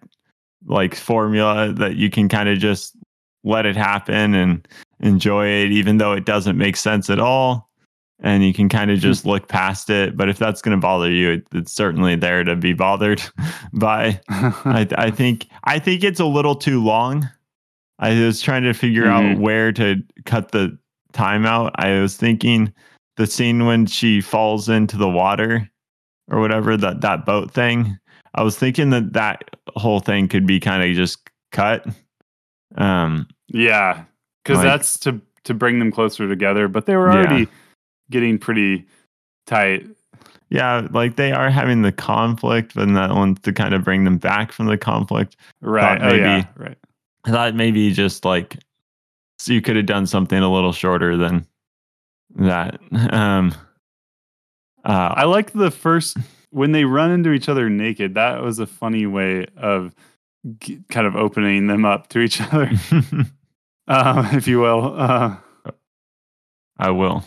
like 0.65 0.95
formula 0.95 1.71
that 1.73 1.95
you 1.95 2.09
can 2.09 2.27
kind 2.27 2.49
of 2.49 2.59
just 2.59 2.95
let 3.43 3.65
it 3.65 3.75
happen 3.75 4.33
and 4.35 4.67
enjoy 4.99 5.47
it, 5.47 5.71
even 5.71 5.97
though 5.97 6.13
it 6.13 6.25
doesn't 6.25 6.57
make 6.57 6.75
sense 6.75 7.09
at 7.09 7.19
all. 7.19 7.68
And 8.21 8.43
you 8.43 8.53
can 8.53 8.67
kind 8.67 8.91
of 8.91 8.99
just 8.99 9.25
look 9.25 9.47
past 9.47 9.89
it. 9.89 10.17
But 10.17 10.27
if 10.27 10.37
that's 10.37 10.61
going 10.61 10.75
to 10.77 10.81
bother 10.81 11.09
you, 11.09 11.31
it, 11.31 11.47
it's 11.53 11.71
certainly 11.71 12.15
there 12.17 12.43
to 12.43 12.55
be 12.55 12.73
bothered 12.73 13.21
by. 13.73 14.19
I, 14.29 14.85
I 14.97 15.09
think 15.11 15.47
I 15.63 15.79
think 15.79 16.03
it's 16.03 16.19
a 16.19 16.25
little 16.25 16.55
too 16.55 16.83
long. 16.83 17.29
I 17.97 18.19
was 18.21 18.41
trying 18.41 18.63
to 18.63 18.73
figure 18.73 19.07
out 19.07 19.23
Mhm. 19.23 19.39
where 19.39 19.71
to 19.73 20.03
cut 20.25 20.51
the 20.51 20.77
time 21.13 21.45
out. 21.45 21.71
I 21.75 21.99
was 22.01 22.17
thinking 22.17 22.73
the 23.17 23.25
scene 23.27 23.65
when 23.65 23.85
she 23.85 24.19
falls 24.21 24.67
into 24.69 24.97
the 24.97 25.09
water 25.09 25.69
or 26.29 26.39
whatever 26.41 26.75
that 26.77 27.01
that 27.01 27.25
boat 27.25 27.51
thing. 27.51 27.97
I 28.35 28.43
was 28.43 28.57
thinking 28.57 28.89
that 28.91 29.13
that 29.13 29.43
whole 29.75 29.99
thing 30.01 30.27
could 30.27 30.45
be 30.45 30.59
kind 30.59 30.83
of 30.83 30.93
just 30.95 31.19
cut. 31.51 31.85
Um, 32.75 33.27
Yeah, 33.47 34.03
because 34.43 34.57
Like- 34.57 34.65
that's 34.67 34.99
to 34.99 35.21
to 35.45 35.53
bring 35.53 35.79
them 35.79 35.91
closer 35.91 36.27
together. 36.27 36.67
But 36.67 36.85
they 36.85 36.95
were 36.97 37.11
Yeah. 37.13 37.45
Getting 38.11 38.37
pretty 38.37 38.85
tight. 39.47 39.85
yeah, 40.49 40.87
like 40.91 41.15
they 41.15 41.31
are 41.31 41.49
having 41.49 41.81
the 41.83 41.91
conflict, 41.91 42.73
but 42.75 42.87
that 42.93 43.11
one's 43.13 43.39
to 43.41 43.53
kind 43.53 43.73
of 43.73 43.83
bring 43.83 44.03
them 44.03 44.17
back 44.17 44.51
from 44.51 44.65
the 44.67 44.77
conflict. 44.77 45.35
Right. 45.61 45.99
Thought 45.99 46.11
Oh 46.11 46.15
yeah. 46.15 46.35
maybe- 46.37 46.47
Right. 46.55 46.77
I 47.25 47.31
thought 47.31 47.55
maybe 47.55 47.91
just 47.91 48.23
like 48.25 48.57
so 49.37 49.53
you 49.53 49.61
could 49.61 49.75
have 49.75 49.85
done 49.85 50.07
something 50.07 50.37
a 50.39 50.51
little 50.51 50.73
shorter 50.73 51.15
than 51.17 51.45
that. 52.35 52.79
Um, 53.13 53.53
uh, 54.85 55.13
I 55.15 55.25
like 55.25 55.51
the 55.51 55.71
first 55.71 56.17
when 56.51 56.71
they 56.71 56.85
run 56.85 57.11
into 57.11 57.31
each 57.31 57.49
other 57.49 57.69
naked. 57.69 58.15
That 58.15 58.41
was 58.41 58.59
a 58.59 58.65
funny 58.65 59.05
way 59.05 59.45
of 59.57 59.93
g- 60.59 60.79
kind 60.89 61.05
of 61.05 61.15
opening 61.17 61.67
them 61.67 61.83
up 61.85 62.07
to 62.09 62.19
each 62.19 62.39
other, 62.41 62.71
uh, 63.87 64.29
if 64.33 64.47
you 64.47 64.59
will. 64.61 64.95
Uh, 64.99 65.35
I 66.77 66.91
will. 66.91 67.25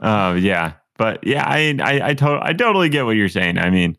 Uh, 0.00 0.36
yeah, 0.40 0.72
but 0.98 1.24
yeah, 1.26 1.44
I 1.46 1.76
I 1.82 2.08
I, 2.10 2.14
to- 2.14 2.40
I 2.42 2.52
totally 2.52 2.88
get 2.88 3.04
what 3.04 3.16
you're 3.16 3.28
saying. 3.28 3.58
I 3.58 3.70
mean, 3.70 3.96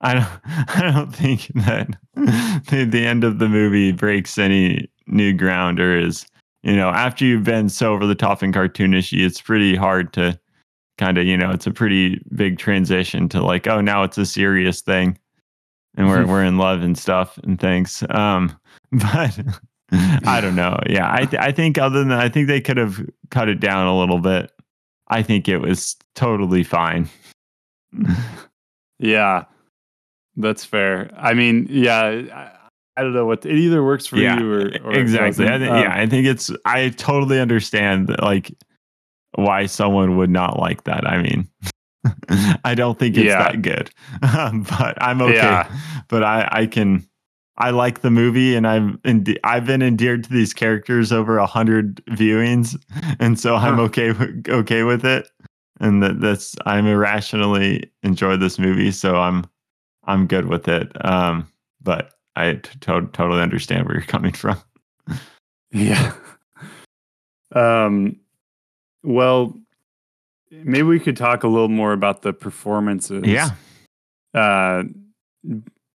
I 0.00 0.14
don't 0.14 0.28
I 0.76 0.90
don't 0.92 1.14
think 1.14 1.46
that 1.66 1.88
the, 2.14 2.86
the 2.90 3.06
end 3.06 3.24
of 3.24 3.38
the 3.38 3.48
movie 3.48 3.92
breaks 3.92 4.38
any 4.38 4.90
new 5.06 5.32
ground 5.32 5.80
or 5.80 5.96
is 5.98 6.26
you 6.62 6.76
know 6.76 6.88
after 6.90 7.24
you've 7.24 7.44
been 7.44 7.68
so 7.68 7.92
over 7.92 8.06
the 8.06 8.14
top 8.14 8.42
and 8.42 8.54
cartoonishy, 8.54 9.24
it's 9.24 9.40
pretty 9.40 9.74
hard 9.76 10.12
to 10.14 10.38
kind 10.98 11.18
of 11.18 11.24
you 11.24 11.36
know 11.36 11.50
it's 11.50 11.66
a 11.66 11.70
pretty 11.72 12.22
big 12.34 12.58
transition 12.58 13.28
to 13.30 13.42
like 13.42 13.66
oh 13.66 13.80
now 13.80 14.02
it's 14.02 14.18
a 14.18 14.26
serious 14.26 14.80
thing 14.82 15.18
and 15.96 16.08
we're 16.08 16.26
we're 16.26 16.44
in 16.44 16.56
love 16.58 16.82
and 16.82 16.96
stuff 16.96 17.38
and 17.42 17.60
things. 17.60 18.02
Um, 18.10 18.56
but 18.92 19.38
I 19.92 20.40
don't 20.40 20.54
know. 20.56 20.78
Yeah, 20.88 21.12
I 21.12 21.24
th- 21.24 21.42
I 21.42 21.52
think 21.52 21.78
other 21.78 21.98
than 21.98 22.08
that, 22.08 22.20
I 22.20 22.28
think 22.28 22.46
they 22.46 22.60
could 22.60 22.76
have 22.76 23.00
cut 23.30 23.48
it 23.48 23.58
down 23.60 23.86
a 23.86 23.98
little 23.98 24.18
bit. 24.20 24.52
I 25.10 25.22
think 25.22 25.48
it 25.48 25.58
was 25.58 25.96
totally 26.14 26.62
fine. 26.62 27.08
yeah, 28.98 29.44
that's 30.36 30.64
fair. 30.64 31.10
I 31.16 31.34
mean, 31.34 31.66
yeah. 31.68 32.00
I, 32.32 32.50
I 32.96 33.02
don't 33.02 33.14
know 33.14 33.24
what 33.26 33.46
it 33.46 33.56
either 33.56 33.82
works 33.82 34.06
for 34.06 34.16
yeah, 34.16 34.38
you 34.38 34.52
or, 34.52 34.60
or 34.84 34.92
exactly. 34.92 35.46
I 35.48 35.58
think, 35.58 35.70
Um, 35.70 35.82
yeah, 35.82 35.94
I 35.94 36.06
think 36.06 36.26
it's. 36.26 36.50
I 36.64 36.90
totally 36.90 37.40
understand 37.40 38.08
that, 38.08 38.22
like 38.22 38.52
why 39.36 39.66
someone 39.66 40.16
would 40.16 40.28
not 40.30 40.58
like 40.58 40.84
that. 40.84 41.06
I 41.06 41.22
mean, 41.22 41.48
I 42.64 42.74
don't 42.74 42.98
think 42.98 43.16
it's 43.16 43.26
Yeah. 43.26 43.44
that 43.44 43.62
good, 43.62 43.90
but 44.20 45.02
I'm 45.02 45.22
okay. 45.22 45.34
Yeah. 45.36 45.78
But 46.08 46.24
I, 46.24 46.48
I 46.50 46.66
can. 46.66 47.06
I 47.60 47.70
like 47.70 48.00
the 48.00 48.10
movie, 48.10 48.54
and 48.56 48.66
I've 48.66 48.96
ende- 49.04 49.38
I've 49.44 49.66
been 49.66 49.82
endeared 49.82 50.24
to 50.24 50.30
these 50.30 50.52
characters 50.54 51.12
over 51.12 51.36
a 51.38 51.46
hundred 51.46 51.96
viewings, 52.06 52.74
and 53.20 53.38
so 53.38 53.54
I'm 53.56 53.76
Huh. 53.76 53.82
okay 53.82 54.12
with, 54.12 54.46
okay 54.48 54.82
with 54.82 55.04
it. 55.04 55.28
And 55.78 56.02
that 56.02 56.20
that's 56.20 56.56
I'm 56.66 56.86
irrationally 56.86 57.90
enjoy 58.02 58.36
this 58.36 58.58
movie, 58.58 58.90
so 58.90 59.16
I'm 59.16 59.44
I'm 60.04 60.26
good 60.26 60.46
with 60.46 60.68
it. 60.68 60.90
Um, 61.04 61.46
but 61.82 62.12
I 62.36 62.54
t- 62.54 62.78
to- 62.80 63.08
totally 63.12 63.40
understand 63.42 63.86
where 63.86 63.94
you're 63.96 64.06
coming 64.06 64.32
from. 64.32 64.56
Yeah. 65.72 66.12
Um 67.54 68.16
well 69.02 69.58
maybe 70.50 70.82
we 70.82 71.00
could 71.00 71.16
talk 71.16 71.42
a 71.44 71.48
little 71.48 71.68
more 71.68 71.92
about 71.92 72.22
the 72.22 72.32
performances. 72.32 73.22
Yeah. 73.24 73.50
Uh 74.34 74.84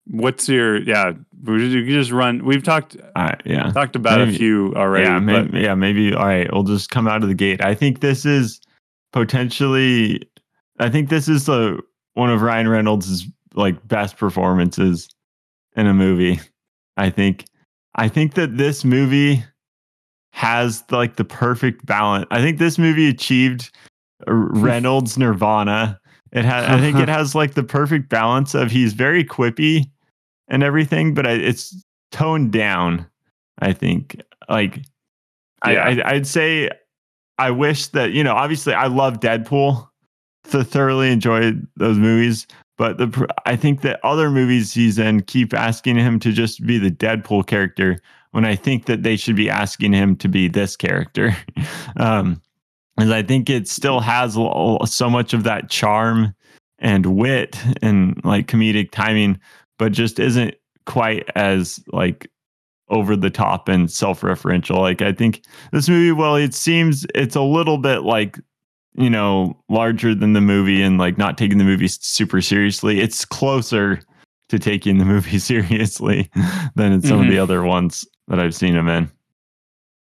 what's 0.07 0.49
your 0.49 0.79
yeah, 0.79 1.13
we 1.45 1.87
just 1.87 2.11
run 2.11 2.45
we've 2.45 2.63
talked 2.63 2.97
Uh, 3.17 3.33
yeah. 3.45 3.71
talked 3.73 3.97
about 3.97 4.21
a 4.21 4.33
few 4.33 4.73
already. 4.75 5.05
yeah, 5.07 5.19
but 5.21 5.53
maybe, 5.53 5.61
yeah, 5.65 5.75
maybe. 5.75 6.15
All 6.15 6.27
right, 6.27 6.49
we'll 6.53 6.63
just 6.65 6.91
come 6.91 7.07
out 7.07 7.23
of 7.23 7.29
the 7.29 7.35
gate. 7.35 7.63
I 7.63 7.75
think 7.75 8.01
this 8.01 8.25
is 8.25 8.61
potentially. 9.13 10.23
I 10.81 10.89
think 10.91 11.09
this 11.09 11.29
is 11.29 11.47
the 11.47 11.81
one 12.15 12.31
of 12.31 12.43
Ryan 12.43 12.69
Reynolds' 12.69 13.27
like 13.55 13.87
best 13.87 14.17
performances 14.17 15.09
in 15.77 15.87
a 15.87 15.95
movie. 15.95 16.41
I 16.97 17.11
think. 17.11 17.45
I 17.97 18.09
think 18.09 18.35
that 18.35 18.57
this 18.57 18.85
movie 18.85 19.45
has 20.33 20.83
like 20.91 21.17
the 21.17 21.25
perfect 21.25 21.87
balance. 21.87 22.27
I 22.31 22.41
think 22.41 22.59
this 22.59 22.77
movie 22.79 23.09
achieved 23.09 23.71
Reynolds 24.27 25.17
Nirvana. 25.17 26.01
It 26.33 26.45
has 26.45 26.65
I 26.69 26.81
think 26.81 26.99
it 26.99 27.09
has 27.19 27.35
like 27.37 27.55
the 27.55 27.63
perfect 27.63 28.09
balance 28.09 28.55
of 28.55 28.71
he's 28.73 28.93
very 28.95 29.25
quippy 29.25 29.85
and 30.49 30.63
everything, 30.63 31.15
but 31.15 31.27
it's 31.27 31.75
toned 32.11 32.53
down. 32.53 33.07
I 33.59 33.73
think 33.73 34.21
like 34.49 34.79
yeah. 35.67 35.73
I, 35.73 35.89
I 35.89 36.11
I'd 36.13 36.27
say 36.27 36.71
I 37.39 37.51
wish 37.51 37.89
that 37.89 38.13
you 38.13 38.25
know 38.25 38.35
obviously 38.35 38.75
I 38.75 38.87
love 38.87 39.21
Deadpool, 39.21 39.89
so 40.45 40.63
thoroughly 40.63 41.11
enjoyed 41.11 41.67
those 41.77 41.99
movies. 41.99 42.47
But 42.77 42.99
the 42.99 43.29
I 43.47 43.57
think 43.57 43.83
that 43.83 44.01
other 44.05 44.31
movies 44.31 44.73
he's 44.73 44.99
in 44.99 45.23
keep 45.23 45.55
asking 45.55 45.97
him 45.97 46.19
to 46.21 46.33
just 46.33 46.65
be 46.67 46.79
the 46.79 46.91
Deadpool 46.91 47.47
character 47.47 48.01
when 48.33 48.45
I 48.45 48.57
think 48.57 48.87
that 48.87 49.05
they 49.05 49.17
should 49.17 49.37
be 49.37 49.49
asking 49.49 49.93
him 49.93 50.17
to 50.17 50.29
be 50.29 50.49
this 50.49 50.75
character. 50.75 51.37
um, 51.97 52.43
and 52.99 53.15
I 53.15 53.23
think 53.23 53.49
it 53.49 53.69
still 53.69 54.01
has 54.01 54.35
so 54.35 55.11
much 55.11 55.35
of 55.35 55.45
that 55.45 55.71
charm 55.71 56.35
and 56.81 57.07
wit 57.07 57.59
and 57.81 58.21
like 58.25 58.49
comedic 58.49 58.91
timing, 58.91 59.39
but 59.85 59.93
just 59.93 60.19
isn't 60.19 60.55
quite 60.87 61.29
as 61.35 61.79
like 61.93 62.27
over 62.89 63.15
the 63.15 63.29
top 63.29 63.69
and 63.69 63.91
self-referential. 63.91 64.79
Like 64.79 65.03
I 65.03 65.13
think 65.13 65.45
this 65.73 65.91
movie, 65.91 66.11
well, 66.11 66.37
it 66.37 66.55
seems 66.55 67.05
it's 67.15 67.37
a 67.37 67.43
little 67.43 67.77
bit 67.77 67.99
like 67.99 68.41
you 68.95 69.11
know 69.11 69.63
larger 69.69 70.15
than 70.15 70.33
the 70.33 70.41
movie 70.41 70.81
and 70.81 70.97
like 70.97 71.19
not 71.19 71.37
taking 71.37 71.59
the 71.59 71.65
movie 71.65 71.87
super 71.87 72.41
seriously. 72.41 73.01
It's 73.01 73.27
closer 73.27 74.01
to 74.49 74.59
taking 74.59 74.97
the 74.97 75.05
movie 75.05 75.39
seriously 75.51 76.31
than 76.75 76.93
in 76.93 77.03
some 77.03 77.11
mm-hmm. 77.11 77.21
of 77.21 77.27
the 77.27 77.35
mm-hmm. 77.35 77.43
other 77.43 77.63
ones 77.63 78.09
that 78.29 78.41
I've 78.41 78.55
seen 78.55 78.75
him 78.75 78.89
in. 78.89 79.11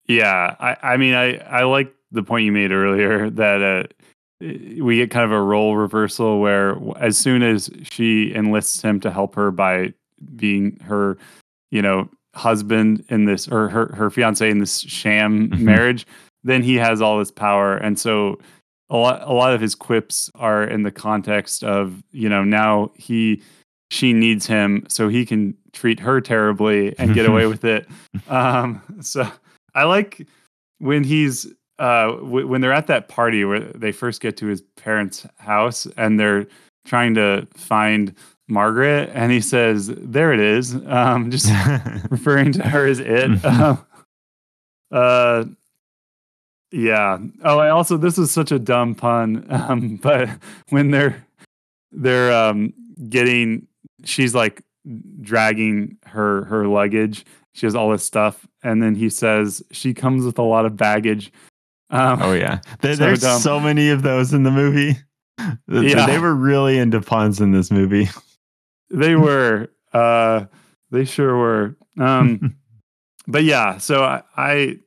Yeah, 0.08 0.56
I, 0.58 0.94
I 0.94 0.96
mean, 0.96 1.12
I 1.12 1.36
I 1.36 1.64
like 1.64 1.94
the 2.12 2.22
point 2.22 2.46
you 2.46 2.52
made 2.52 2.72
earlier 2.72 3.28
that 3.28 3.62
uh, 3.62 3.82
we 4.40 4.96
get 4.96 5.10
kind 5.10 5.24
of 5.24 5.32
a 5.32 5.40
role 5.40 5.76
reversal 5.76 6.40
where 6.40 6.78
as 6.98 7.16
soon 7.16 7.42
as 7.42 7.70
she 7.82 8.34
enlists 8.34 8.82
him 8.82 9.00
to 9.00 9.10
help 9.10 9.34
her 9.34 9.50
by 9.50 9.94
being 10.34 10.78
her, 10.80 11.16
you 11.70 11.80
know, 11.80 12.08
husband 12.34 13.02
in 13.08 13.24
this 13.24 13.48
or 13.48 13.68
her 13.68 13.86
her 13.94 14.10
fiance 14.10 14.48
in 14.48 14.58
this 14.58 14.80
sham 14.80 15.48
mm-hmm. 15.48 15.64
marriage, 15.64 16.06
then 16.44 16.62
he 16.62 16.74
has 16.74 17.00
all 17.00 17.18
this 17.18 17.30
power, 17.30 17.76
and 17.76 17.98
so 17.98 18.38
a 18.90 18.96
lot 18.96 19.22
a 19.22 19.32
lot 19.32 19.52
of 19.52 19.60
his 19.60 19.74
quips 19.74 20.30
are 20.34 20.64
in 20.64 20.82
the 20.82 20.92
context 20.92 21.64
of 21.64 22.02
you 22.12 22.28
know 22.28 22.44
now 22.44 22.90
he 22.94 23.42
she 23.90 24.12
needs 24.12 24.46
him 24.46 24.84
so 24.88 25.08
he 25.08 25.24
can 25.24 25.56
treat 25.72 26.00
her 26.00 26.20
terribly 26.20 26.98
and 26.98 27.14
get 27.14 27.26
away 27.26 27.46
with 27.46 27.64
it. 27.64 27.86
Um, 28.28 28.82
so 29.00 29.30
I 29.74 29.84
like 29.84 30.26
when 30.78 31.04
he's 31.04 31.46
uh, 31.78 32.12
w- 32.16 32.46
when 32.46 32.60
they're 32.60 32.72
at 32.72 32.86
that 32.86 33.08
party 33.08 33.44
where 33.44 33.60
they 33.60 33.92
first 33.92 34.20
get 34.20 34.36
to 34.38 34.46
his 34.46 34.62
parents' 34.76 35.26
house 35.38 35.86
and 35.96 36.18
they're 36.18 36.46
trying 36.84 37.14
to 37.14 37.46
find 37.54 38.14
Margaret, 38.48 39.10
and 39.12 39.32
he 39.32 39.40
says, 39.40 39.88
"There 39.88 40.32
it 40.32 40.40
is," 40.40 40.74
um, 40.86 41.30
just 41.32 41.50
referring 42.10 42.52
to 42.52 42.62
her 42.62 42.86
as 42.86 43.00
it. 43.00 43.44
Uh, 43.44 43.76
uh, 44.92 45.44
yeah. 46.70 47.18
Oh, 47.42 47.58
I 47.58 47.70
also 47.70 47.96
this 47.96 48.18
is 48.18 48.30
such 48.30 48.52
a 48.52 48.58
dumb 48.58 48.94
pun, 48.94 49.46
um, 49.50 49.96
but 50.02 50.28
when 50.70 50.90
they're 50.90 51.24
they're 51.92 52.32
um, 52.32 52.72
getting, 53.08 53.66
she's 54.04 54.34
like 54.34 54.62
dragging 55.20 55.96
her 56.04 56.44
her 56.44 56.66
luggage. 56.68 57.24
She 57.54 57.66
has 57.66 57.74
all 57.74 57.90
this 57.90 58.04
stuff, 58.04 58.46
and 58.62 58.82
then 58.82 58.94
he 58.94 59.08
says 59.08 59.62
she 59.72 59.94
comes 59.94 60.24
with 60.24 60.38
a 60.38 60.42
lot 60.42 60.66
of 60.66 60.76
baggage. 60.76 61.32
Um, 61.90 62.22
oh 62.22 62.32
yeah, 62.32 62.60
there, 62.80 62.94
so 62.94 63.04
there's 63.04 63.20
dumb. 63.20 63.40
so 63.40 63.60
many 63.60 63.90
of 63.90 64.02
those 64.02 64.32
in 64.32 64.42
the 64.42 64.50
movie. 64.50 64.96
Yeah. 65.68 66.06
They 66.06 66.18
were 66.18 66.34
really 66.34 66.78
into 66.78 67.00
puns 67.02 67.42
in 67.42 67.52
this 67.52 67.70
movie. 67.70 68.08
They 68.90 69.16
were. 69.16 69.68
Uh, 69.92 70.46
they 70.90 71.04
sure 71.04 71.36
were. 71.36 71.76
Um, 71.98 72.56
but 73.26 73.42
yeah, 73.44 73.78
so 73.78 74.02
I, 74.02 74.22
I 74.36 74.78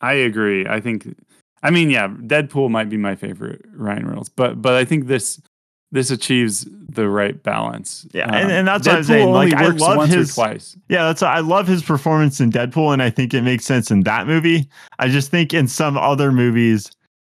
I 0.00 0.12
agree. 0.14 0.66
I 0.66 0.80
think. 0.80 1.16
I 1.62 1.70
mean, 1.70 1.90
yeah, 1.90 2.08
Deadpool 2.08 2.70
might 2.70 2.88
be 2.88 2.96
my 2.96 3.14
favorite 3.14 3.64
Ryan 3.72 4.06
Reynolds, 4.06 4.28
but 4.28 4.60
but 4.60 4.74
I 4.74 4.84
think 4.84 5.06
this 5.06 5.40
this 5.92 6.10
achieves 6.10 6.66
the 6.88 7.08
right 7.08 7.42
balance. 7.42 8.06
Yeah, 8.12 8.24
um, 8.24 8.34
and, 8.34 8.52
and 8.52 8.68
that's 8.68 8.86
Deadpool 8.86 8.90
what 8.90 8.96
I'm 8.96 9.04
saying. 9.04 9.30
Like 9.30 9.54
I 9.54 9.66
love 9.68 10.08
his 10.08 10.34
twice. 10.34 10.76
Yeah, 10.88 11.06
that's 11.06 11.22
I 11.22 11.40
love 11.40 11.66
his 11.66 11.82
performance 11.82 12.40
in 12.40 12.50
Deadpool, 12.50 12.92
and 12.92 13.02
I 13.02 13.10
think 13.10 13.34
it 13.34 13.42
makes 13.42 13.64
sense 13.64 13.90
in 13.90 14.02
that 14.02 14.26
movie. 14.26 14.68
I 14.98 15.08
just 15.08 15.30
think 15.30 15.52
in 15.52 15.66
some 15.66 15.96
other 15.96 16.32
movies, 16.32 16.90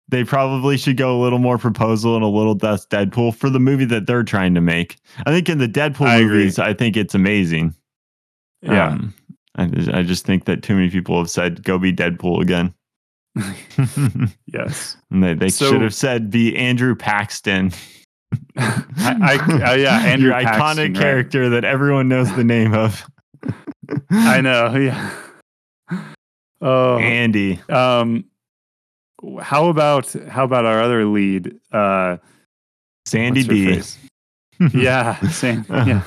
they 0.09 0.25
probably 0.25 0.77
should 0.77 0.97
go 0.97 1.19
a 1.19 1.21
little 1.21 1.39
more 1.39 1.59
proposal 1.59 2.15
and 2.15 2.25
a 2.25 2.29
little 2.29 2.55
less 2.63 2.87
Deadpool 2.87 3.35
for 3.35 3.51
the 3.51 3.61
movie 3.61 3.85
that 3.87 4.07
they're 4.07 4.23
trying 4.23 4.55
to 4.55 4.61
make. 4.61 4.97
I 5.27 5.31
think 5.31 5.49
in 5.49 5.59
the 5.59 5.69
Deadpool 5.69 6.07
I 6.07 6.23
movies, 6.23 6.59
agree. 6.59 6.71
I 6.71 6.75
think 6.75 6.97
it's 6.97 7.15
amazing. 7.15 7.75
Yeah, 8.63 8.89
um, 8.89 9.15
I, 9.57 9.65
I 9.93 10.03
just 10.03 10.25
think 10.25 10.47
that 10.47 10.63
too 10.63 10.75
many 10.75 10.91
people 10.91 11.19
have 11.19 11.31
said 11.31 11.63
go 11.63 11.79
be 11.79 11.93
Deadpool 11.93 12.41
again. 12.41 12.73
yes, 14.47 14.97
and 15.11 15.23
they 15.23 15.35
they 15.35 15.51
so, 15.51 15.71
should 15.71 15.83
have 15.83 15.95
said 15.95 16.31
be 16.31 16.57
Andrew 16.57 16.95
Paxton. 16.95 17.73
I, 18.57 19.39
I 19.41 19.72
uh, 19.72 19.74
yeah, 19.74 19.99
Andrew 20.05 20.31
Your 20.31 20.41
Paxton, 20.41 20.95
iconic 20.95 20.97
character 20.97 21.43
right. 21.43 21.49
that 21.51 21.64
everyone 21.64 22.09
knows 22.09 22.35
the 22.35 22.45
name 22.45 22.74
of. 22.74 23.05
I 24.11 24.41
know, 24.41 24.74
yeah. 24.74 25.12
Oh, 26.61 26.99
Andy. 26.99 27.61
Um, 27.68 28.24
how 29.41 29.68
about 29.68 30.12
how 30.29 30.45
about 30.45 30.64
our 30.64 30.83
other 30.83 31.05
lead, 31.05 31.55
uh, 31.72 32.16
Sandy 33.05 33.47
B? 33.47 33.83
yeah, 34.74 35.20
same. 35.29 35.66
Yeah. 35.68 36.03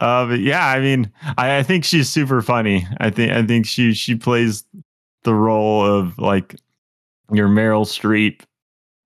uh, 0.00 0.26
but 0.26 0.40
yeah, 0.40 0.66
I 0.66 0.80
mean, 0.80 1.10
I, 1.38 1.58
I 1.58 1.62
think 1.62 1.84
she's 1.84 2.08
super 2.08 2.42
funny. 2.42 2.86
I 3.00 3.10
think 3.10 3.32
I 3.32 3.44
think 3.44 3.66
she 3.66 3.94
she 3.94 4.14
plays 4.14 4.64
the 5.24 5.34
role 5.34 5.84
of 5.84 6.18
like 6.18 6.56
your 7.32 7.48
Meryl 7.48 7.86
Streep, 7.86 8.42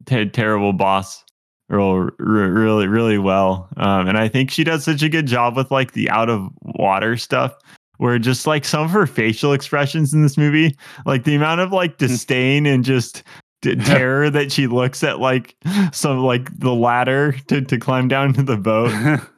t- 0.06 0.28
terrible 0.28 0.72
boss 0.72 1.24
role 1.70 1.94
r- 1.94 2.12
really 2.18 2.86
really 2.86 3.18
well. 3.18 3.68
Um, 3.76 4.08
and 4.08 4.18
i 4.18 4.28
think 4.28 4.50
she 4.50 4.64
does 4.64 4.84
such 4.84 5.02
a 5.02 5.08
good 5.08 5.26
job 5.26 5.56
with 5.56 5.70
like 5.70 5.92
the 5.92 6.10
out 6.10 6.28
of 6.28 6.48
water 6.62 7.16
stuff 7.16 7.54
where 7.98 8.18
just 8.18 8.46
like 8.46 8.64
some 8.64 8.84
of 8.84 8.90
her 8.90 9.06
facial 9.06 9.52
expressions 9.52 10.14
in 10.14 10.22
this 10.22 10.38
movie 10.38 10.74
like 11.04 11.24
the 11.24 11.34
amount 11.34 11.60
of 11.60 11.70
like 11.70 11.98
disdain 11.98 12.64
and 12.64 12.84
just 12.84 13.22
t- 13.60 13.76
terror 13.84 14.30
that 14.30 14.50
she 14.50 14.66
looks 14.66 15.04
at 15.04 15.20
like 15.20 15.54
some 15.92 16.20
like 16.20 16.48
the 16.58 16.72
ladder 16.72 17.32
to, 17.46 17.60
to 17.60 17.78
climb 17.78 18.08
down 18.08 18.32
to 18.32 18.42
the 18.42 18.56
boat 18.56 18.90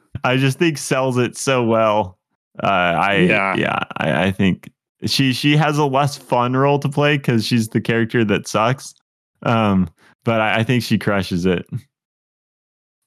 i 0.23 0.37
just 0.37 0.57
think 0.59 0.77
sells 0.77 1.17
it 1.17 1.35
so 1.35 1.63
well. 1.63 2.17
Uh, 2.63 2.67
i 2.67 3.15
yeah, 3.15 3.55
yeah 3.55 3.79
I, 3.97 4.25
I 4.25 4.31
think 4.31 4.71
she 5.05 5.33
she 5.33 5.57
has 5.57 5.77
a 5.77 5.85
less 5.85 6.17
fun 6.17 6.55
role 6.55 6.79
to 6.79 6.87
play 6.87 7.17
because 7.17 7.45
she's 7.45 7.69
the 7.69 7.81
character 7.81 8.23
that 8.23 8.47
sucks. 8.47 8.93
Um 9.41 9.89
but 10.23 10.39
I, 10.39 10.59
I 10.59 10.63
think 10.63 10.83
she 10.83 10.97
crushes 10.97 11.45
it 11.45 11.65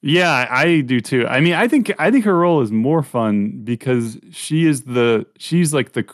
yeah, 0.01 0.47
I 0.49 0.81
do 0.81 0.99
too. 0.99 1.27
I 1.27 1.39
mean, 1.39 1.53
I 1.53 1.67
think 1.67 1.93
I 1.99 2.11
think 2.11 2.25
her 2.25 2.37
role 2.37 2.61
is 2.61 2.71
more 2.71 3.03
fun 3.03 3.61
because 3.63 4.17
she 4.31 4.65
is 4.65 4.83
the 4.83 5.25
she's 5.37 5.73
like 5.73 5.93
the 5.93 6.05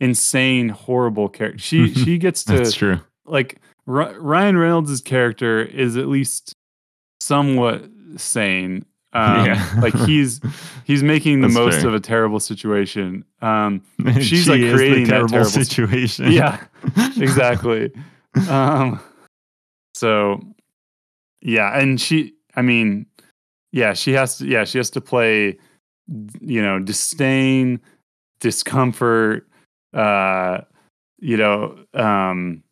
insane 0.00 0.68
horrible 0.70 1.28
character. 1.28 1.58
She 1.58 1.92
she 1.94 2.18
gets 2.18 2.44
to 2.44 2.54
That's 2.54 2.74
true. 2.74 3.00
Like 3.26 3.60
R- 3.86 4.18
Ryan 4.18 4.58
Reynolds' 4.58 5.00
character 5.00 5.62
is 5.62 5.96
at 5.96 6.08
least 6.08 6.54
somewhat 7.20 7.84
sane. 8.16 8.84
Um, 9.12 9.44
yeah. 9.46 9.72
like 9.82 9.94
he's 9.94 10.40
he's 10.84 11.02
making 11.02 11.40
the 11.40 11.48
That's 11.48 11.58
most 11.58 11.80
fair. 11.80 11.88
of 11.88 11.94
a 11.94 12.00
terrible 12.00 12.38
situation. 12.40 13.24
Um, 13.42 13.82
she's 14.14 14.44
she 14.44 14.50
like 14.50 14.74
creating 14.74 15.08
that 15.08 15.28
terrible 15.28 15.44
situation. 15.44 16.30
Yeah, 16.30 16.62
exactly. 17.16 17.92
um, 18.48 19.00
so 19.94 20.40
yeah, 21.42 21.76
and 21.78 22.00
she, 22.00 22.34
I 22.54 22.62
mean, 22.62 23.06
yeah, 23.72 23.92
she 23.92 24.12
has 24.12 24.38
to. 24.38 24.46
Yeah, 24.46 24.64
she 24.64 24.78
has 24.78 24.90
to 24.90 25.00
play. 25.00 25.58
You 26.40 26.62
know, 26.62 26.78
disdain, 26.78 27.80
discomfort. 28.40 29.46
Uh, 29.92 30.62
you 31.18 31.36
know, 31.36 31.78
um, 31.94 32.62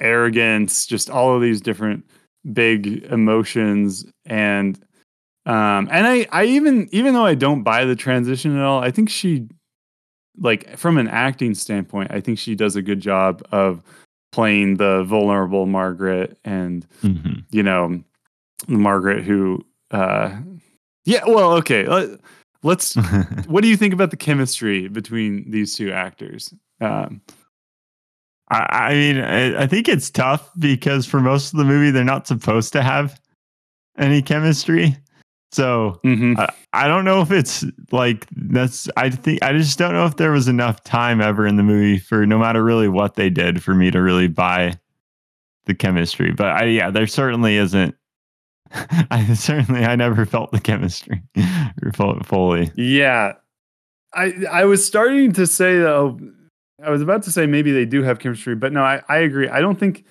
arrogance. 0.00 0.86
Just 0.86 1.10
all 1.10 1.34
of 1.34 1.42
these 1.42 1.60
different 1.60 2.04
big 2.52 3.04
emotions 3.04 4.06
and 4.24 4.78
um 5.46 5.88
and 5.90 6.06
i 6.06 6.26
i 6.30 6.44
even 6.44 6.88
even 6.92 7.14
though 7.14 7.24
i 7.24 7.34
don't 7.34 7.62
buy 7.62 7.84
the 7.84 7.96
transition 7.96 8.56
at 8.56 8.62
all 8.62 8.80
i 8.80 8.90
think 8.90 9.10
she 9.10 9.46
like 10.38 10.76
from 10.76 10.98
an 10.98 11.08
acting 11.08 11.54
standpoint 11.54 12.10
i 12.12 12.20
think 12.20 12.38
she 12.38 12.54
does 12.54 12.76
a 12.76 12.82
good 12.82 13.00
job 13.00 13.42
of 13.50 13.82
playing 14.32 14.76
the 14.76 15.02
vulnerable 15.04 15.66
margaret 15.66 16.38
and 16.44 16.86
mm-hmm. 17.02 17.40
you 17.50 17.62
know 17.62 18.00
margaret 18.68 19.24
who 19.24 19.64
uh, 19.90 20.36
yeah, 21.04 21.22
well, 21.26 21.52
okay. 21.54 21.86
Let, 21.86 22.20
let's. 22.62 22.94
what 23.46 23.62
do 23.62 23.68
you 23.68 23.76
think 23.76 23.94
about 23.94 24.10
the 24.10 24.16
chemistry 24.16 24.88
between 24.88 25.50
these 25.50 25.74
two 25.74 25.92
actors? 25.92 26.52
Um, 26.80 27.22
I, 28.50 28.66
I 28.70 28.94
mean, 28.94 29.18
I, 29.18 29.62
I 29.62 29.66
think 29.66 29.88
it's 29.88 30.10
tough 30.10 30.50
because 30.58 31.06
for 31.06 31.20
most 31.20 31.52
of 31.52 31.58
the 31.58 31.64
movie, 31.64 31.90
they're 31.90 32.04
not 32.04 32.26
supposed 32.26 32.72
to 32.74 32.82
have 32.82 33.20
any 33.96 34.22
chemistry. 34.22 34.96
So 35.50 35.98
mhm. 36.04 36.38
I, 36.38 36.52
I 36.74 36.88
don't 36.88 37.04
know 37.04 37.22
if 37.22 37.30
it's 37.30 37.64
like 37.90 38.26
that's. 38.36 38.88
I 38.96 39.08
think 39.08 39.42
I 39.42 39.52
just 39.54 39.78
don't 39.78 39.94
know 39.94 40.04
if 40.04 40.16
there 40.16 40.32
was 40.32 40.46
enough 40.46 40.84
time 40.84 41.20
ever 41.22 41.46
in 41.46 41.56
the 41.56 41.62
movie 41.62 41.98
for 41.98 42.26
no 42.26 42.38
matter 42.38 42.62
really 42.62 42.88
what 42.88 43.14
they 43.14 43.30
did 43.30 43.62
for 43.62 43.74
me 43.74 43.90
to 43.90 44.02
really 44.02 44.28
buy 44.28 44.78
the 45.64 45.74
chemistry. 45.74 46.32
But 46.32 46.48
I, 46.48 46.64
yeah, 46.64 46.90
there 46.90 47.06
certainly 47.06 47.56
isn't. 47.56 47.94
I 49.10 49.34
certainly 49.34 49.84
I 49.84 49.96
never 49.96 50.26
felt 50.26 50.52
the 50.52 50.60
chemistry 50.60 51.22
fully. 52.24 52.70
Yeah. 52.76 53.34
I 54.14 54.32
I 54.50 54.64
was 54.64 54.84
starting 54.84 55.32
to 55.34 55.46
say 55.46 55.78
though 55.78 56.18
I 56.82 56.90
was 56.90 57.02
about 57.02 57.22
to 57.24 57.32
say 57.32 57.46
maybe 57.46 57.72
they 57.72 57.84
do 57.84 58.02
have 58.02 58.18
chemistry, 58.20 58.54
but 58.54 58.72
no, 58.72 58.82
I, 58.82 59.02
I 59.08 59.18
agree. 59.18 59.48
I 59.48 59.60
don't 59.60 59.78
think 59.78 60.04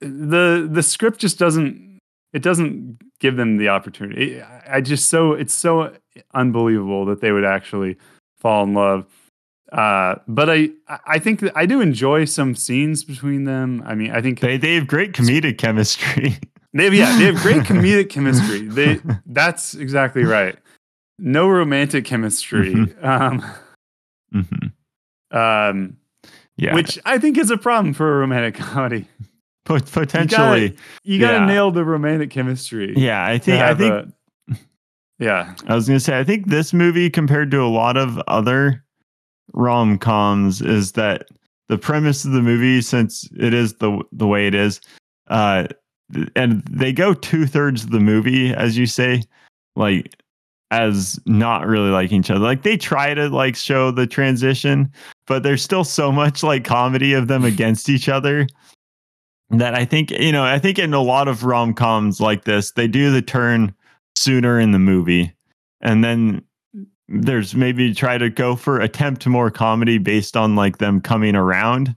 the 0.00 0.68
the 0.70 0.82
script 0.82 1.20
just 1.20 1.38
doesn't 1.38 2.00
it 2.32 2.42
doesn't 2.42 2.98
give 3.20 3.36
them 3.36 3.58
the 3.58 3.68
opportunity. 3.68 4.42
I 4.42 4.80
just 4.80 5.08
so 5.08 5.32
it's 5.32 5.54
so 5.54 5.94
unbelievable 6.34 7.04
that 7.06 7.20
they 7.20 7.32
would 7.32 7.44
actually 7.44 7.96
fall 8.38 8.64
in 8.64 8.74
love. 8.74 9.06
Uh, 9.72 10.16
but 10.28 10.50
I 10.50 10.70
I 11.06 11.18
think 11.18 11.40
that 11.40 11.56
I 11.56 11.66
do 11.66 11.80
enjoy 11.80 12.24
some 12.24 12.54
scenes 12.54 13.04
between 13.04 13.44
them. 13.44 13.82
I 13.86 13.94
mean, 13.94 14.10
I 14.10 14.20
think 14.20 14.40
They 14.40 14.56
they 14.56 14.74
have 14.74 14.86
great 14.86 15.12
comedic 15.12 15.58
chemistry. 15.58 16.38
they 16.74 16.84
have 16.84 16.94
yeah, 16.94 17.16
they 17.18 17.24
have 17.24 17.36
great 17.36 17.62
comedic 17.70 18.10
chemistry. 18.10 18.62
They 18.68 19.00
that's 19.26 19.74
exactly 19.74 20.24
right. 20.24 20.56
No 21.18 21.48
romantic 21.48 22.04
chemistry. 22.04 22.74
Um, 23.00 23.42
Mhm. 24.34 24.72
um, 25.30 25.96
Yeah, 26.56 26.74
which 26.74 26.98
I 27.04 27.18
think 27.18 27.38
is 27.38 27.50
a 27.50 27.56
problem 27.56 27.94
for 27.94 28.14
a 28.14 28.18
romantic 28.18 28.54
comedy. 28.62 29.06
Pot- 29.64 29.90
potentially. 29.90 30.76
You 31.04 31.18
got 31.20 31.30
to 31.32 31.38
Yeah. 31.38 31.46
nail 31.46 31.70
the 31.70 31.84
romantic 31.84 32.30
chemistry. 32.30 32.92
Yeah, 32.96 33.24
I 33.24 33.38
think 33.38 33.62
I 33.62 33.74
think 33.74 33.92
a- 33.92 34.56
yeah, 35.20 35.54
I 35.68 35.74
was 35.74 35.86
gonna 35.86 36.00
say, 36.00 36.18
I 36.18 36.24
think 36.24 36.48
this 36.48 36.72
movie 36.74 37.08
compared 37.08 37.50
to 37.52 37.62
a 37.62 37.70
lot 37.70 37.96
of 37.96 38.18
other 38.26 38.84
rom 39.52 39.96
coms 39.98 40.60
is 40.60 40.92
that 40.92 41.28
the 41.68 41.78
premise 41.78 42.24
of 42.24 42.32
the 42.32 42.42
movie, 42.42 42.80
since 42.82 43.28
it 43.38 43.54
is 43.54 43.74
the 43.74 44.02
the 44.12 44.26
way 44.26 44.46
it 44.48 44.54
is, 44.54 44.80
uh, 45.28 45.68
and 46.36 46.62
they 46.70 46.92
go 46.92 47.14
two 47.14 47.46
thirds 47.46 47.84
of 47.84 47.90
the 47.90 48.00
movie, 48.00 48.54
as 48.54 48.76
you 48.76 48.86
say, 48.86 49.22
like 49.76 50.14
as 50.70 51.20
not 51.26 51.66
really 51.66 51.90
liking 51.90 52.20
each 52.20 52.30
other. 52.30 52.40
Like 52.40 52.62
they 52.62 52.76
try 52.76 53.14
to 53.14 53.28
like 53.28 53.56
show 53.56 53.90
the 53.90 54.06
transition, 54.06 54.90
but 55.26 55.42
there's 55.42 55.62
still 55.62 55.84
so 55.84 56.10
much 56.10 56.42
like 56.42 56.64
comedy 56.64 57.12
of 57.12 57.28
them 57.28 57.44
against 57.44 57.88
each 57.88 58.08
other 58.08 58.46
that 59.50 59.74
I 59.74 59.84
think 59.84 60.10
you 60.10 60.32
know 60.32 60.44
I 60.44 60.58
think 60.58 60.78
in 60.78 60.94
a 60.94 61.02
lot 61.02 61.28
of 61.28 61.44
rom 61.44 61.74
coms 61.74 62.20
like 62.20 62.44
this, 62.44 62.72
they 62.72 62.88
do 62.88 63.10
the 63.10 63.22
turn 63.22 63.74
sooner 64.16 64.58
in 64.58 64.72
the 64.72 64.78
movie, 64.78 65.32
and 65.80 66.02
then 66.02 66.42
there's 67.08 67.54
maybe 67.54 67.94
try 67.94 68.16
to 68.18 68.30
go 68.30 68.56
for 68.56 68.80
attempt 68.80 69.26
more 69.26 69.50
comedy 69.50 69.98
based 69.98 70.36
on 70.36 70.56
like 70.56 70.78
them 70.78 71.00
coming 71.00 71.36
around 71.36 71.94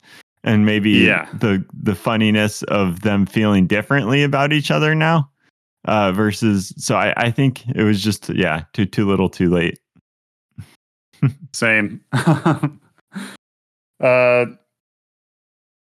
and 0.47 0.65
maybe 0.65 0.91
Yeah. 0.91 1.27
the 1.33 1.63
the 1.73 1.95
funniness 1.95 2.63
of 2.63 3.01
them 3.01 3.25
feeling 3.25 3.67
differently 3.67 4.23
about 4.23 4.53
each 4.53 4.71
other 4.71 4.95
now 4.95 5.29
uh 5.85 6.11
versus 6.11 6.73
so 6.77 6.95
i 6.95 7.13
i 7.17 7.31
think 7.31 7.65
it 7.75 7.83
was 7.83 8.01
just 8.01 8.29
yeah 8.29 8.63
too 8.73 8.85
too 8.85 9.07
little 9.07 9.29
too 9.29 9.49
late 9.49 9.79
same. 11.53 12.01
uh, 12.13 12.67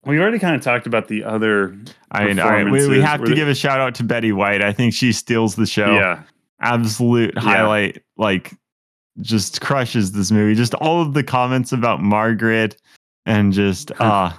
we 0.04 0.18
already 0.20 0.38
kind 0.38 0.54
of 0.56 0.62
talked 0.62 0.86
about 0.86 1.08
the 1.08 1.24
other. 1.24 1.76
i 2.10 2.24
mean 2.26 2.70
we, 2.70 2.86
we 2.88 3.00
have 3.00 3.20
were 3.20 3.26
to 3.26 3.30
the- 3.30 3.36
give 3.36 3.48
a 3.48 3.54
shout 3.54 3.80
out 3.80 3.94
to 3.94 4.04
betty 4.04 4.32
white 4.32 4.62
i 4.62 4.72
think 4.72 4.94
she 4.94 5.12
steals 5.12 5.56
the 5.56 5.66
show 5.66 5.94
Yeah, 5.94 6.22
absolute 6.60 7.36
highlight 7.38 8.02
like 8.16 8.54
just 9.20 9.60
crushes 9.60 10.12
this 10.12 10.30
movie 10.30 10.54
just 10.54 10.74
all 10.74 11.02
of 11.02 11.14
the 11.14 11.22
comments 11.22 11.72
about 11.72 12.02
margaret 12.02 12.80
and 13.26 13.52
just 13.52 13.92
uh 14.00 14.32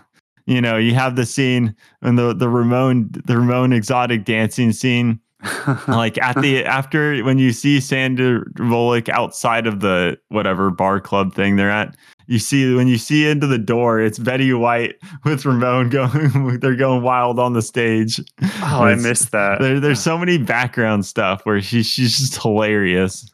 you 0.45 0.61
know 0.61 0.77
you 0.77 0.93
have 0.93 1.15
the 1.15 1.25
scene 1.25 1.75
and 2.01 2.17
the 2.17 2.33
the 2.33 2.49
ramon 2.49 3.09
the 3.25 3.37
ramon 3.37 3.73
exotic 3.73 4.25
dancing 4.25 4.71
scene 4.71 5.19
like 5.87 6.17
at 6.19 6.39
the 6.41 6.63
after 6.63 7.21
when 7.23 7.37
you 7.37 7.51
see 7.51 7.79
Sandra 7.79 8.45
Bullock 8.55 9.09
outside 9.09 9.67
of 9.67 9.81
the 9.81 10.17
whatever 10.29 10.69
bar 10.71 11.01
club 11.01 11.33
thing 11.35 11.57
they're 11.57 11.69
at, 11.69 11.97
you 12.27 12.39
see 12.39 12.73
when 12.75 12.87
you 12.87 12.97
see 12.97 13.27
into 13.27 13.47
the 13.47 13.57
door, 13.57 13.99
it's 13.99 14.17
Betty 14.17 14.53
White 14.53 14.95
with 15.25 15.45
Ramon 15.45 15.89
going. 15.89 16.59
They're 16.59 16.75
going 16.75 17.03
wild 17.03 17.39
on 17.39 17.53
the 17.53 17.61
stage. 17.61 18.21
oh, 18.41 18.83
I 18.83 18.95
missed 18.95 19.31
that. 19.31 19.59
There, 19.59 19.79
there's 19.79 19.99
so 20.03 20.17
many 20.17 20.37
background 20.37 21.05
stuff 21.05 21.41
where 21.45 21.61
she 21.61 21.83
she's 21.83 22.17
just 22.17 22.41
hilarious. 22.41 23.29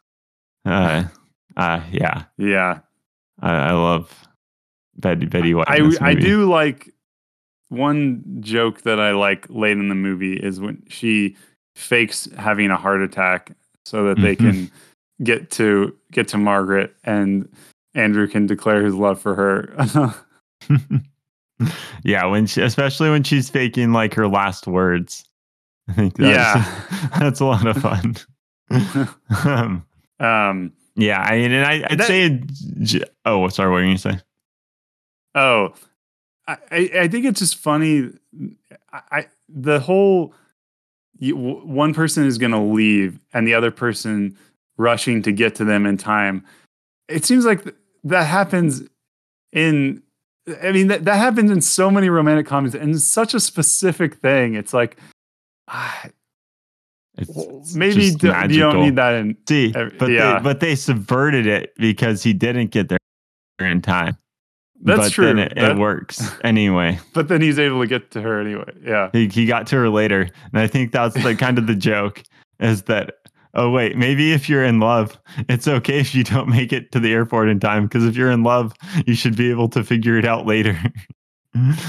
Uh, 0.66 1.04
uh 1.58 1.82
yeah, 1.92 2.24
yeah, 2.38 2.80
I, 3.40 3.52
I 3.52 3.72
love 3.74 4.28
Betty 4.98 5.28
Betty 5.28 5.54
White. 5.54 5.68
I 5.70 5.92
I 6.02 6.14
do 6.16 6.50
like 6.50 6.92
one 7.70 8.24
joke 8.42 8.82
that 8.82 9.00
I 9.00 9.12
like 9.12 9.46
late 9.50 9.78
in 9.78 9.90
the 9.90 9.96
movie 9.96 10.34
is 10.34 10.60
when 10.60 10.84
she 10.90 11.36
fakes 11.76 12.28
having 12.38 12.70
a 12.72 12.76
heart 12.78 13.02
attack 13.02 13.52
so 13.86 14.04
that 14.06 14.22
they 14.22 14.36
Mhm. 14.36 14.40
can 14.40 14.72
get 15.24 15.50
to 15.52 15.96
get 16.12 16.28
to 16.30 16.38
Margaret 16.38 16.96
and 17.04 17.48
Andrew 17.96 18.28
can 18.28 18.46
declare 18.48 18.84
his 18.84 18.94
love 18.96 19.22
for 19.22 19.36
her. 19.36 20.14
yeah, 22.04 22.26
when 22.26 22.46
she, 22.48 22.62
especially 22.62 23.10
when 23.10 23.24
she's 23.24 23.50
faking 23.50 23.92
like 23.94 24.14
her 24.14 24.28
last 24.28 24.68
words. 24.68 25.24
I 25.90 25.94
think 25.94 26.16
that's, 26.18 26.36
Yeah. 26.36 27.10
that's 27.20 27.40
a 27.40 27.46
lot 27.46 27.66
of 27.66 27.78
fun. 27.78 28.16
um, 29.46 29.86
um 30.20 30.74
yeah, 30.96 31.22
I 31.22 31.38
mean, 31.38 31.52
and 31.52 31.66
I, 31.66 31.86
I'd 31.90 32.00
That- 32.00 32.08
say, 32.08 32.42
oh, 33.26 33.48
sorry, 33.50 33.70
what 33.70 33.76
were 33.76 33.82
you 33.84 33.88
gonna 33.88 33.98
say? 33.98 34.20
Oh, 35.36 35.74
I, 36.72 36.90
I 37.02 37.08
think 37.08 37.26
it's 37.26 37.40
just 37.40 37.56
funny. 37.58 38.10
I, 38.92 39.28
the 39.48 39.80
whole 39.80 40.34
you, 41.20 41.36
w- 41.36 41.66
one 41.66 41.94
person 41.94 42.26
is 42.26 42.38
going 42.38 42.52
to 42.52 42.60
leave 42.60 43.20
and 43.34 43.48
the 43.48 43.54
other 43.54 43.72
person 43.72 44.38
rushing 44.78 45.22
to 45.24 45.32
get 45.32 45.56
to 45.56 45.66
them 45.66 45.86
in 45.86 45.98
time. 45.98 46.46
It 47.08 47.26
seems 47.26 47.46
like 47.46 47.64
th- 47.64 47.76
that 48.06 48.24
happens 48.24 48.84
in. 49.52 50.02
I 50.64 50.72
mean 50.72 50.88
that 50.88 51.06
that 51.06 51.18
happens 51.18 51.52
in 51.52 51.62
so 51.62 51.92
many 51.92 52.10
romantic 52.10 52.48
comedies 52.48 52.74
and 52.80 52.96
it's 52.96 53.06
such 53.06 53.34
a 53.36 53.40
specific 53.40 54.16
thing. 54.16 54.56
It's 54.56 54.74
like 54.74 54.98
ah, 55.68 56.06
It's, 57.18 57.76
maybe 57.76 58.12
d- 58.16 58.28
you 58.50 58.60
don't 58.60 58.82
need 58.82 58.96
that 58.96 59.14
in. 59.16 59.38
See, 59.48 59.74
Every- 59.76 59.98
but 59.98 60.10
yeah. 60.10 60.38
they, 60.38 60.44
but 60.44 60.60
they 60.62 60.76
subverted 60.76 61.46
it 61.46 61.74
because 61.78 62.24
he 62.24 62.34
didn't 62.34 62.72
get 62.72 62.90
there 62.90 62.98
in 63.60 63.82
time. 63.82 64.18
That's 64.82 65.00
but 65.00 65.12
true. 65.12 65.26
Then 65.26 65.40
it, 65.40 65.54
That- 65.56 65.72
it 65.72 65.78
works 65.78 66.32
anyway. 66.44 67.00
But 67.14 67.28
then 67.28 67.42
he's 67.42 67.60
able 67.60 67.82
to 67.82 67.88
get 67.88 68.12
to 68.12 68.22
her 68.22 68.40
anyway. 68.40 68.72
Yeah. 68.84 69.10
He 69.12 69.28
he 69.28 69.46
got 69.46 69.68
to 69.68 69.76
her 69.76 69.90
later, 69.90 70.30
and 70.54 70.62
I 70.62 70.68
think 70.68 70.92
that's 70.92 71.22
the 71.22 71.36
kind 71.36 71.58
of 71.58 71.68
the 71.68 71.76
joke 71.90 72.24
is 72.60 72.84
that 72.84 73.16
oh 73.56 73.70
wait 73.70 73.98
maybe 73.98 74.32
if 74.32 74.48
you're 74.48 74.64
in 74.64 74.80
love 74.80 75.18
it's 75.48 75.68
okay 75.68 75.98
if 76.00 76.14
you 76.14 76.24
don't 76.24 76.50
make 76.50 76.72
it 76.72 76.92
to 76.92 77.00
the 77.00 77.12
airport 77.12 77.50
in 77.50 77.60
time 77.60 77.86
because 77.86 78.06
if 78.06 78.16
you're 78.16 78.30
in 78.30 78.44
love 78.44 78.74
you 79.08 79.16
should 79.16 79.36
be 79.36 79.50
able 79.50 79.68
to 79.70 79.84
figure 79.84 80.18
it 80.18 80.26
out 80.26 80.46
later. 80.46 80.78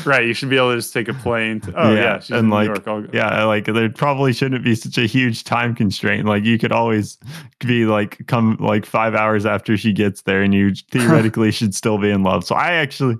Right. 0.06 0.26
You 0.26 0.32
should 0.32 0.48
be 0.48 0.56
able 0.56 0.70
to 0.70 0.78
just 0.78 0.92
take 0.94 1.08
a 1.08 1.14
plane. 1.14 1.61
To, 1.61 1.72
oh 1.76 1.92
Yeah, 1.94 2.00
yeah, 2.00 2.18
she's 2.20 2.30
and 2.30 2.38
in 2.40 2.48
New 2.48 2.72
like. 2.74 3.11
Yeah, 3.12 3.44
like 3.44 3.66
there 3.66 3.90
probably 3.90 4.32
shouldn't 4.32 4.64
be 4.64 4.74
such 4.74 4.96
a 4.96 5.06
huge 5.06 5.44
time 5.44 5.74
constraint. 5.74 6.26
Like 6.26 6.44
you 6.44 6.58
could 6.58 6.72
always 6.72 7.18
be 7.61 7.84
like 7.84 8.26
come 8.26 8.56
like 8.58 8.86
five 8.86 9.14
hours 9.14 9.44
after 9.44 9.76
she 9.76 9.92
gets 9.92 10.22
there, 10.22 10.42
and 10.42 10.54
you 10.54 10.72
theoretically 10.90 11.50
should 11.50 11.74
still 11.74 11.98
be 11.98 12.08
in 12.11 12.22
love. 12.22 12.44
So 12.44 12.54
I 12.54 12.72
actually, 12.72 13.16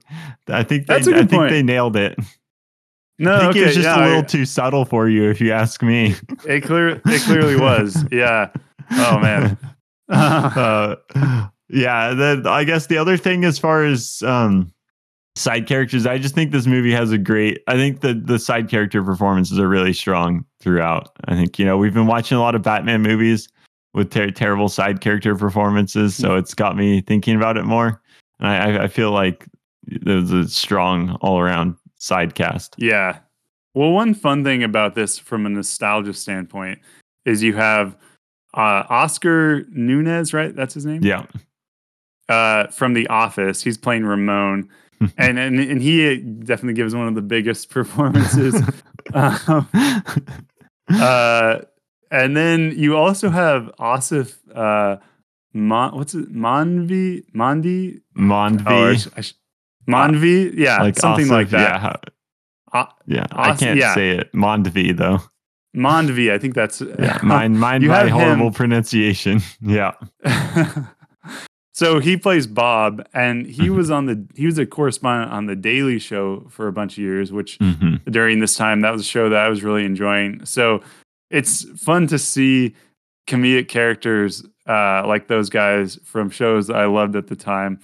I 0.49 0.63
think 0.63 0.87
they, 0.87 0.95
That's 0.95 1.07
a 1.07 1.11
I 1.11 1.19
good 1.21 1.31
think 1.31 1.41
point. 1.41 1.51
they 1.51 1.63
nailed 1.63 1.97
it. 1.97 2.19
No, 3.19 3.35
I 3.37 3.39
think 3.41 3.51
okay, 3.51 3.61
it 3.61 3.67
was 3.67 3.75
just 3.75 3.85
yeah, 3.85 4.03
a 4.03 4.07
little 4.07 4.19
I- 4.21 4.27
too 4.27 4.47
subtle 4.47 4.87
for 4.87 5.09
you, 5.11 5.29
if 5.29 5.43
you 5.43 5.53
ask 5.53 5.83
me. 5.83 6.15
It 6.49 6.63
clear 6.63 7.03
it 7.05 7.23
clearly 7.23 7.57
was. 7.57 8.03
Yeah. 8.11 8.49
Oh 8.93 9.19
man. 9.21 9.59
uh, 10.09 10.97
yeah. 11.69 12.15
Then 12.15 12.47
I 12.47 12.65
guess 12.65 12.87
the 12.87 12.97
other 12.97 13.17
thing, 13.19 13.45
as 13.45 13.59
far 13.59 13.85
as 13.85 14.23
um, 14.23 14.73
side 15.37 15.67
characters, 15.67 16.07
I 16.07 16.19
just 16.19 16.35
think 16.35 16.51
this 16.53 16.67
movie 16.67 16.93
has 16.93 17.13
a 17.13 17.19
great. 17.19 17.63
I 17.67 17.75
think 17.75 18.01
the 18.01 18.15
the 18.15 18.39
side 18.39 18.69
character 18.69 19.03
performances 19.03 19.59
are 19.59 19.69
really 19.69 19.93
strong 19.93 20.45
throughout. 20.61 21.11
I 21.27 21.35
think 21.35 21.59
you 21.59 21.65
know 21.65 21.77
we've 21.79 21.95
been 21.95 22.07
watching 22.07 22.37
a 22.37 22.41
lot 22.41 22.55
of 22.55 22.63
Batman 22.63 23.03
movies 23.03 23.49
with 23.95 24.11
ter- 24.11 24.31
terrible 24.31 24.69
side 24.69 25.01
character 25.01 25.35
performances, 25.35 26.15
so 26.15 26.37
it's 26.37 26.55
got 26.55 26.77
me 26.77 27.01
thinking 27.01 27.37
about 27.37 27.57
it 27.57 27.65
more. 27.65 28.01
And 28.39 28.49
I, 28.49 28.57
I- 28.79 28.83
I 28.85 28.89
feel 28.89 29.11
like 29.13 29.47
there's 29.87 30.31
a 30.31 30.49
strong 30.49 31.17
all 31.21 31.41
around 31.41 31.75
side 31.99 32.35
cast. 32.35 32.75
yeah. 32.79 33.19
Well, 33.75 33.93
one 33.93 34.15
fun 34.15 34.43
thing 34.43 34.65
about 34.65 34.97
this 34.97 35.17
from 35.19 35.47
a 35.47 35.49
nostalgia 35.49 36.13
standpoint 36.13 36.81
is 37.25 37.41
you 37.41 37.55
have 37.55 37.97
uh, 38.55 38.83
Oscar 38.89 39.65
Nunez, 39.71 40.35
right? 40.35 40.55
That's 40.57 40.75
his 40.75 40.85
name. 40.85 41.05
Yeah. 41.05 41.25
Uh, 42.29 42.67
from 42.69 42.95
The 42.95 43.07
Office, 43.09 43.63
he's 43.63 43.79
playing 43.79 44.05
Ramon, 44.05 44.69
and 45.17 45.39
and 45.39 45.59
and 45.59 45.81
he 45.83 46.17
definitely 46.19 46.75
gives 46.75 46.95
one 46.95 47.09
of 47.09 47.15
the 47.15 47.23
biggest 47.23 47.71
performances. 47.77 48.55
um, 49.15 49.69
uh, 50.91 51.59
and 52.11 52.37
then 52.37 52.73
you 52.77 52.97
also 52.97 53.31
have 53.31 53.71
Aasif. 53.79 54.37
Uh, 54.55 54.97
Mon, 55.53 55.97
what's 55.97 56.15
it? 56.15 56.33
Monvi, 56.33 57.25
Mondi, 57.35 58.01
Mondvi. 58.17 58.65
Oh, 58.67 58.95
sh- 58.95 59.09
I 59.17 59.21
sh- 59.23 59.35
Monvi, 59.89 60.53
yeah, 60.55 60.91
something 60.93 61.27
Aasif, 61.27 61.31
like 61.31 61.51
that. 61.51 61.83
Yeah, 61.83 61.97
Uh, 62.73 62.87
yeah. 63.07 63.27
I 63.33 63.57
can't 63.57 63.79
yeah. 63.79 63.95
say 63.95 64.11
it. 64.11 64.33
Mandvi 64.33 64.97
though. 64.97 65.19
Mandvi, 65.77 66.31
I 66.33 66.39
think 66.39 66.55
that's 66.55 66.81
Yeah, 66.81 67.19
mine, 67.23 67.57
mine, 67.59 67.85
my 67.87 67.97
have 67.99 68.11
horrible 68.11 68.47
him- 68.49 68.53
pronunciation. 68.53 69.41
Yeah. 69.61 69.93
So 71.81 71.99
he 71.99 72.15
plays 72.19 72.47
Bob, 72.47 73.07
and 73.15 73.47
he 73.47 73.69
Mhm. 73.69 73.77
was 73.77 73.91
on 73.91 74.05
the 74.05 74.23
he 74.35 74.45
was 74.45 74.59
a 74.59 74.67
correspondent 74.67 75.33
on 75.33 75.47
the 75.47 75.57
Daily 75.57 75.99
Show 75.99 76.47
for 76.51 76.69
a 76.69 76.73
bunch 76.73 76.93
of 76.95 76.99
years, 76.99 77.33
which 77.33 77.57
hmm 77.59 77.97
during 78.11 78.41
this 78.41 78.55
time 78.55 78.83
that 78.83 78.93
was 78.93 79.01
a 79.01 79.05
show 79.17 79.29
that 79.31 79.39
I 79.47 79.49
was 79.49 79.63
really 79.63 79.85
enjoying. 79.87 80.45
So 80.45 80.83
it's 81.31 81.65
fun 81.83 82.07
to 82.09 82.19
see 82.19 82.75
comedic 83.27 83.69
characters 83.69 84.45
uh, 84.69 85.07
like 85.07 85.27
those 85.29 85.49
guys 85.49 85.99
from 86.05 86.29
shows 86.29 86.67
that 86.67 86.77
I 86.77 86.85
loved 86.85 87.17
at 87.17 87.29
the 87.29 87.37
time. 87.37 87.79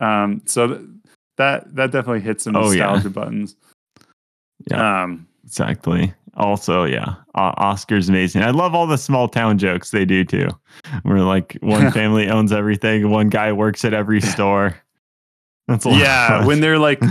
Um, 0.00 0.42
so 0.46 0.66
th- 0.68 0.80
that 1.36 1.74
that 1.76 1.92
definitely 1.92 2.22
hits 2.22 2.44
some 2.44 2.56
Oh, 2.56 2.70
yeah. 2.72 2.86
nostalgia 2.86 3.10
buttons. 3.10 3.54
Yeah. 4.70 5.02
Um, 5.04 5.26
Exactly. 5.44 6.12
Also, 6.36 6.84
yeah, 6.84 7.14
o- 7.34 7.54
Oscar's 7.56 8.08
amazing. 8.08 8.42
I 8.42 8.50
love 8.50 8.74
all 8.74 8.86
the 8.86 8.98
small 8.98 9.28
town 9.28 9.58
jokes 9.58 9.90
they 9.90 10.04
do 10.04 10.24
too. 10.24 10.48
Where 11.02 11.20
like 11.20 11.56
one 11.60 11.90
family 11.92 12.28
owns 12.28 12.52
everything, 12.52 13.10
one 13.10 13.28
guy 13.30 13.52
works 13.52 13.84
at 13.84 13.94
every 13.94 14.20
store. 14.20 14.76
That's 15.68 15.84
a 15.84 15.88
lot 15.88 15.98
yeah, 15.98 16.46
when 16.46 16.60
they're 16.60 16.78
like, 16.78 17.02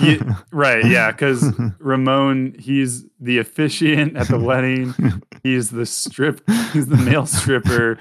you- 0.00 0.22
right, 0.52 0.84
yeah, 0.86 1.10
because 1.10 1.44
Ramon, 1.80 2.54
he's 2.56 3.04
the 3.18 3.38
officiant 3.38 4.16
at 4.16 4.28
the 4.28 4.38
wedding. 4.38 4.94
He's 5.42 5.70
the 5.70 5.86
strip. 5.86 6.40
He's 6.72 6.86
the 6.86 6.96
male 6.98 7.26
stripper. 7.26 7.98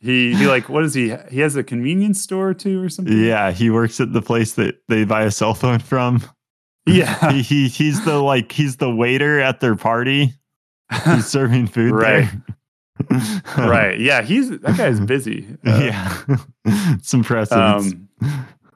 He 0.00 0.34
he 0.34 0.46
like 0.48 0.68
what 0.68 0.82
is 0.84 0.94
he? 0.94 1.14
He 1.30 1.38
has 1.40 1.54
a 1.54 1.62
convenience 1.62 2.20
store 2.20 2.52
too 2.52 2.82
or 2.82 2.88
something. 2.88 3.16
yeah, 3.16 3.52
he 3.52 3.70
works 3.70 4.00
at 4.00 4.12
the 4.12 4.22
place 4.22 4.54
that 4.54 4.76
they 4.88 5.04
buy 5.04 5.22
a 5.22 5.30
cell 5.30 5.54
phone 5.54 5.78
from. 5.78 6.22
Yeah, 6.86 7.30
He, 7.32 7.42
he 7.42 7.68
he's 7.68 8.04
the 8.04 8.18
like 8.22 8.52
he's 8.52 8.76
the 8.76 8.94
waiter 8.94 9.40
at 9.40 9.60
their 9.60 9.76
party. 9.76 10.32
He's 11.04 11.26
serving 11.28 11.66
food 11.68 11.92
Right. 11.92 12.28
there. 13.10 13.42
right. 13.58 13.98
Yeah, 13.98 14.22
he's 14.22 14.50
that 14.60 14.76
guy's 14.76 15.00
busy. 15.00 15.46
Uh, 15.66 15.80
yeah, 15.82 16.36
it's 16.64 17.12
impressive. 17.12 17.58
Um, 17.58 18.08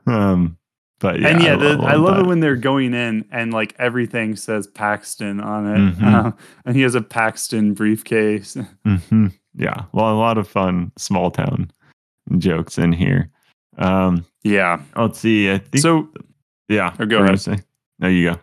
um, 0.07 0.59
but 1.01 1.21
yeah, 1.21 1.29
and 1.29 1.43
yeah, 1.43 1.53
I, 1.53 1.57
the, 1.57 1.77
lo- 1.79 1.85
I 1.87 1.95
love 1.95 2.19
it 2.19 2.27
when 2.27 2.41
they're 2.41 2.57
going 2.57 2.95
in 2.95 3.25
and 3.31 3.53
like 3.53 3.77
everything 3.79 4.35
says 4.35 4.67
Paxton 4.67 5.41
on 5.41 5.67
it, 5.67 5.95
Mhm. 5.97 6.03
Um, 6.03 6.35
and 6.65 6.75
he 6.75 6.83
has 6.83 6.97
a 6.97 7.01
Paxton 7.01 7.75
briefcase. 7.75 8.57
hmm 8.85 9.27
Yeah, 9.55 9.85
well, 9.93 10.13
a 10.13 10.19
lot 10.19 10.37
of 10.39 10.49
fun 10.49 10.91
small 10.99 11.31
town 11.31 11.71
jokes 12.39 12.77
in 12.79 12.91
here. 12.93 13.31
Um, 13.79 14.25
Yeah. 14.43 14.81
let's 14.97 15.21
see. 15.21 15.49
I 15.53 15.59
think. 15.59 15.81
So, 15.83 16.09
yeah. 16.69 16.95
or 16.99 17.07
go 17.07 17.21
were 17.21 17.27
you 17.27 17.35
ahead. 17.35 17.65
No, 17.99 18.09
you 18.09 18.31
go. 18.33 18.41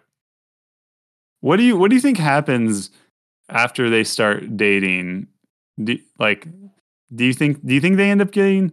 what 1.41 1.57
do 1.57 1.63
you 1.63 1.77
what 1.77 1.89
do 1.89 1.95
you 1.95 2.01
think 2.01 2.17
happens 2.17 2.89
after 3.49 3.89
they 3.89 4.03
start 4.03 4.57
dating? 4.57 5.27
Do, 5.83 5.97
like, 6.19 6.47
do 7.13 7.25
you 7.25 7.33
think 7.33 7.65
do 7.65 7.73
you 7.73 7.81
think 7.81 7.97
they 7.97 8.09
end 8.09 8.21
up 8.21 8.31
getting 8.31 8.71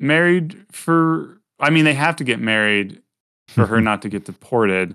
married 0.00 0.56
for? 0.72 1.40
I 1.60 1.70
mean, 1.70 1.84
they 1.84 1.94
have 1.94 2.16
to 2.16 2.24
get 2.24 2.40
married 2.40 3.00
for 3.48 3.66
her 3.66 3.80
not 3.90 4.02
to 4.02 4.08
get 4.08 4.24
deported. 4.24 4.94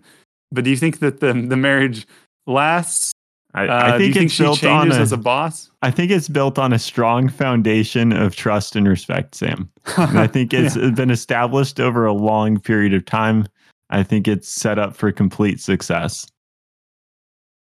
But 0.52 0.64
do 0.64 0.70
you 0.70 0.78
think 0.78 1.00
that 1.00 1.20
the 1.20 1.34
the 1.34 1.58
marriage 1.58 2.08
lasts? 2.48 3.12
I, 3.54 3.68
Uh, 3.68 3.72
I 3.74 3.94
you 3.94 4.00
think 4.00 4.14
think 4.14 4.26
it's 4.28 4.34
she 4.34 4.44
built 4.44 4.64
on 4.64 4.84
changes 4.84 4.98
a, 4.98 5.02
as 5.02 5.12
a 5.12 5.18
boss? 5.18 5.70
I 5.82 5.92
think 5.92 6.10
it's 6.10 6.30
built 6.30 6.58
on 6.58 6.72
a 6.72 6.80
strong 6.80 7.28
foundation 7.28 8.14
of 8.14 8.34
trust 8.34 8.78
and 8.78 8.88
respect, 8.88 9.36
Sam. 9.36 9.70
And 9.98 10.18
I 10.20 10.28
think 10.36 10.54
it's 10.54 10.78
been 10.78 11.10
established 11.10 11.80
over 11.82 12.06
a 12.06 12.14
long 12.14 12.60
period 12.62 12.94
of 12.94 13.04
time. 13.06 13.46
I 13.92 14.04
think 14.04 14.28
it's 14.28 14.48
set 14.50 14.80
up 14.80 14.96
for 14.96 15.12
complete 15.12 15.60
success. 15.60 16.26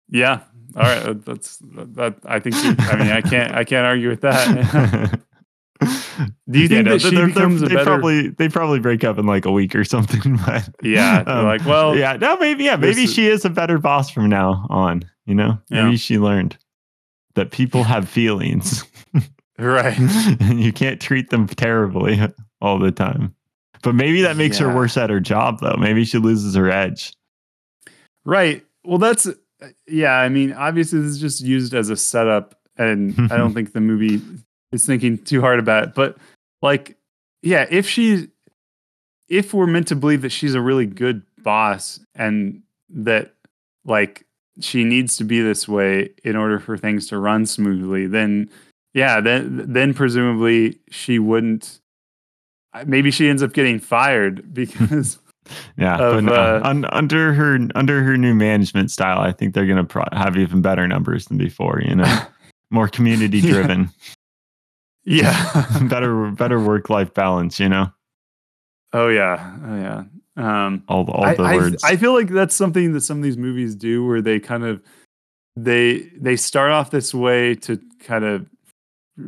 Yeah. 0.09 0.41
All 0.77 0.83
right. 0.83 1.25
That's 1.25 1.59
that. 1.63 2.17
I 2.25 2.39
think. 2.39 2.57
you- 2.57 2.75
I 2.79 2.97
mean, 2.97 3.11
I 3.11 3.21
can't. 3.21 3.55
I 3.55 3.65
can't 3.65 3.87
argue 3.87 4.09
with 4.09 4.21
that. 4.23 5.21
Do 6.51 6.61
you 6.61 6.69
think 6.69 6.87
that 6.87 7.01
she 7.01 7.11
they're- 7.11 7.19
they're- 7.21 7.27
becomes 7.29 7.63
a 7.63 7.67
they 7.67 7.75
better- 7.75 7.85
probably 7.85 8.29
they 8.29 8.49
probably 8.49 8.79
break 8.79 9.03
up 9.05 9.19
in 9.19 9.27
like 9.27 9.45
a 9.45 9.51
week 9.51 9.75
or 9.75 9.85
something? 9.85 10.39
But 10.47 10.69
Yeah, 10.83 11.23
they're 11.25 11.43
like, 11.43 11.65
well, 11.67 11.97
yeah, 11.97 12.17
no, 12.17 12.37
maybe 12.37 12.65
yeah, 12.65 12.77
maybe 12.77 13.07
she 13.07 13.27
is 13.27 13.45
a 13.45 13.51
better 13.51 13.79
boss 13.79 14.11
from 14.11 14.29
now 14.29 14.67
on. 14.71 15.03
You 15.27 15.35
know, 15.35 15.59
maybe 15.71 15.91
Yeah. 15.91 15.97
she 15.97 16.19
learned 16.19 16.57
that 17.35 17.51
people 17.51 17.83
have 17.85 18.09
feelings, 18.09 18.85
Right. 19.59 19.99
and 20.41 20.61
you 20.61 20.73
can't 20.73 21.01
treat 21.01 21.31
them 21.31 21.47
terribly 21.47 22.21
all 22.61 22.79
the 22.79 22.91
time. 22.93 23.35
But 23.83 23.95
maybe 23.95 24.23
that 24.23 24.37
makes 24.37 24.59
her 24.59 24.73
worse 24.73 24.97
at 24.97 25.11
her 25.11 25.21
job, 25.21 25.61
though. 25.61 25.77
Maybe 25.77 26.05
she 26.05 26.19
loses 26.19 26.55
her 26.55 26.71
edge. 26.71 27.13
Right. 28.25 28.65
Well, 28.85 28.99
that's 28.99 29.27
uh, 29.27 29.33
yeah. 29.87 30.15
I 30.15 30.29
mean, 30.29 30.53
obviously, 30.53 31.01
this 31.01 31.11
is 31.11 31.21
just 31.21 31.41
used 31.41 31.75
as 31.75 31.91
a 31.91 31.97
setup, 31.97 32.59
and 32.77 33.15
I 33.33 33.37
don't 33.37 33.55
think 33.55 33.73
the 33.73 33.81
movie 33.81 34.21
is 34.71 34.87
thinking 34.87 35.19
too 35.19 35.41
hard 35.41 35.59
about 35.59 35.85
it. 35.85 35.95
But 35.95 36.17
like, 36.61 36.97
yeah, 37.43 37.67
if 37.71 37.89
she, 37.89 38.29
if 39.29 39.53
we're 39.53 39.67
meant 39.67 39.89
to 39.89 39.97
believe 39.97 40.23
that 40.23 40.33
she's 40.33 40.55
a 40.55 40.61
really 40.61 40.87
good 40.87 41.23
boss, 41.39 41.99
and 42.15 42.63
that 42.89 43.35
like 43.85 44.25
she 44.61 44.85
needs 44.85 45.17
to 45.17 45.25
be 45.25 45.41
this 45.41 45.67
way 45.67 46.11
in 46.25 46.37
order 46.37 46.61
for 46.61 46.77
things 46.77 47.09
to 47.09 47.19
run 47.19 47.47
smoothly, 47.47 48.07
then 48.07 48.49
yeah, 48.95 49.21
then 49.21 49.73
then 49.73 49.95
presumably 49.95 50.79
she 50.91 51.19
wouldn't. 51.19 51.81
Maybe 52.87 53.11
she 53.11 53.29
ends 53.29 53.43
up 53.43 53.53
getting 53.53 53.79
fired 53.79 54.53
because 54.55 55.19
Yeah, 55.77 55.97
Of, 55.99 56.15
but 56.15 56.25
no, 56.25 56.33
uh, 56.35 56.61
un, 56.65 56.85
under 56.87 57.33
her 57.35 57.59
under 57.75 58.03
her 58.03 58.17
new 58.17 58.35
management 58.35 58.91
style, 58.91 59.19
I 59.19 59.33
think 59.33 59.55
they're 59.55 59.67
gonna 59.67 59.85
pro- 59.85 60.05
have 60.13 60.37
even 60.37 60.63
better 60.63 60.87
numbers 60.87 61.27
than 61.27 61.37
before. 61.37 61.83
You 61.85 61.97
know, 61.97 62.19
more 62.71 62.89
community 62.89 63.41
driven, 63.41 63.91
yeah. 65.05 65.67
better 65.89 66.31
better 66.31 66.61
work 66.61 66.89
life 66.91 67.13
balance. 67.13 67.59
You 67.59 67.69
know, 67.69 67.93
Oh 68.93 69.09
yeah, 69.09 69.57
oh 69.67 69.77
yeah. 69.77 70.05
Um, 70.37 70.85
all 70.89 71.11
all 71.11 71.25
I, 71.25 71.35
the 71.35 71.43
I- 71.43 71.57
words. 71.57 71.83
I 71.85 71.97
feel 71.97 72.15
like 72.15 72.29
that's 72.29 72.55
something 72.55 72.93
that 72.93 73.01
some 73.01 73.19
of 73.19 73.25
these 73.25 73.37
movies 73.37 73.75
do, 73.75 74.07
where 74.07 74.23
they 74.23 74.39
kind 74.39 74.65
of 74.65 74.81
they 75.57 76.09
they 76.17 76.37
start 76.37 76.71
off 76.71 76.91
this 76.93 77.13
way 77.13 77.57
to 77.57 77.81
kind 78.01 78.25
of 78.25 78.47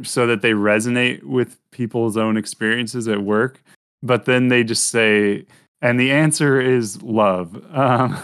so 0.02 0.26
that 0.26 0.42
they 0.42 0.52
resonate 0.52 1.22
with 1.24 1.58
people's 1.70 2.16
own 2.16 2.36
experiences 2.36 3.08
at 3.08 3.22
work, 3.22 3.62
but 4.02 4.24
then 4.24 4.48
they 4.48 4.64
just 4.64 4.88
say, 4.88 5.44
and 5.82 6.00
the 6.00 6.10
answer 6.10 6.60
is 6.60 7.02
love. 7.02 7.62
Um, 7.74 8.16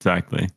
Exactly. 0.00 0.48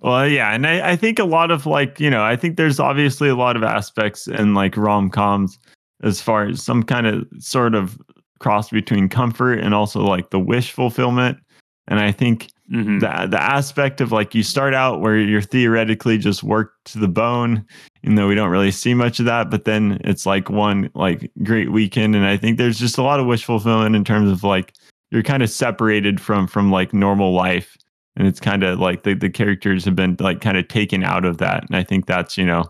Well, 0.00 0.26
yeah, 0.26 0.52
and 0.52 0.66
I, 0.66 0.92
I 0.92 0.96
think 0.96 1.18
a 1.18 1.24
lot 1.24 1.50
of 1.50 1.66
like, 1.66 2.00
you 2.00 2.10
know, 2.10 2.24
I 2.24 2.34
think 2.34 2.56
there's 2.56 2.80
obviously 2.80 3.28
a 3.28 3.36
lot 3.36 3.54
of 3.54 3.62
aspects 3.62 4.26
in 4.26 4.54
like 4.54 4.76
rom 4.76 5.10
coms 5.10 5.58
as 6.02 6.20
far 6.20 6.46
as 6.46 6.62
some 6.62 6.82
kind 6.82 7.06
of 7.06 7.26
sort 7.38 7.74
of 7.74 7.98
cross 8.38 8.70
between 8.70 9.08
comfort 9.08 9.60
and 9.60 9.74
also 9.74 10.00
like 10.00 10.30
the 10.30 10.40
wish 10.40 10.72
fulfillment. 10.72 11.38
And 11.86 12.00
I 12.00 12.12
think 12.12 12.48
mhm. 12.72 13.00
the 13.00 13.26
the 13.26 13.42
aspect 13.42 14.00
of 14.00 14.12
like 14.12 14.34
you 14.34 14.42
start 14.42 14.74
out 14.74 15.00
where 15.00 15.18
you're 15.18 15.42
theoretically 15.42 16.18
just 16.18 16.42
worked 16.42 16.92
to 16.92 16.98
the 16.98 17.08
bone, 17.08 17.64
even 18.02 18.16
though 18.16 18.28
we 18.28 18.34
don't 18.34 18.50
really 18.50 18.70
see 18.70 18.94
much 18.94 19.18
of 19.18 19.26
that, 19.26 19.50
but 19.50 19.64
then 19.64 20.00
it's 20.04 20.26
like 20.26 20.50
one 20.50 20.90
like 20.94 21.30
great 21.42 21.72
weekend. 21.72 22.14
And 22.14 22.24
I 22.24 22.36
think 22.36 22.58
there's 22.58 22.78
just 22.78 22.98
a 22.98 23.02
lot 23.02 23.20
of 23.20 23.26
wish 23.26 23.44
fulfillment 23.44 23.96
in 23.96 24.04
terms 24.04 24.30
of 24.30 24.44
like 24.44 24.74
you're 25.10 25.22
kind 25.22 25.42
of 25.42 25.50
separated 25.50 26.20
from 26.20 26.46
from 26.46 26.70
like 26.70 26.92
normal 26.92 27.32
life 27.32 27.76
and 28.16 28.26
it's 28.26 28.40
kind 28.40 28.62
of 28.62 28.78
like 28.78 29.02
the, 29.02 29.14
the 29.14 29.30
characters 29.30 29.84
have 29.84 29.96
been 29.96 30.16
like 30.20 30.40
kind 30.40 30.56
of 30.56 30.68
taken 30.68 31.02
out 31.02 31.24
of 31.24 31.38
that 31.38 31.64
and 31.66 31.76
i 31.76 31.82
think 31.82 32.06
that's 32.06 32.36
you 32.36 32.44
know 32.44 32.64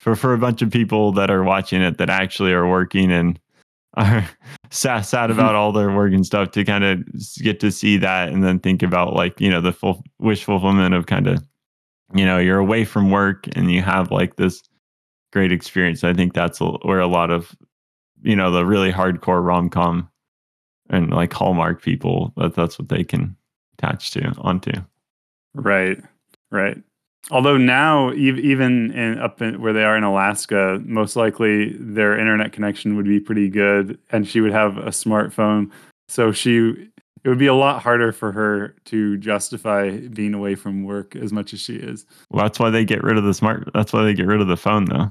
for 0.00 0.14
for 0.16 0.32
a 0.32 0.38
bunch 0.38 0.62
of 0.62 0.70
people 0.70 1.12
that 1.12 1.30
are 1.30 1.44
watching 1.44 1.82
it 1.82 1.98
that 1.98 2.10
actually 2.10 2.52
are 2.52 2.68
working 2.68 3.12
and 3.12 3.40
are 3.96 4.28
sad, 4.70 5.02
sad 5.02 5.30
mm-hmm. 5.30 5.38
about 5.38 5.54
all 5.54 5.72
their 5.72 5.94
work 5.94 6.12
and 6.12 6.24
stuff 6.24 6.50
to 6.52 6.64
kind 6.64 6.84
of 6.84 7.04
get 7.38 7.60
to 7.60 7.70
see 7.70 7.96
that 7.98 8.28
and 8.28 8.44
then 8.44 8.58
think 8.58 8.82
about 8.82 9.14
like 9.14 9.40
you 9.40 9.50
know 9.50 9.60
the 9.60 9.72
full 9.72 10.02
wish 10.18 10.44
fulfillment 10.44 10.94
of 10.94 11.06
kind 11.06 11.26
of 11.26 11.42
you 12.14 12.24
know 12.24 12.38
you're 12.38 12.58
away 12.58 12.84
from 12.84 13.10
work 13.10 13.46
and 13.54 13.70
you 13.70 13.82
have 13.82 14.10
like 14.10 14.36
this 14.36 14.62
great 15.32 15.52
experience. 15.52 16.04
I 16.04 16.14
think 16.14 16.34
that's 16.34 16.60
where 16.60 17.00
a 17.00 17.06
lot 17.06 17.30
of 17.30 17.54
you 18.22 18.36
know 18.36 18.50
the 18.50 18.64
really 18.64 18.92
hardcore 18.92 19.44
rom-com 19.44 20.08
and 20.88 21.10
like 21.10 21.32
hallmark 21.32 21.82
people 21.82 22.32
that 22.36 22.54
that's 22.54 22.78
what 22.78 22.88
they 22.88 23.04
can 23.04 23.36
attach 23.78 24.12
to 24.12 24.32
onto. 24.38 24.72
Right, 25.54 25.98
right. 26.50 26.78
Although 27.30 27.56
now 27.56 28.12
even 28.12 28.92
in 28.92 29.18
up 29.18 29.42
in, 29.42 29.60
where 29.60 29.72
they 29.72 29.84
are 29.84 29.96
in 29.96 30.04
Alaska, 30.04 30.80
most 30.84 31.16
likely 31.16 31.72
their 31.78 32.18
internet 32.18 32.52
connection 32.52 32.96
would 32.96 33.06
be 33.06 33.20
pretty 33.20 33.48
good, 33.48 33.98
and 34.10 34.26
she 34.26 34.40
would 34.40 34.52
have 34.52 34.78
a 34.78 34.90
smartphone. 34.90 35.70
So 36.08 36.32
she 36.32 36.88
it 37.24 37.28
would 37.28 37.38
be 37.38 37.46
a 37.46 37.54
lot 37.54 37.82
harder 37.82 38.12
for 38.12 38.30
her 38.30 38.76
to 38.84 39.16
justify 39.16 39.98
being 39.98 40.32
away 40.32 40.54
from 40.54 40.84
work 40.84 41.16
as 41.16 41.32
much 41.32 41.52
as 41.52 41.60
she 41.60 41.74
is. 41.74 42.06
Well, 42.30 42.44
that's 42.44 42.60
why 42.60 42.70
they 42.70 42.84
get 42.84 43.02
rid 43.02 43.16
of 43.18 43.24
the 43.24 43.34
smart. 43.34 43.68
That's 43.74 43.92
why 43.92 44.04
they 44.04 44.14
get 44.14 44.28
rid 44.28 44.40
of 44.40 44.46
the 44.46 44.56
phone, 44.56 44.84
though. 44.84 45.10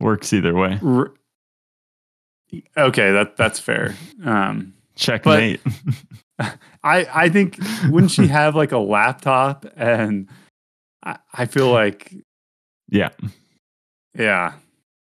Works 0.00 0.32
either 0.32 0.54
way. 0.54 0.80
R- 0.84 1.14
okay, 2.76 3.12
that 3.12 3.36
that's 3.36 3.60
fair. 3.60 3.94
Um, 4.24 4.74
Checkmate. 4.96 5.60
I 6.40 6.56
I 6.82 7.28
think 7.28 7.58
wouldn't 7.88 8.10
she 8.10 8.26
have 8.26 8.56
like 8.56 8.72
a 8.72 8.78
laptop 8.78 9.64
and 9.76 10.28
I, 11.06 11.16
I 11.32 11.46
feel 11.46 11.70
like 11.72 12.12
yeah, 12.88 13.10
yeah, 14.18 14.52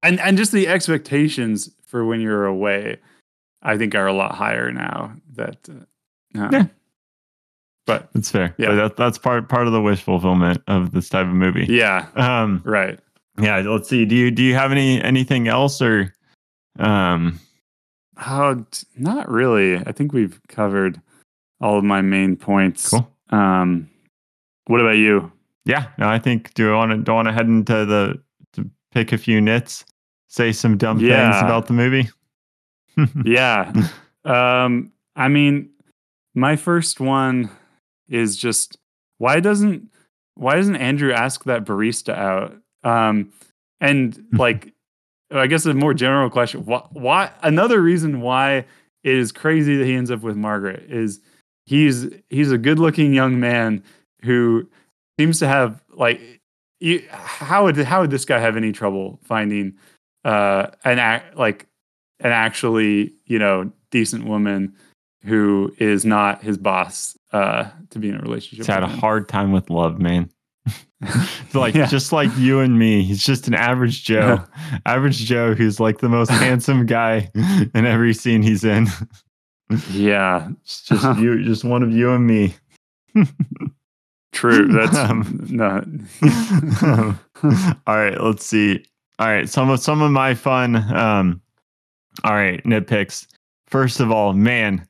and 0.03 0.19
and 0.21 0.39
just 0.39 0.53
the 0.53 0.69
expectations 0.69 1.71
for 1.87 2.05
when 2.07 2.21
you're 2.21 2.47
away, 2.47 2.97
I 3.63 3.77
think 3.77 3.95
are 3.95 4.07
a 4.07 4.13
lot 4.15 4.35
higher 4.35 4.73
now. 4.73 5.13
That 5.35 5.57
uh, 5.69 6.49
Yeah. 6.53 6.67
but 7.87 8.09
that's 8.13 8.31
fair. 8.31 8.55
Yeah. 8.59 8.75
That, 8.75 8.97
that's 8.97 9.19
part 9.19 9.49
part 9.49 9.67
of 9.67 9.73
the 9.73 9.81
wish 9.83 10.03
fulfillment 10.03 10.63
of 10.69 10.93
this 10.93 11.09
type 11.09 11.27
of 11.27 11.33
movie. 11.35 11.67
yeah, 11.69 12.07
Um. 12.17 12.63
right. 12.65 12.99
Yeah. 13.41 13.59
Let's 13.59 13.89
see. 13.89 14.05
Do 14.05 14.15
you 14.17 14.31
do 14.31 14.43
you 14.43 14.55
have 14.55 14.73
any 14.73 15.03
anything 15.03 15.49
else 15.49 15.81
or, 15.83 16.15
um. 16.79 17.41
Oh, 18.27 18.65
t- 18.71 18.87
not 18.97 19.29
really. 19.31 19.77
I 19.79 19.93
think 19.93 20.13
we've 20.13 20.41
covered 20.49 21.01
all 21.61 21.79
of 21.79 21.85
my 21.85 22.03
main 22.03 22.35
points. 22.37 22.91
Cool. 22.91 23.09
Um, 23.31 23.89
what 24.67 24.81
about 24.81 24.97
you? 24.97 25.31
Yeah. 25.69 25.87
No, 25.99 26.09
I 26.09 26.19
think. 26.19 26.55
Do 26.55 26.73
I 26.73 26.77
want 26.77 26.91
to 26.93 26.97
do 26.97 27.13
I 27.13 27.15
want 27.15 27.29
to 27.29 27.33
head 27.33 27.47
into 27.47 27.85
the 27.85 28.21
to 28.55 28.69
pick 28.91 29.13
a 29.13 29.19
few 29.19 29.41
nits, 29.41 29.85
say 30.27 30.51
some 30.51 30.79
dumb 30.79 30.99
things 30.99 31.37
about 31.37 31.67
the 31.67 31.75
movie? 31.75 32.09
yeah. 33.25 33.71
Um, 34.25 34.91
I 35.15 35.29
mean, 35.29 35.69
my 36.35 36.57
first 36.57 37.01
one 37.01 37.51
is 38.09 38.37
just 38.37 38.79
why 39.19 39.41
doesn't 39.41 39.91
why 40.35 40.57
doesn't 40.57 40.77
Andrew 40.77 41.13
ask 41.13 41.45
that 41.45 41.65
barista 41.65 42.15
out? 42.15 42.57
Um, 42.83 43.31
and 43.81 44.25
like, 44.33 44.73
I 45.31 45.47
guess 45.49 45.67
a 45.67 45.75
more 45.75 45.93
general 45.93 46.31
question: 46.31 46.65
why, 46.65 46.83
why? 46.93 47.31
Another 47.43 47.83
reason 47.83 48.23
why 48.23 48.65
it 49.05 49.15
is 49.15 49.33
crazy 49.33 49.77
that 49.77 49.85
he 49.85 49.95
ends 49.95 50.11
up 50.11 50.23
with 50.23 50.37
Margaret 50.37 50.91
is 50.91 51.21
he's 51.67 52.07
he's 52.31 52.51
a 52.51 52.59
good-looking 52.59 53.13
young 53.13 53.39
man 53.39 53.85
who 54.23 54.67
seems 55.19 55.39
to 55.41 55.49
have 55.49 55.83
like 55.91 56.21
you, 56.81 57.03
how 57.11 57.65
would 57.65 57.77
how 57.79 58.01
would 58.03 58.11
this 58.11 58.25
guy 58.25 58.39
have 58.39 58.57
any 58.57 58.73
trouble 58.73 59.19
finding 59.25 59.75
uh 60.25 60.69
an 60.85 60.99
act 60.99 61.37
like 61.37 61.67
an 62.21 62.31
actually 62.33 63.15
you 63.27 63.39
know 63.39 63.71
decent 63.91 64.25
woman 64.27 64.75
who 65.25 65.73
is 65.79 66.05
not 66.05 66.43
his 66.43 66.57
boss 66.59 67.17
uh 67.33 67.69
to 67.91 67.99
be 67.99 68.09
in 68.09 68.15
a 68.17 68.21
relationship 68.21 68.59
He's 68.59 68.67
had 68.67 68.83
a 68.85 68.89
hard 68.89 69.29
time 69.29 69.53
with 69.53 69.71
love, 69.71 69.99
man. 69.99 70.31
Like 71.55 71.75
Yeah. 71.77 71.87
just 71.87 72.13
like 72.13 72.31
you 72.37 72.59
and 72.61 72.77
me. 72.79 73.03
He's 73.03 73.23
just 73.25 73.47
an 73.49 73.55
average 73.55 74.05
Joe. 74.05 74.45
average 74.85 75.19
Joe 75.19 75.55
who's 75.55 75.79
like 75.81 75.99
the 75.99 76.09
most 76.09 76.31
handsome 76.45 76.87
guy 76.87 77.31
in 77.35 77.87
every 77.87 78.13
scene 78.15 78.43
he's 78.43 78.65
in. 78.65 78.87
yeah 79.93 80.49
It's 80.63 80.83
just 80.83 81.19
you, 81.19 81.43
just 81.45 81.65
one 81.65 81.83
of 81.83 81.91
you 81.93 82.13
and 82.13 82.27
me. 82.27 82.55
true 84.33 84.69
that's 84.73 84.97
Um, 84.97 85.47
no 85.51 85.85
all 87.87 87.97
right, 87.97 88.21
let's 88.21 88.45
see. 88.45 88.85
All 89.19 89.29
right, 89.29 89.49
some 89.49 89.71
of 89.71 89.81
some 89.81 90.03
of 90.03 90.11
my 90.11 90.35
fun. 90.35 90.77
Um, 90.95 91.41
all 92.25 92.35
right, 92.35 92.63
nitpicks. 92.65 93.27
First 93.67 94.01
of 94.01 94.11
all, 94.11 94.33
man, 94.33 94.87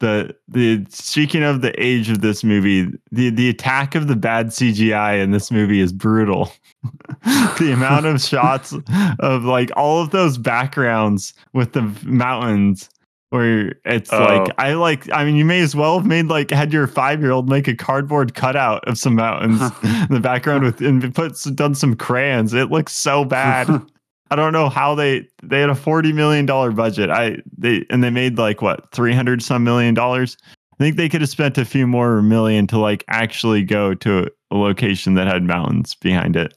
the 0.00 0.34
the 0.48 0.84
speaking 0.88 1.42
of 1.42 1.60
the 1.60 1.72
age 1.82 2.10
of 2.10 2.20
this 2.20 2.42
movie, 2.42 2.86
the 3.12 3.30
the 3.30 3.48
attack 3.48 3.94
of 3.94 4.08
the 4.08 4.16
bad 4.16 4.48
CGI 4.48 5.22
in 5.22 5.30
this 5.30 5.50
movie 5.50 5.80
is 5.80 5.92
brutal. 5.92 6.52
the 7.24 7.70
amount 7.72 8.06
of 8.06 8.20
shots 8.20 8.74
of 9.20 9.44
like 9.44 9.70
all 9.76 10.02
of 10.02 10.10
those 10.10 10.38
backgrounds 10.38 11.34
with 11.52 11.72
the 11.72 11.82
mountains 12.04 12.88
where 13.30 13.74
it's 13.84 14.12
Oh. 14.12 14.18
like 14.22 14.52
I 14.58 14.74
like 14.74 15.10
I 15.12 15.24
mean 15.24 15.36
you 15.36 15.44
may 15.44 15.60
as 15.60 15.74
well 15.74 15.98
have 15.98 16.06
made 16.06 16.26
like 16.26 16.50
had 16.50 16.72
your 16.72 16.86
five 16.86 17.20
year 17.20 17.30
old 17.30 17.48
make 17.48 17.66
a 17.68 17.74
cardboard 17.74 18.34
cutout 18.34 18.86
of 18.86 18.98
some 18.98 19.14
mountains 19.14 19.60
in 19.82 20.08
the 20.14 20.20
background 20.20 20.64
with 20.64 20.80
and 20.80 21.14
put 21.14 21.36
done 21.54 21.74
some 21.74 21.94
crayons. 21.96 22.52
It 22.54 22.70
looks 22.70 22.92
so 22.92 23.24
bad. 23.24 23.68
I 24.32 24.36
don't 24.36 24.52
know 24.52 24.68
how 24.68 24.94
they 24.94 25.26
they 25.42 25.60
had 25.60 25.70
a 25.70 25.74
forty 25.74 26.12
million 26.12 26.46
dollar 26.46 26.70
budget. 26.70 27.10
I 27.10 27.38
they 27.56 27.84
and 27.90 28.04
they 28.04 28.10
made 28.10 28.38
like 28.38 28.62
what 28.62 28.92
three 28.92 29.12
hundred 29.14 29.42
some 29.42 29.64
million 29.64 29.94
dollars. 29.94 30.36
I 30.44 30.76
think 30.84 30.96
they 30.96 31.08
could 31.08 31.20
have 31.20 31.30
spent 31.30 31.58
a 31.58 31.64
few 31.64 31.86
more 31.86 32.22
million 32.22 32.66
to 32.68 32.78
like 32.78 33.04
actually 33.08 33.62
go 33.64 33.92
to 33.94 34.30
a 34.50 34.56
location 34.56 35.14
that 35.14 35.26
had 35.26 35.42
mountains 35.44 35.94
behind 35.94 36.36
it. 36.36 36.54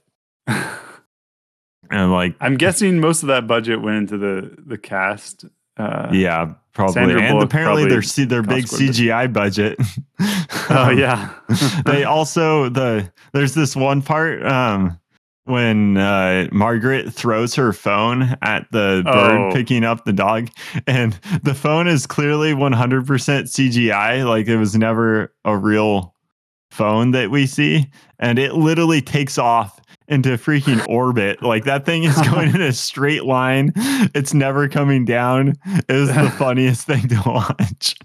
And 1.89 2.11
like 2.11 2.33
i'm 2.41 2.55
guessing 2.57 2.99
most 2.99 3.21
of 3.21 3.27
that 3.27 3.45
budget 3.45 3.81
went 3.81 3.97
into 3.97 4.17
the 4.17 4.55
the 4.65 4.77
cast 4.79 5.45
uh 5.77 6.09
yeah, 6.13 6.53
probably. 6.73 6.93
Sandra 6.93 7.21
and 7.21 7.31
Bullock 7.33 7.45
apparently 7.45 7.83
probably 7.83 8.25
their 8.25 8.27
their 8.27 8.43
big. 8.43 8.65
CGI 8.65 9.31
budget. 9.31 9.79
oh 10.69 10.89
yeah 10.91 11.33
they 11.85 12.03
also 12.03 12.69
the 12.69 13.11
there's 13.33 13.53
this 13.53 13.75
one 13.75 14.01
part 14.01 14.45
um 14.45 14.99
when 15.45 15.97
uh 15.97 16.47
Margaret 16.51 17.13
throws 17.13 17.55
her 17.55 17.73
phone 17.73 18.37
at 18.41 18.65
the 18.71 19.01
bird 19.05 19.49
Oh. 19.49 19.51
picking 19.53 19.83
up 19.83 20.05
the 20.05 20.13
dog 20.13 20.49
and 20.87 21.19
the 21.43 21.53
phone 21.53 21.87
is 21.87 22.07
clearly 22.07 22.53
100% 22.53 23.03
CGI 23.05 24.25
like 24.25 24.47
it 24.47 24.57
was 24.57 24.75
never 24.75 25.33
a 25.43 25.57
real 25.57 26.13
phone 26.71 27.11
that 27.11 27.29
we 27.29 27.45
see 27.45 27.91
and 28.19 28.39
it 28.39 28.53
literally 28.53 29.01
takes 29.01 29.37
off 29.37 29.79
into 30.07 30.29
freaking 30.37 30.85
orbit. 30.87 31.41
Like 31.41 31.63
that 31.65 31.85
thing 31.85 32.03
is 32.03 32.15
going 32.29 32.53
in 32.53 32.61
a 32.61 32.73
straight 32.73 33.25
line. 33.25 33.71
It's 33.75 34.33
never 34.33 34.67
coming 34.67 35.05
down. 35.05 35.55
It 35.87 35.93
was 35.93 36.09
the 36.13 36.29
funniest 36.37 36.85
thing 36.87 37.07
to 37.09 37.21
watch. 37.25 37.95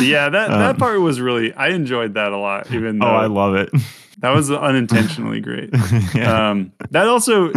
Yeah 0.00 0.28
that 0.28 0.48
that 0.50 0.70
Um, 0.70 0.76
part 0.76 1.00
was 1.00 1.18
really 1.20 1.54
i 1.54 1.68
enjoyed 1.68 2.12
that 2.14 2.32
a 2.32 2.36
lot 2.36 2.70
even 2.72 2.98
though 2.98 3.06
oh 3.06 3.14
i 3.14 3.26
love 3.26 3.54
it. 3.54 3.70
that 4.18 4.34
was 4.34 4.50
unintentionally 4.50 5.40
great. 5.40 5.70
Yeah. 6.14 6.50
um 6.50 6.72
that 6.90 7.06
also 7.06 7.50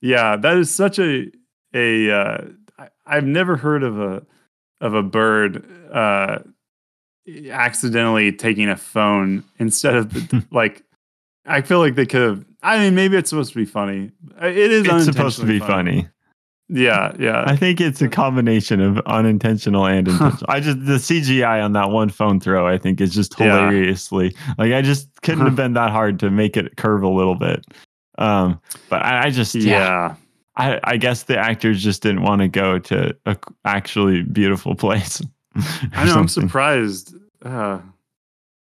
yeah 0.00 0.36
that 0.36 0.56
is 0.56 0.72
such 0.72 0.98
a 1.00 1.30
a 1.74 2.10
uh 2.10 2.44
I, 2.78 2.88
i've 3.06 3.24
never 3.24 3.56
heard 3.56 3.82
of 3.82 3.98
a 3.98 4.24
of 4.80 4.94
a 4.94 5.02
bird 5.02 5.64
uh 5.92 6.38
accidentally 7.50 8.32
taking 8.32 8.68
a 8.68 8.76
phone 8.76 9.42
instead 9.58 9.96
of 9.96 10.52
like 10.52 10.82
i 11.46 11.60
feel 11.60 11.78
like 11.78 11.94
they 11.94 12.06
could 12.06 12.22
have 12.22 12.44
i 12.62 12.78
mean 12.78 12.94
maybe 12.94 13.16
it's 13.16 13.30
supposed 13.30 13.52
to 13.52 13.58
be 13.58 13.64
funny 13.64 14.10
it 14.42 14.56
is 14.56 14.86
it's 14.86 15.04
supposed 15.04 15.38
to 15.40 15.46
be 15.46 15.54
unintentionally 15.56 15.60
funny. 15.60 16.08
yeah 16.68 17.12
yeah 17.18 17.44
I 17.46 17.54
think 17.56 17.80
it's 17.80 18.02
a 18.02 18.08
combination 18.08 18.80
of 18.80 18.98
unintentional 19.06 19.86
and 19.86 20.08
intentional. 20.08 20.46
I 20.48 20.60
just 20.60 20.84
the 20.84 20.94
CGI 20.94 21.64
on 21.64 21.72
that 21.74 21.90
one 21.90 22.08
phone 22.08 22.40
throw, 22.40 22.66
I 22.66 22.76
think, 22.76 23.00
is 23.00 23.14
just 23.14 23.38
Yeah. 23.38 23.46
hilariously 23.68 24.34
like 24.58 24.72
I 24.72 24.82
just 24.82 25.08
couldn't 25.22 25.44
have 25.46 25.54
been 25.62 25.74
that 25.74 25.90
hard 25.90 26.18
to 26.20 26.30
make 26.30 26.56
it 26.56 26.76
curve 26.76 27.02
a 27.04 27.08
little 27.08 27.36
bit. 27.36 27.64
Um, 28.18 28.60
but 28.90 29.02
I, 29.04 29.26
I 29.26 29.30
just 29.30 29.54
yeah, 29.54 29.70
yeah 29.78 30.14
I, 30.56 30.80
I 30.84 30.96
guess 30.96 31.22
the 31.24 31.38
actors 31.38 31.82
just 31.84 32.02
didn't 32.02 32.22
want 32.22 32.40
to 32.40 32.48
go 32.48 32.78
to 32.80 33.14
a 33.26 33.36
actually 33.64 34.22
beautiful 34.22 34.74
place. 34.84 35.22
i 35.92 36.04
know 36.04 36.16
i'm 36.18 36.28
surprised 36.28 37.14
uh 37.42 37.78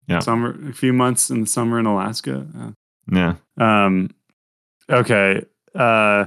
Yeah. 0.09 0.20
summer 0.20 0.56
a 0.68 0.72
few 0.72 0.92
months 0.92 1.30
in 1.30 1.42
the 1.42 1.46
summer 1.46 1.78
in 1.78 1.86
alaska 1.86 2.46
uh, 2.59 2.70
Yeah, 3.12 3.34
Um, 3.59 4.11
okay. 4.90 5.44
Uh, 5.74 6.26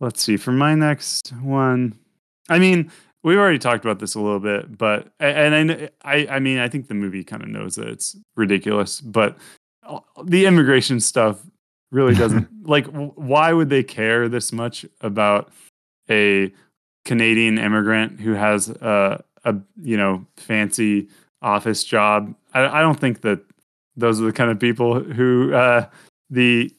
let's 0.00 0.22
see. 0.22 0.36
For 0.36 0.52
my 0.52 0.74
next 0.74 1.32
one, 1.42 1.98
I 2.48 2.58
mean, 2.58 2.90
we've 3.22 3.38
already 3.38 3.58
talked 3.58 3.84
about 3.84 3.98
this 3.98 4.14
a 4.14 4.20
little 4.20 4.40
bit, 4.40 4.76
but 4.76 5.12
and 5.18 5.72
I, 5.72 5.90
I, 6.04 6.26
I 6.36 6.38
mean, 6.40 6.58
I 6.58 6.68
think 6.68 6.88
the 6.88 6.94
movie 6.94 7.24
kind 7.24 7.42
of 7.42 7.48
knows 7.48 7.76
that 7.76 7.88
it's 7.88 8.16
ridiculous, 8.36 9.00
but 9.00 9.38
uh, 9.86 10.00
the 10.24 10.46
immigration 10.46 11.00
stuff 11.00 11.40
really 11.90 12.14
doesn't 12.14 12.48
like. 12.62 12.86
Why 12.86 13.52
would 13.52 13.70
they 13.70 13.82
care 13.82 14.28
this 14.28 14.52
much 14.52 14.84
about 15.00 15.52
a 16.10 16.52
Canadian 17.04 17.58
immigrant 17.58 18.20
who 18.20 18.34
has 18.34 18.68
a, 18.68 19.24
a 19.44 19.56
you 19.80 19.96
know 19.96 20.26
fancy 20.36 21.08
office 21.42 21.84
job? 21.84 22.34
I, 22.54 22.78
I 22.78 22.80
don't 22.80 22.98
think 22.98 23.20
that 23.22 23.40
those 23.96 24.20
are 24.20 24.24
the 24.24 24.32
kind 24.32 24.50
of 24.50 24.58
people 24.58 25.00
who 25.00 25.52
uh, 25.54 25.86
the 26.30 26.70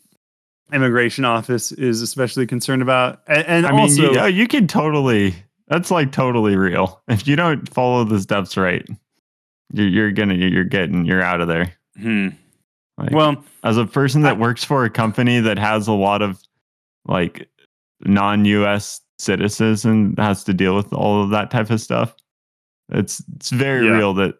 immigration 0.71 1.25
office 1.25 1.71
is 1.73 2.01
especially 2.01 2.47
concerned 2.47 2.81
about. 2.81 3.21
And, 3.27 3.45
and 3.47 3.65
I 3.67 3.71
mean, 3.71 3.81
also, 3.81 4.13
you, 4.13 4.19
oh, 4.19 4.25
you 4.25 4.47
can 4.47 4.67
totally. 4.67 5.35
That's 5.67 5.91
like 5.91 6.11
totally 6.11 6.55
real. 6.55 7.01
If 7.07 7.27
you 7.27 7.35
don't 7.35 7.67
follow 7.73 8.03
the 8.03 8.19
steps 8.19 8.57
right, 8.57 8.85
you're, 9.71 9.87
you're 9.87 10.11
gonna 10.11 10.33
you're 10.35 10.63
getting 10.65 11.05
you're 11.05 11.21
out 11.21 11.41
of 11.41 11.47
there. 11.47 11.71
hmm, 11.97 12.29
Like, 12.97 13.11
well, 13.11 13.43
as 13.63 13.77
a 13.77 13.85
person 13.85 14.21
that 14.23 14.37
works 14.39 14.63
for 14.63 14.83
a 14.83 14.89
company 14.89 15.39
that 15.39 15.57
has 15.57 15.87
a 15.87 15.93
lot 15.93 16.21
of 16.21 16.41
like 17.05 17.47
non-US 18.01 18.99
citizens 19.19 19.85
and 19.85 20.17
has 20.19 20.43
to 20.43 20.53
deal 20.53 20.75
with 20.75 20.91
all 20.93 21.23
of 21.23 21.29
that 21.29 21.49
type 21.49 21.69
of 21.69 21.79
stuff, 21.81 22.13
it's 22.89 23.23
it's 23.35 23.49
very 23.49 23.85
Yeah. 23.85 23.93
real 23.93 24.13
that 24.15 24.35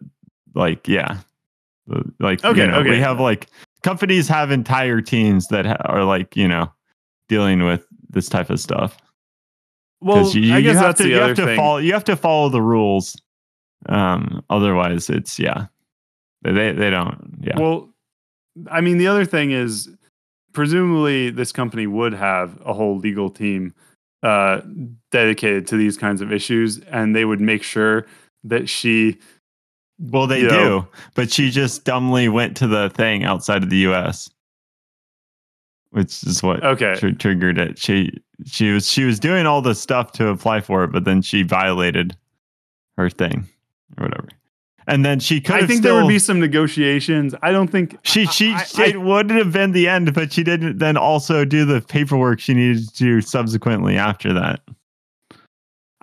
like 0.54 0.86
yeah, 0.88 1.18
like 2.20 2.44
Okay, 2.44 2.60
you 2.62 2.66
know, 2.66 2.78
okay. 2.80 2.90
we 2.90 2.98
have 2.98 3.20
like 3.20 3.48
companies 3.82 4.28
have 4.28 4.50
entire 4.50 5.00
teams 5.00 5.46
that 5.48 5.66
ha- 5.66 5.76
are 5.84 6.04
like 6.04 6.36
you 6.36 6.48
know 6.48 6.70
dealing 7.28 7.64
with 7.64 7.86
this 8.10 8.28
type 8.28 8.50
of 8.50 8.60
stuff 8.60 8.96
well, 10.00 10.28
you, 10.30 10.54
I 10.54 10.58
you 10.58 10.64
guess 10.64 10.76
have 10.76 10.84
that's 10.86 10.98
to 10.98 11.04
the 11.04 11.10
you 11.10 11.16
other 11.16 11.28
have 11.28 11.36
to 11.36 11.44
thing. 11.46 11.56
follow 11.56 11.78
you 11.78 11.92
have 11.92 12.04
to 12.04 12.16
follow 12.16 12.48
the 12.48 12.62
rules 12.62 13.16
um 13.88 14.42
otherwise 14.50 15.10
it's 15.10 15.38
yeah 15.38 15.66
they 16.42 16.72
they 16.72 16.90
don't 16.90 17.38
yeah 17.40 17.58
Well, 17.58 17.90
I 18.70 18.80
mean, 18.82 18.98
the 18.98 19.06
other 19.08 19.24
thing 19.24 19.50
is, 19.50 19.88
presumably, 20.52 21.30
this 21.30 21.50
company 21.52 21.86
would 21.86 22.12
have 22.14 22.60
a 22.64 22.72
whole 22.72 22.98
legal 22.98 23.30
team 23.30 23.74
uh, 24.22 24.60
dedicated 25.10 25.66
to 25.68 25.76
these 25.76 25.96
kinds 25.96 26.20
of 26.20 26.30
issues, 26.32 26.78
and 26.80 27.16
they 27.16 27.24
would 27.24 27.40
make 27.40 27.62
sure 27.62 28.06
that 28.44 28.68
she. 28.68 29.18
Well 29.98 30.26
they 30.26 30.40
you 30.40 30.48
do 30.48 30.54
know- 30.56 30.88
but 31.14 31.30
she 31.32 31.50
just 31.50 31.84
dumbly 31.84 32.28
went 32.28 32.56
to 32.56 32.66
the 32.66 32.90
thing 32.90 33.24
outside 33.24 33.62
of 33.62 33.70
the 33.70 33.78
us 33.86 34.30
which 35.90 36.24
is 36.24 36.42
what 36.42 36.62
Okay. 36.64 36.94
tr- 36.96 37.10
triggered 37.10 37.58
it 37.58 37.78
she 37.78 38.10
she 38.46 38.72
was 38.72 38.88
she 38.90 39.04
was 39.04 39.20
doing 39.20 39.46
all 39.46 39.62
the 39.62 39.74
stuff 39.74 40.12
to 40.12 40.28
apply 40.28 40.60
for 40.60 40.84
it 40.84 40.88
but 40.92 41.04
then 41.04 41.22
she 41.22 41.42
violated 41.42 42.16
her 42.96 43.08
thing 43.08 43.46
or 43.98 44.04
whatever 44.06 44.28
and 44.86 45.02
then 45.04 45.18
she 45.18 45.40
could 45.40 45.54
I 45.56 45.58
think 45.66 45.78
still, 45.78 45.94
there 45.94 46.04
would 46.04 46.10
be 46.10 46.18
some 46.18 46.38
negotiations. 46.38 47.34
I 47.42 47.52
don't 47.52 47.68
think 47.68 47.96
She 48.02 48.26
she, 48.26 48.52
I- 48.52 48.64
she 48.64 48.82
I- 48.82 48.86
it 48.88 49.00
would 49.00 49.30
have 49.30 49.50
been 49.50 49.72
the 49.72 49.88
end, 49.88 50.12
but 50.12 50.30
she 50.30 50.44
didn't 50.44 50.76
then 50.76 50.98
also 50.98 51.46
do 51.46 51.64
the 51.64 51.80
paperwork 51.80 52.38
she 52.38 52.52
needed 52.52 52.88
to 52.90 52.94
do 53.02 53.20
subsequently 53.22 53.96
after 53.96 54.34
that. 54.34 54.60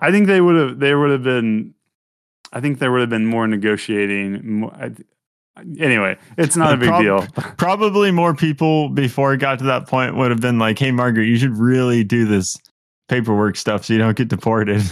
I 0.00 0.10
think 0.10 0.26
they 0.26 0.40
would 0.40 0.56
have. 0.56 0.80
There 0.80 0.98
would 0.98 1.12
have 1.12 1.22
been. 1.22 1.74
I 2.52 2.60
think 2.60 2.78
there 2.78 2.92
would 2.92 3.00
have 3.00 3.10
been 3.10 3.26
more 3.26 3.46
negotiating. 3.46 4.60
More, 4.60 4.72
I, 4.74 4.90
anyway, 5.78 6.18
it's 6.36 6.56
not 6.56 6.74
a 6.74 6.76
big 6.76 6.90
deal. 7.00 7.26
Probably 7.56 8.10
more 8.10 8.34
people 8.34 8.88
before 8.90 9.32
it 9.34 9.38
got 9.38 9.58
to 9.60 9.64
that 9.66 9.86
point 9.88 10.16
would 10.16 10.30
have 10.30 10.40
been 10.40 10.58
like, 10.58 10.78
"Hey, 10.78 10.90
Margaret, 10.92 11.24
you 11.26 11.38
should 11.38 11.56
really 11.56 12.04
do 12.04 12.24
this 12.26 12.56
paperwork 13.08 13.56
stuff 13.56 13.84
so 13.86 13.92
you 13.94 13.98
don't 13.98 14.16
get 14.16 14.28
deported." 14.28 14.82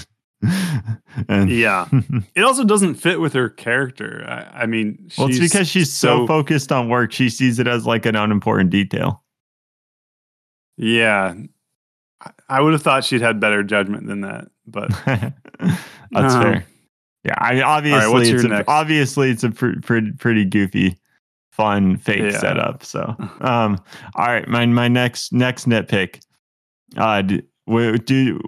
and 1.29 1.51
Yeah. 1.51 1.87
It 2.35 2.43
also 2.45 2.65
doesn't 2.65 2.95
fit 2.95 3.21
with 3.21 3.35
her 3.35 3.51
character. 3.51 4.25
I, 4.27 4.63
I 4.63 4.67
mean, 4.67 5.11
well, 5.19 5.29
it's 5.29 5.39
because 5.39 5.69
she's 5.69 5.93
so, 5.93 6.27
focused 6.27 6.73
on 6.73 6.89
work, 6.89 7.13
she 7.13 7.29
sees 7.29 7.59
it 7.59 7.67
as 7.67 7.85
like 7.85 8.07
an 8.07 8.17
unimportant 8.17 8.71
detail. 8.71 9.23
Yeah, 10.79 11.35
I- 12.49 12.61
would 12.63 12.73
have 12.73 12.83
thought 12.83 13.05
she'd 13.05 13.21
had 13.21 13.39
better 13.41 13.63
judgment 13.63 14.07
than 14.07 14.23
that, 14.23 14.49
but 14.67 14.89
That's 15.05 15.35
Uh-huh. 16.15 16.43
fair. 16.43 16.65
Yeah, 17.25 17.35
I 17.39 17.55
mean, 17.55 17.63
obviously, 17.63 18.13
what's 18.13 18.29
it's 18.29 18.43
your 18.43 18.53
a, 18.53 18.57
next? 18.57 18.69
obviously 18.69 19.31
it's 19.31 19.45
a 19.45 19.51
pr- 19.51 19.79
pr- 19.83 19.99
pretty 20.19 20.45
goofy, 20.45 20.97
fun 21.53 21.97
fake 21.99 22.33
Yeah. 22.33 22.39
setup. 22.39 22.83
So, 22.85 23.15
um, 23.41 23.79
all 24.15 24.27
right, 24.27 24.49
my 24.49 24.65
my 24.67 24.89
next 24.89 25.33
next 25.33 25.69
nitpick. 25.69 26.21
Uh, 26.97 27.23
do, 27.23 27.41
do 27.99 28.41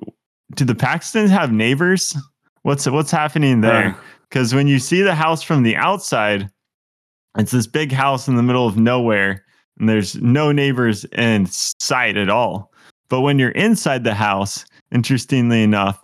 do 0.55 0.65
the 0.65 0.75
Paxtons 0.75 1.29
have 1.29 1.53
neighbors? 1.53 2.17
What's 2.63 2.87
what's 2.89 3.11
happening 3.11 3.61
there? 3.61 3.97
Because 4.29 4.55
when 4.55 4.67
you 4.67 4.79
see 4.79 5.03
the 5.03 5.15
house 5.15 5.43
from 5.43 5.63
the 5.63 5.77
outside, 5.77 6.49
it's 7.37 7.53
this 7.53 7.67
big 7.67 7.93
house 7.93 8.29
in 8.29 8.37
the 8.37 8.43
middle 8.43 8.67
of 8.67 8.79
nowhere, 8.79 9.45
and 9.79 9.89
there's 9.89 10.17
no 10.17 10.51
neighbors 10.53 11.05
in 11.13 11.45
sight 11.47 12.17
at 12.17 12.31
all. 12.31 12.73
But 13.11 13.21
when 13.21 13.39
you're 13.39 13.51
inside 13.51 14.05
the 14.05 14.15
house, 14.15 14.65
interestingly 14.91 15.63
enough, 15.63 16.01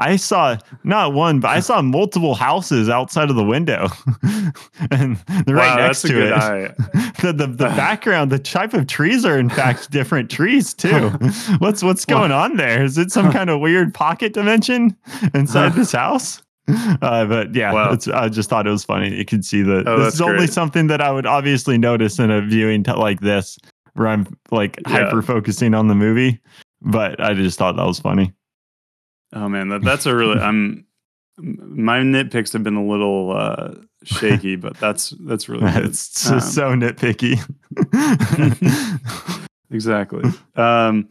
I 0.00 0.16
saw 0.16 0.56
not 0.82 1.12
one, 1.12 1.38
but 1.40 1.48
I 1.48 1.60
saw 1.60 1.80
multiple 1.82 2.34
houses 2.34 2.88
outside 2.88 3.30
of 3.30 3.36
the 3.36 3.44
window, 3.44 3.88
and 4.90 5.16
they're 5.46 5.54
right 5.54 5.76
wow, 5.76 5.86
next 5.86 6.02
to 6.02 6.20
it. 6.20 6.74
The, 7.20 7.34
the 7.34 7.46
the 7.48 7.66
background, 7.76 8.32
the 8.32 8.38
type 8.38 8.72
of 8.72 8.86
trees 8.86 9.26
are 9.26 9.38
in 9.38 9.50
fact 9.50 9.90
different 9.90 10.30
trees 10.30 10.72
too. 10.72 11.10
What's 11.58 11.82
what's 11.82 12.06
going 12.06 12.32
on 12.32 12.56
there? 12.56 12.82
Is 12.82 12.96
it 12.96 13.12
some 13.12 13.30
kind 13.30 13.50
of 13.50 13.60
weird 13.60 13.92
pocket 13.92 14.32
dimension 14.32 14.96
inside 15.34 15.74
this 15.74 15.92
house? 15.92 16.42
Uh, 17.02 17.26
but 17.26 17.54
yeah, 17.54 17.72
Wow. 17.74 17.92
it's, 17.92 18.08
I 18.08 18.28
just 18.30 18.48
thought 18.48 18.66
it 18.66 18.70
was 18.70 18.84
funny. 18.84 19.14
You 19.14 19.24
could 19.26 19.44
see 19.44 19.60
that 19.62 19.86
Oh, 19.86 20.02
this 20.02 20.14
is 20.14 20.20
only 20.22 20.46
something 20.46 20.86
that 20.86 21.00
I 21.02 21.10
would 21.10 21.26
obviously 21.26 21.76
notice 21.76 22.18
in 22.18 22.30
a 22.30 22.40
viewing 22.40 22.84
t- 22.84 22.92
like 22.92 23.20
this, 23.20 23.58
where 23.94 24.08
I'm 24.08 24.26
like 24.50 24.78
Yeah. 24.86 25.04
hyper 25.04 25.20
focusing 25.20 25.74
on 25.74 25.88
the 25.88 25.94
movie. 25.94 26.40
But 26.80 27.20
I 27.22 27.34
just 27.34 27.58
thought 27.58 27.76
that 27.76 27.84
was 27.86 28.00
funny. 28.00 28.32
Oh 29.32 29.48
man, 29.48 29.68
that, 29.68 29.82
that's 29.82 30.06
a 30.06 30.14
really. 30.14 30.38
I'm. 30.40 30.86
My 31.42 32.00
nitpicks 32.00 32.52
have 32.52 32.62
been 32.62 32.76
a 32.76 32.84
little 32.84 33.32
uh, 33.34 33.74
shaky, 34.04 34.56
but 34.56 34.76
that's 34.78 35.14
that's 35.26 35.48
really 35.48 35.70
good. 35.72 35.86
it's 35.86 36.10
just 36.28 36.30
Um, 36.32 36.40
so 36.40 36.86
nitpicky. 36.92 37.38
exactly. 39.70 40.24
Um, 40.56 41.08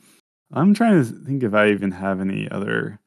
I'm 0.52 0.74
trying 0.74 1.04
to 1.04 1.26
think 1.26 1.44
if 1.44 1.54
I 1.54 1.70
even 1.70 1.92
have 1.92 2.20
any 2.22 2.50
other. 2.50 3.00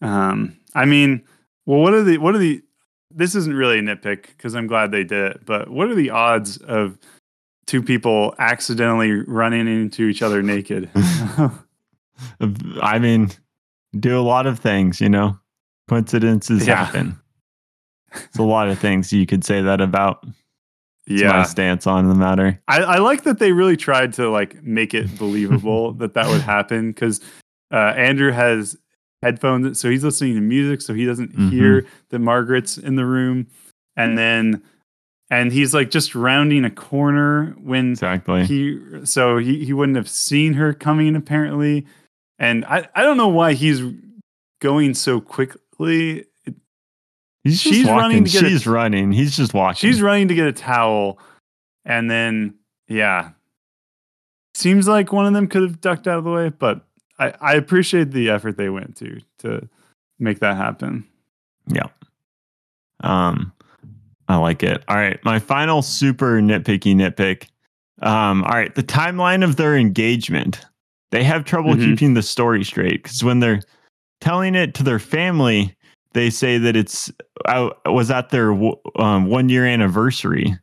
Um, 0.00 0.56
I 0.74 0.84
mean, 0.84 1.22
well, 1.66 1.80
what 1.80 1.94
are 1.94 2.02
the 2.02 2.18
what 2.18 2.34
are 2.34 2.38
the? 2.38 2.62
This 3.10 3.34
isn't 3.34 3.54
really 3.54 3.78
a 3.78 3.82
nitpick 3.82 4.28
because 4.28 4.54
I'm 4.54 4.66
glad 4.66 4.90
they 4.90 5.04
did 5.04 5.32
it. 5.32 5.46
But 5.46 5.68
what 5.70 5.88
are 5.88 5.94
the 5.94 6.10
odds 6.10 6.56
of 6.58 6.98
two 7.66 7.82
people 7.82 8.34
accidentally 8.38 9.12
running 9.12 9.68
into 9.68 10.04
each 10.08 10.20
other 10.22 10.42
naked? 10.42 10.90
I 12.82 12.98
mean, 12.98 13.30
do 13.98 14.18
a 14.18 14.22
lot 14.22 14.46
of 14.46 14.58
things, 14.58 15.00
you 15.00 15.08
know. 15.08 15.38
Coincidences 15.88 16.66
Yeah. 16.66 16.84
happen. 16.84 17.18
It's 18.14 18.38
a 18.38 18.42
lot 18.42 18.68
of 18.68 18.78
things 18.78 19.12
you 19.12 19.26
could 19.26 19.44
say 19.44 19.60
that 19.62 19.80
about. 19.80 20.24
It's 21.06 21.20
my 21.22 21.28
yeah, 21.38 21.42
stance 21.42 21.86
on 21.86 22.08
the 22.08 22.14
matter. 22.14 22.60
I, 22.68 22.78
I 22.82 22.98
like 22.98 23.24
that 23.24 23.38
they 23.38 23.52
really 23.52 23.76
tried 23.76 24.14
to 24.14 24.30
like 24.30 24.62
make 24.62 24.94
it 24.94 25.18
believable 25.18 25.92
that 25.94 26.14
that 26.14 26.28
would 26.28 26.40
happen 26.40 26.90
because 26.92 27.20
uh, 27.72 27.92
Andrew 27.96 28.30
has 28.32 28.76
headphones, 29.22 29.78
so 29.80 29.90
he's 29.90 30.02
listening 30.04 30.34
to 30.36 30.40
music, 30.40 30.80
so 30.80 30.94
he 30.94 31.04
doesn't 31.04 31.36
Mhm. 31.36 31.50
hear 31.50 31.86
that 32.10 32.20
Margaret's 32.20 32.78
in 32.78 32.96
the 32.96 33.04
room, 33.04 33.46
and 33.96 34.16
then 34.16 34.62
and 35.30 35.52
he's 35.52 35.74
like 35.74 35.90
just 35.90 36.14
rounding 36.14 36.64
a 36.64 36.70
corner 36.70 37.54
when 37.62 37.90
Exactly. 37.90 38.44
he 38.46 38.80
so 39.04 39.36
he, 39.38 39.64
he 39.64 39.72
wouldn't 39.74 39.96
have 39.96 40.08
seen 40.08 40.54
her 40.54 40.72
coming 40.72 41.16
apparently, 41.16 41.84
and 42.38 42.64
I 42.64 42.88
I 42.94 43.02
don't 43.02 43.16
know 43.16 43.28
why 43.28 43.54
he's 43.54 43.82
going 44.60 44.94
so 44.94 45.20
quickly. 45.20 46.24
He's 47.42 47.60
she's 47.60 47.86
running 47.86 48.24
get 48.24 48.66
a- 48.66 48.70
running. 48.70 49.12
He's 49.12 49.36
just 49.36 49.52
walking. 49.52 49.76
She's 49.76 50.00
running 50.00 50.28
to 50.28 50.34
get 50.34 50.46
a 50.46 50.52
towel, 50.52 51.18
and 51.84 52.10
then 52.10 52.54
yeah, 52.88 53.30
seems 54.54 54.88
like 54.88 55.12
one 55.12 55.26
of 55.26 55.32
them 55.34 55.46
could 55.46 55.62
have 55.62 55.80
ducked 55.80 56.08
out 56.08 56.18
of 56.18 56.24
the 56.24 56.30
way, 56.30 56.48
but 56.48 56.86
I, 57.18 57.34
I 57.40 57.54
appreciate 57.54 58.10
the 58.12 58.30
effort 58.30 58.56
they 58.56 58.70
went 58.70 58.96
to 58.96 59.20
to 59.40 59.68
make 60.18 60.40
that 60.40 60.56
happen. 60.56 61.06
Yeah. 61.68 61.88
Um, 63.02 63.52
I 64.28 64.36
like 64.36 64.62
it. 64.62 64.82
All 64.88 64.96
right. 64.96 65.22
My 65.24 65.38
final 65.38 65.82
super 65.82 66.40
nitpicky 66.40 66.94
nitpick. 66.94 67.48
Um, 68.00 68.42
all 68.44 68.52
right. 68.52 68.74
The 68.74 68.82
timeline 68.82 69.44
of 69.44 69.56
their 69.56 69.76
engagement. 69.76 70.64
They 71.10 71.22
have 71.24 71.44
trouble 71.44 71.74
Mhm. 71.74 71.84
keeping 71.84 72.14
the 72.14 72.22
story 72.22 72.64
straight 72.64 73.02
because 73.02 73.22
when 73.22 73.40
they're 73.40 73.60
telling 74.20 74.54
it 74.54 74.74
to 74.74 74.82
their 74.82 74.98
family, 74.98 75.74
they 76.12 76.30
say 76.30 76.58
that 76.58 76.76
it's 76.76 77.12
I 77.46 77.70
was 77.86 78.10
at 78.10 78.30
their 78.30 78.52
um, 78.96 79.26
one 79.26 79.48
year 79.48 79.66
anniversary. 79.66 80.56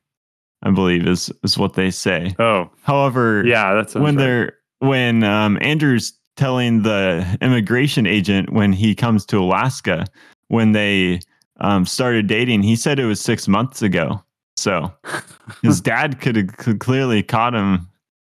I 0.64 0.72
believe 0.72 1.08
is 1.08 1.32
is 1.44 1.58
what 1.58 1.74
they 1.74 1.90
say. 1.92 2.36
Oh 2.38 2.70
However, 2.84 3.44
yeah, 3.46 3.74
that's 3.74 3.96
when 3.96 4.16
they're 4.16 4.54
when 4.80 5.24
um, 5.24 5.58
Andrew's 5.62 6.14
telling 6.38 6.84
the 6.84 7.26
immigration 7.42 8.06
agent 8.08 8.52
when 8.52 8.72
he 8.74 8.96
comes 8.96 9.26
to 9.28 9.38
Alaska 9.40 10.06
when 10.48 10.72
they 10.74 11.20
um, 11.60 11.86
started 11.86 12.28
dating, 12.28 12.64
he 12.64 12.76
said 12.76 13.00
it 13.00 13.06
was 13.06 13.22
six 13.22 13.48
months 13.48 13.82
ago. 13.82 14.22
So 14.58 14.92
his 15.62 15.80
dad 15.82 16.20
could 16.20 16.36
have 16.36 16.80
clearly 16.80 17.24
caught 17.24 17.54
him, 17.54 17.88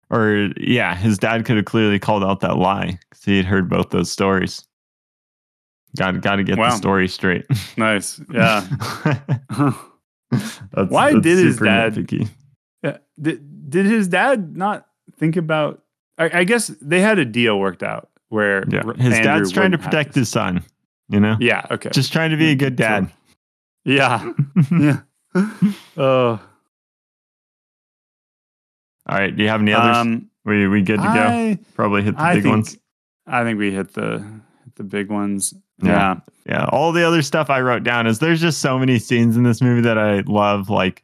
or 0.10 0.50
yeah, 0.58 0.96
his 0.96 1.18
dad 1.18 1.46
could 1.46 1.56
have 1.58 1.66
clearly 1.66 2.00
called 2.00 2.24
out 2.24 2.40
that 2.42 2.58
lie 2.58 3.00
because 3.10 3.24
he 3.24 3.38
had 3.38 3.46
heard 3.46 3.70
both 3.70 3.90
those 3.90 4.12
stories. 4.12 4.64
Got 5.98 6.22
got 6.22 6.36
to 6.38 6.44
get 6.44 6.58
Wow. 6.58 6.70
the 6.72 6.76
story 6.78 7.08
straight. 7.08 7.46
nice. 7.78 8.20
Yeah. 8.32 8.68
That's- 10.32 10.90
Why 10.90 11.14
that's 11.14 11.24
did 11.24 11.38
his 11.46 11.58
dad- 11.58 11.94
nitpicky. 11.96 12.28
yeah. 12.84 12.98
Did, 13.22 13.70
did 13.70 13.86
his 13.86 14.08
dad 14.08 14.58
not 14.58 14.86
think 15.18 15.38
about? 15.38 15.82
I, 16.18 16.40
I 16.40 16.44
guess 16.44 16.68
they 16.82 17.00
had 17.00 17.20
a 17.20 17.26
deal 17.26 17.58
worked 17.60 17.84
out 17.84 18.10
where 18.30 18.64
Yeah, 18.70 18.84
his 18.98 19.14
Andrew 19.14 19.24
dad's 19.24 19.52
trying 19.52 19.72
to 19.72 19.78
protect 19.78 20.16
his 20.16 20.28
son. 20.30 20.64
You 21.08 21.20
know, 21.20 21.38
Yeah. 21.40 21.66
Okay. 21.72 21.90
just 21.92 22.12
trying 22.12 22.32
to 22.32 22.38
be 22.38 22.50
a 22.52 22.56
good 22.56 22.76
dad. 22.76 23.12
yeah. 23.86 24.32
Yeah. 24.72 25.02
Oh. 25.98 26.40
All 29.08 29.18
right. 29.18 29.36
Do 29.36 29.44
you 29.44 29.50
have 29.50 29.62
any 29.62 29.74
others? 29.74 29.98
Um, 29.98 30.30
we 30.46 30.68
we 30.68 30.82
good 30.82 31.02
to 31.02 31.04
go? 31.58 31.64
Probably 31.76 32.02
hit 32.04 32.16
the 32.16 32.22
I 32.22 32.34
big 32.36 32.44
think 32.44 32.54
ones. 32.54 32.78
I 33.28 33.44
think 33.44 33.60
we 33.60 33.72
hit 33.72 33.94
the 33.94 34.26
the 34.76 34.84
big 34.84 35.10
ones. 35.10 35.54
Yeah. 35.84 35.92
Yeah. 35.92 36.16
Yeah. 36.48 36.66
All 36.72 36.92
the 36.92 37.04
other 37.06 37.22
stuff 37.22 37.50
I 37.50 37.60
wrote 37.62 37.84
down 37.84 38.08
is 38.08 38.20
there's 38.20 38.40
just 38.42 38.60
so 38.62 38.78
many 38.78 39.00
scenes 39.00 39.36
in 39.38 39.44
this 39.44 39.62
movie 39.62 39.82
that 39.82 39.98
I 39.98 40.20
love. 40.28 40.70
Like, 40.70 41.04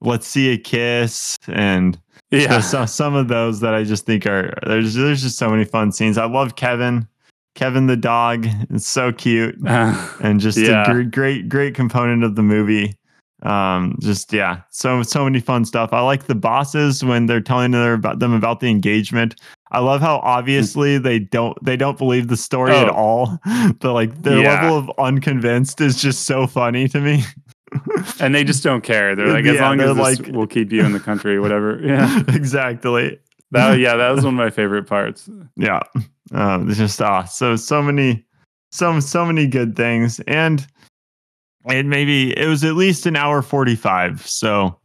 let's 0.00 0.26
see 0.26 0.50
a 0.52 0.58
kiss 0.58 1.36
and 1.48 1.98
Yeah. 2.30 2.60
So, 2.60 2.78
so 2.80 2.86
some 2.86 3.14
of 3.14 3.28
those 3.28 3.60
that 3.60 3.74
I 3.74 3.84
just 3.84 4.06
think 4.06 4.26
are 4.26 4.54
there's 4.66 4.94
there's 4.94 5.22
just 5.22 5.38
so 5.38 5.48
many 5.50 5.64
fun 5.64 5.92
scenes. 5.92 6.18
I 6.18 6.26
love 6.26 6.56
Kevin, 6.56 7.06
Kevin 7.54 7.86
the 7.86 7.96
dog. 7.96 8.46
is 8.70 8.86
so 8.86 9.12
cute 9.12 9.56
and 9.66 10.40
just 10.40 10.58
Yeah. 10.58 10.90
a 10.90 10.92
gr- 10.94 11.02
great 11.02 11.48
great 11.48 11.74
component 11.74 12.22
of 12.24 12.34
the 12.36 12.42
movie. 12.42 12.94
Um, 13.42 13.96
just 14.00 14.32
yeah, 14.32 14.60
so 14.70 15.02
so 15.02 15.24
many 15.24 15.40
fun 15.40 15.64
stuff. 15.64 15.92
I 15.92 16.00
like 16.00 16.26
the 16.26 16.34
bosses 16.34 17.04
when 17.04 17.26
they're 17.26 17.40
telling 17.40 17.72
them 17.72 17.92
about 17.92 18.18
them 18.20 18.32
about 18.32 18.60
the 18.60 18.68
engagement. 18.68 19.34
I 19.72 19.80
love 19.80 20.00
how 20.00 20.16
obviously 20.18 20.98
they 20.98 21.18
don't 21.18 21.56
they 21.64 21.76
don't 21.76 21.98
believe 21.98 22.28
the 22.28 22.36
story 22.36 22.72
at 22.72 22.88
Oh. 22.88 22.92
all. 22.92 23.38
but 23.80 23.94
like 23.94 24.22
their 24.22 24.38
Yeah. 24.42 24.62
level 24.62 24.78
of 24.78 24.90
unconvinced 24.98 25.80
is 25.80 26.00
just 26.00 26.24
so 26.24 26.46
funny 26.46 26.86
to 26.88 27.00
me. 27.00 27.24
and 28.20 28.34
they 28.34 28.44
just 28.44 28.62
don't 28.62 28.82
care. 28.82 29.16
They're 29.16 29.28
like, 29.28 29.46
as 29.46 29.56
Yeah, 29.56 29.68
long 29.68 29.80
as 29.80 29.96
this 30.18 30.28
we'll 30.28 30.46
keep 30.46 30.70
you 30.72 30.84
in 30.84 30.92
the 30.92 31.00
country, 31.00 31.40
whatever. 31.40 31.80
Yeah. 31.84 32.22
exactly. 32.28 33.18
That 33.50 33.78
yeah, 33.80 33.96
that 33.96 34.10
was 34.10 34.24
one 34.24 34.34
of 34.34 34.38
my 34.38 34.50
favorite 34.50 34.86
parts. 34.86 35.28
yeah 35.56 35.80
um 36.32 36.68
it's 36.70 36.78
just 36.78 37.02
ah 37.02 37.24
so 37.24 37.56
so 37.56 37.82
many 37.82 38.24
so 38.70 39.00
so 39.00 39.26
many 39.26 39.46
good 39.46 39.74
things 39.76 40.20
and 40.28 40.66
and 41.66 41.88
maybe 41.90 42.36
it 42.38 42.46
was 42.46 42.64
at 42.64 42.74
least 42.74 43.06
an 43.06 43.16
hour 43.16 43.42
45 43.42 44.26
so 44.26 44.78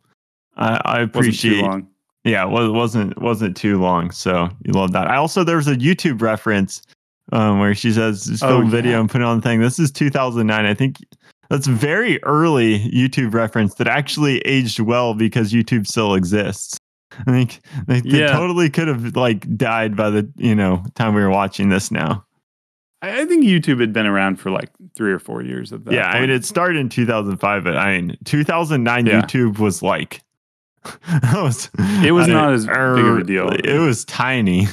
i 0.58 0.80
i 0.86 1.00
Wasn't 1.00 1.14
too 1.14 1.20
appreciate 1.20 1.62
long. 1.64 1.88
yeah 2.24 2.44
it 2.46 2.50
wa- 2.50 2.70
wasn't 2.72 3.20
wasn't 3.22 3.56
too 3.58 3.80
long 3.80 4.12
so 4.12 4.50
you 4.66 4.74
love 4.74 4.92
that 4.94 5.08
i 5.08 5.16
also 5.16 5.44
there 5.44 5.58
was 5.58 5.68
a 5.68 5.76
youtube 5.76 6.22
reference 6.22 6.82
um 7.32 7.60
where 7.60 7.74
she 7.76 7.92
says 7.92 8.26
just 8.26 8.44
Oh, 8.44 8.48
film 8.60 8.70
video 8.70 8.92
yeah. 8.94 9.00
and 9.02 9.10
put 9.10 9.22
it 9.22 9.26
on 9.26 9.38
the 9.38 9.42
thing 9.42 9.60
this 9.60 9.80
is 9.80 9.92
2009 9.92 10.66
i 10.66 10.74
think 10.74 10.98
that's 11.50 11.68
very 11.68 12.22
early 12.24 12.80
youtube 12.90 13.34
reference 13.34 13.76
that 13.76 13.88
actually 13.88 14.40
aged 14.40 14.80
well 14.80 15.14
because 15.14 15.52
youtube 15.54 15.88
still 15.88 16.14
exists 16.14 16.78
i 17.26 17.32
think 17.32 17.60
they, 17.88 18.02
they 18.02 18.20
Yeah. 18.20 18.32
totally 18.34 18.70
could 18.70 18.88
have 18.88 19.16
like 19.16 19.58
died 19.58 19.96
by 19.96 20.10
the 20.10 20.30
you 20.38 20.54
know 20.56 20.84
time 20.96 21.16
we 21.16 21.22
were 21.22 21.30
watching 21.32 21.70
this 21.70 21.90
now 21.92 22.24
I, 23.02 23.22
I 23.22 23.26
think 23.26 23.44
YouTube 23.46 23.80
had 23.80 23.94
been 23.94 24.06
around 24.08 24.38
for 24.38 24.50
like 24.52 24.70
three 24.96 25.12
or 25.12 25.20
four 25.20 25.42
years 25.44 25.72
at 25.74 25.86
that. 25.86 25.94
yeah 25.94 26.10
i 26.10 26.20
mean 26.22 26.30
it 26.30 26.44
started 26.46 26.78
in 26.80 26.90
2005 26.90 27.64
but 27.64 27.78
i 27.78 27.96
mean 28.00 28.18
2009 28.26 29.06
Yeah. 29.06 29.22
youtube 29.22 29.60
was 29.60 29.82
like 29.84 30.22
was, 31.34 31.70
It 32.04 32.14
was 32.14 32.28
I- 32.30 32.32
not 32.34 32.54
as 32.54 32.66
big 32.66 32.76
of 32.78 33.18
a 33.20 33.24
deal. 33.24 33.50
it 33.50 33.78
was 33.80 34.06
tiny 34.06 34.68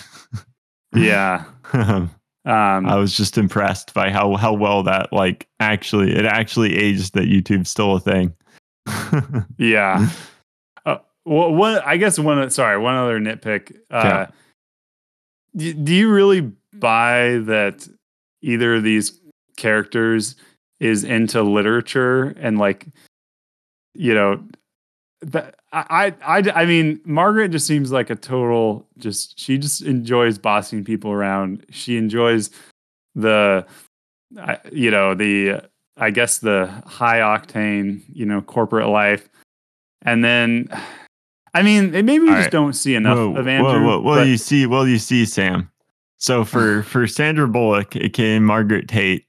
yeah. 0.94 1.44
Um, 2.46 2.84
I 2.86 2.96
was 2.96 3.16
just 3.16 3.38
impressed 3.38 3.94
by 3.94 4.10
how 4.10 4.36
how 4.36 4.52
well 4.52 4.82
that 4.82 5.14
like 5.14 5.48
actually 5.60 6.14
it 6.14 6.26
actually 6.26 6.76
aged 6.76 7.14
that 7.14 7.24
YouTube's 7.24 7.70
still 7.70 7.96
a 7.96 8.00
thing. 8.00 8.34
yeah. 9.56 10.10
Uh, 10.84 10.98
well, 11.24 11.54
one, 11.54 11.80
I 11.86 11.96
guess 11.96 12.18
one. 12.18 12.50
Sorry, 12.50 12.76
one 12.78 12.96
other 12.96 13.18
nitpick. 13.18 13.74
Uh, 13.90 14.26
do, 15.56 15.72
do 15.72 15.94
you 15.94 16.12
really 16.12 16.52
buy 16.74 17.38
that 17.46 17.88
either 18.44 18.74
of 18.76 18.82
these 18.82 19.20
characters 19.56 20.36
is 20.80 21.04
into 21.04 21.42
literature 21.42 22.34
and 22.38 22.58
like, 22.58 22.86
you 23.94 24.12
know, 24.14 24.42
that 25.22 25.54
I, 25.72 26.12
I, 26.24 26.38
I, 26.38 26.62
I 26.62 26.66
mean, 26.66 27.00
Margaret 27.04 27.48
just 27.50 27.66
seems 27.66 27.90
like 27.90 28.10
a 28.10 28.14
total. 28.16 28.86
Just 28.98 29.38
she 29.40 29.56
just 29.56 29.82
enjoys 29.82 30.36
bossing 30.38 30.84
people 30.84 31.10
around. 31.10 31.64
She 31.70 31.96
enjoys 31.96 32.50
the, 33.14 33.66
I- 34.38 34.58
you 34.72 34.90
know, 34.90 35.14
the 35.14 35.62
I 35.96 36.10
guess 36.10 36.38
the 36.38 36.66
high 36.86 37.20
octane, 37.20 38.02
you 38.12 38.26
know, 38.26 38.42
corporate 38.42 38.88
life. 38.88 39.28
And 40.02 40.22
then, 40.24 40.68
I 41.54 41.62
mean, 41.62 41.92
maybe 41.92 42.18
we 42.18 42.28
All 42.30 42.34
just 42.34 42.46
right. 42.46 42.50
don't 42.50 42.72
see 42.74 42.96
enough 42.96 43.16
Whoa, 43.16 43.36
of 43.36 43.46
Andrew. 43.46 43.70
whoa, 43.84 44.00
whoa, 44.00 44.00
well, 44.00 44.26
you 44.26 44.36
see, 44.36 44.66
well, 44.66 44.88
you 44.88 44.98
see, 44.98 45.24
Sam. 45.24 45.70
So 46.18 46.44
for 46.52 46.82
for 46.84 47.06
Sandra 47.06 47.48
Bullock, 47.48 47.96
aka 47.96 48.38
Margaret 48.38 48.88
Tate, 48.88 49.24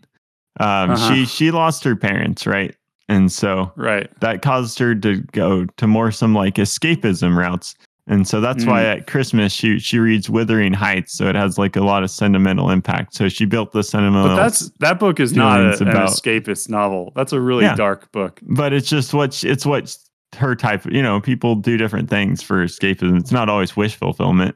um, 0.60 0.92
Uh-huh. 0.92 1.14
she 1.14 1.26
she 1.26 1.52
lost 1.52 1.84
her 1.84 1.96
parents, 1.96 2.46
right? 2.48 2.76
And 3.08 3.32
so 3.32 3.72
right. 3.76 4.10
that 4.22 4.42
caused 4.42 4.80
her 4.80 4.96
to 4.96 5.18
go 5.32 5.66
to 5.78 5.88
more 5.88 6.12
some 6.12 6.34
like 6.34 6.56
escapism 6.56 7.38
routes. 7.38 7.76
And 8.08 8.28
so 8.28 8.40
that's 8.40 8.66
why 8.66 8.84
Mm. 8.84 8.98
at 8.98 9.08
Christmas 9.08 9.52
she 9.52 9.80
she 9.80 9.98
reads 10.00 10.30
Wuthering 10.30 10.74
Heights, 10.74 11.14
so 11.18 11.28
it 11.28 11.36
has 11.36 11.58
like 11.58 11.76
a 11.76 11.82
lot 11.82 12.04
of 12.04 12.12
sentimental 12.12 12.70
impact. 12.70 13.16
So 13.16 13.30
she 13.30 13.46
built 13.46 13.72
the 13.74 13.82
sentimental. 13.84 14.30
But 14.30 14.36
that's 14.36 14.70
that 14.80 15.00
book 15.00 15.20
is 15.20 15.34
not 15.34 15.60
a, 15.60 15.64
feelings 15.64 15.82
an 15.82 15.88
about- 15.90 16.10
escapist 16.10 16.70
novel. 16.70 17.12
That's 17.16 17.34
a 17.34 17.40
really 17.42 17.64
Yeah. 17.64 17.76
dark 17.76 18.12
book. 18.12 18.40
but 18.44 18.74
it's 18.74 18.88
just 18.90 19.14
what 19.14 19.34
sh- 19.34 19.46
it's 19.46 19.66
what 19.66 19.96
her 20.38 20.56
type. 20.56 20.86
You 20.86 21.02
know, 21.02 21.20
people 21.20 21.56
do 21.56 21.78
different 21.78 22.10
things 22.10 22.44
for 22.44 22.64
escapism. 22.64 23.18
It's 23.20 23.32
not 23.32 23.50
always 23.50 23.76
wish 23.76 23.96
fulfillment, 23.96 24.56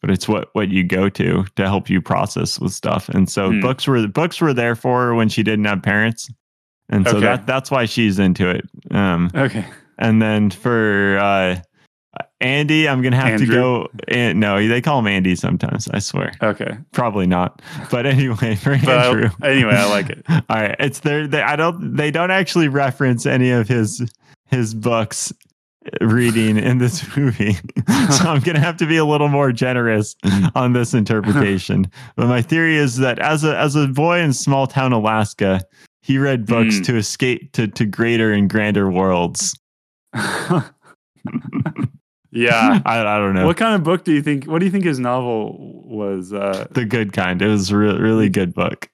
but 0.00 0.10
it's 0.10 0.28
what 0.28 0.48
what 0.52 0.68
you 0.68 0.84
go 0.84 1.08
to 1.08 1.44
to 1.56 1.64
help 1.64 1.88
you 1.90 2.00
process 2.00 2.58
with 2.60 2.72
stuff. 2.72 3.08
And 3.08 3.28
so 3.28 3.50
Hmm. 3.50 3.60
books 3.60 3.86
were 3.86 4.06
books 4.08 4.40
were 4.40 4.54
there 4.54 4.74
for 4.76 5.00
her 5.06 5.14
when 5.14 5.28
she 5.28 5.42
didn't 5.42 5.64
have 5.66 5.82
parents, 5.82 6.30
and 6.88 7.06
so 7.06 7.16
Okay. 7.16 7.26
that 7.26 7.46
that's 7.46 7.70
why 7.70 7.84
she's 7.86 8.18
into 8.18 8.48
it. 8.48 8.64
Um, 8.90 9.30
Okay. 9.34 9.64
and 9.98 10.20
then 10.22 10.50
for 10.50 11.18
uh, 11.20 11.56
Andy, 12.40 12.88
I'm 12.88 13.02
gonna 13.02 13.16
have 13.16 13.26
Andrew? 13.40 13.46
to 13.46 13.52
go. 13.52 13.88
And, 14.08 14.38
no, 14.40 14.66
they 14.66 14.80
call 14.80 15.00
him 15.00 15.06
Andy 15.08 15.34
sometimes. 15.34 15.88
I 15.88 15.98
swear, 15.98 16.32
Okay. 16.42 16.76
probably 16.92 17.26
not. 17.26 17.60
But 17.90 18.06
anyway, 18.06 18.54
for 18.56 18.76
But 18.84 18.88
I- 18.88 19.06
Andrew, 19.08 19.30
anyway, 19.42 19.74
I 19.74 19.90
like 19.90 20.10
it. 20.10 20.24
all 20.28 20.42
right, 20.50 20.76
it's 20.78 21.00
there. 21.00 21.26
They, 21.26 21.42
I 21.42 21.56
don't. 21.56 21.96
They 21.96 22.10
don't 22.12 22.30
actually 22.30 22.68
reference 22.68 23.26
any 23.26 23.50
of 23.50 23.66
his 23.68 24.02
his 24.46 24.72
books 24.74 25.32
reading 26.00 26.56
in 26.56 26.78
this 26.78 27.04
movie, 27.16 27.52
so 27.54 28.24
I'm 28.28 28.40
gonna 28.40 28.60
have 28.60 28.76
to 28.78 28.86
be 28.86 28.96
a 28.96 29.04
little 29.04 29.28
more 29.28 29.52
generous 29.52 30.16
on 30.54 30.72
this 30.72 30.94
interpretation. 30.94 31.90
but 32.16 32.26
my 32.26 32.42
theory 32.42 32.76
is 32.76 32.96
that 32.98 33.18
as 33.18 33.44
a 33.44 33.56
as 33.58 33.76
a 33.76 33.86
boy 33.88 34.20
in 34.20 34.32
small 34.32 34.66
town 34.66 34.92
Alaska, 34.92 35.60
he 36.02 36.18
read 36.18 36.46
books 36.46 36.76
Mm. 36.76 36.84
to 36.86 36.96
escape 36.96 37.52
to 37.52 37.68
to 37.68 37.86
greater 37.86 38.32
and 38.32 38.48
grander 38.50 38.90
worlds. 38.90 39.58
yeah. 40.14 40.62
I, 42.86 43.00
I 43.00 43.18
don't 43.18 43.34
know. 43.34 43.46
What 43.46 43.56
kind 43.56 43.74
of 43.74 43.82
book 43.84 44.04
do 44.04 44.12
you 44.12 44.22
think? 44.22 44.44
What 44.44 44.58
do 44.60 44.66
you 44.66 44.72
think 44.72 44.84
his 44.84 44.98
novel 44.98 45.56
was? 45.86 46.32
Uh, 46.32 46.66
the 46.70 46.84
good 46.84 47.12
kind. 47.12 47.40
It 47.42 47.48
was 47.48 47.70
a 47.70 47.76
re- 47.76 47.98
really 47.98 48.28
good 48.28 48.54
book. 48.54 48.88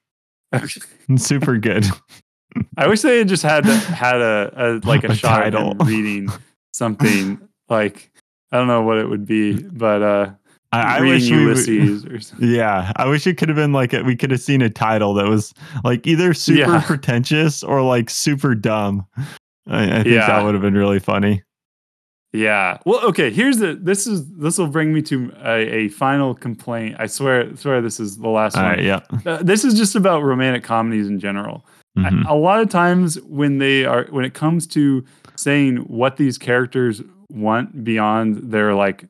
Super 1.17 1.57
good. 1.57 1.85
I 2.77 2.87
wish 2.87 3.01
they 3.01 3.17
had 3.17 3.27
just 3.27 3.43
had 3.43 3.65
had 3.65 4.21
a, 4.21 4.51
a 4.55 4.65
like 4.87 5.03
a, 5.03 5.07
A 5.11 5.15
shot 5.15 5.39
title. 5.41 5.71
of 5.77 5.87
reading 5.87 6.29
something 6.75 7.39
like 7.69 8.11
I 8.51 8.57
don't 8.57 8.67
know 8.67 8.81
what 8.83 8.97
it 8.97 9.09
would 9.09 9.25
be, 9.25 9.53
but 9.61 10.01
uh, 10.01 10.31
I, 10.71 10.97
I 10.97 11.01
wish 11.01 11.29
we 11.29 11.45
would- 11.45 11.57
Ulysses 11.67 12.05
or 12.05 12.19
something. 12.19 12.49
Yeah, 12.53 12.91
I 12.95 13.07
wish 13.07 13.25
it 13.27 13.37
could 13.37 13.49
have 13.49 13.55
been 13.55 13.73
like 13.73 13.93
a, 13.93 14.03
we 14.03 14.15
could 14.15 14.31
have 14.31 14.41
seen 14.41 14.61
a 14.61 14.69
title 14.69 15.13
that 15.15 15.25
was 15.27 15.53
like 15.83 16.05
either 16.07 16.33
super 16.33 16.59
Yeah. 16.73 16.81
pretentious 16.85 17.63
or 17.63 17.81
like 17.81 18.09
super 18.09 18.55
dumb. 18.55 19.05
I, 19.67 19.83
I 19.83 19.87
think 20.03 20.07
Yeah. 20.07 20.27
that 20.27 20.43
would 20.43 20.53
have 20.53 20.61
been 20.61 20.75
really 20.75 20.99
funny. 20.99 21.41
Yeah. 22.33 22.77
Well, 22.85 22.99
okay. 23.05 23.31
Here's 23.31 23.57
the. 23.59 23.75
This 23.75 24.05
is 24.07 24.29
this 24.31 24.57
will 24.57 24.67
bring 24.67 24.93
me 24.93 25.01
to 25.03 25.31
a, 25.41 25.85
a 25.85 25.87
final 25.87 26.35
complaint. 26.35 26.97
I 26.99 27.07
swear, 27.07 27.55
swear 27.55 27.81
this 27.81 27.97
is 27.99 28.17
the 28.17 28.27
last 28.27 28.57
All 28.57 28.63
one. 28.63 28.71
right, 28.73 28.83
yeah. 28.83 28.99
Uh, 29.25 29.41
this 29.41 29.63
is 29.63 29.73
just 29.73 29.95
about 29.95 30.21
romantic 30.21 30.61
comedies 30.63 31.07
in 31.07 31.19
general. 31.19 31.65
I- 31.97 32.01
Mhm. 32.09 32.27
a 32.29 32.33
lot 32.35 32.59
of 32.59 32.69
times 32.69 33.15
when 33.21 33.59
they 33.59 33.85
are 33.85 34.05
when 34.09 34.25
it 34.25 34.33
comes 34.33 34.67
to 34.67 35.05
saying 35.45 35.77
what 35.77 36.17
these 36.17 36.37
characters 36.39 37.03
want 37.29 37.83
beyond 37.83 38.51
their 38.51 38.73
like 38.73 39.05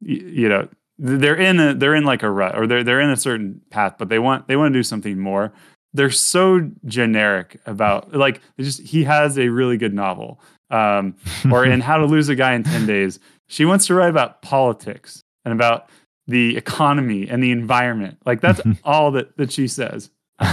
you 0.00 0.48
know 0.48 0.66
they're 0.98 1.36
in 1.36 1.60
a 1.60 1.74
they're 1.74 1.94
in 1.94 2.04
like 2.04 2.22
a 2.22 2.30
rut 2.30 2.56
or 2.56 2.66
they're 2.66 2.82
they're 2.82 3.00
in 3.00 3.10
a 3.10 3.16
certain 3.16 3.60
path 3.68 3.96
but 3.98 4.08
they 4.08 4.18
want 4.18 4.48
they 4.48 4.56
want 4.56 4.72
to 4.72 4.78
do 4.78 4.82
something 4.82 5.18
more. 5.18 5.52
They're 5.92 6.10
so 6.10 6.70
generic 6.86 7.60
about 7.66 8.14
like 8.14 8.40
just 8.58 8.80
he 8.80 9.04
has 9.04 9.38
a 9.38 9.48
really 9.48 9.76
good 9.76 9.92
novel 9.92 10.40
um 10.70 11.14
or 11.52 11.66
in 11.66 11.80
how 11.82 11.98
to 11.98 12.06
lose 12.06 12.30
a 12.30 12.34
guy 12.34 12.54
in 12.54 12.62
10 12.62 12.86
days 12.86 13.20
she 13.46 13.66
wants 13.66 13.86
to 13.86 13.94
write 13.94 14.10
about 14.10 14.40
politics 14.42 15.22
and 15.44 15.52
about 15.52 15.88
the 16.26 16.56
economy 16.56 17.28
and 17.28 17.42
the 17.42 17.52
environment. 17.52 18.18
Like 18.24 18.40
that's 18.40 18.60
all 18.84 19.10
that 19.12 19.36
that 19.36 19.52
she 19.52 19.68
says. 19.68 20.10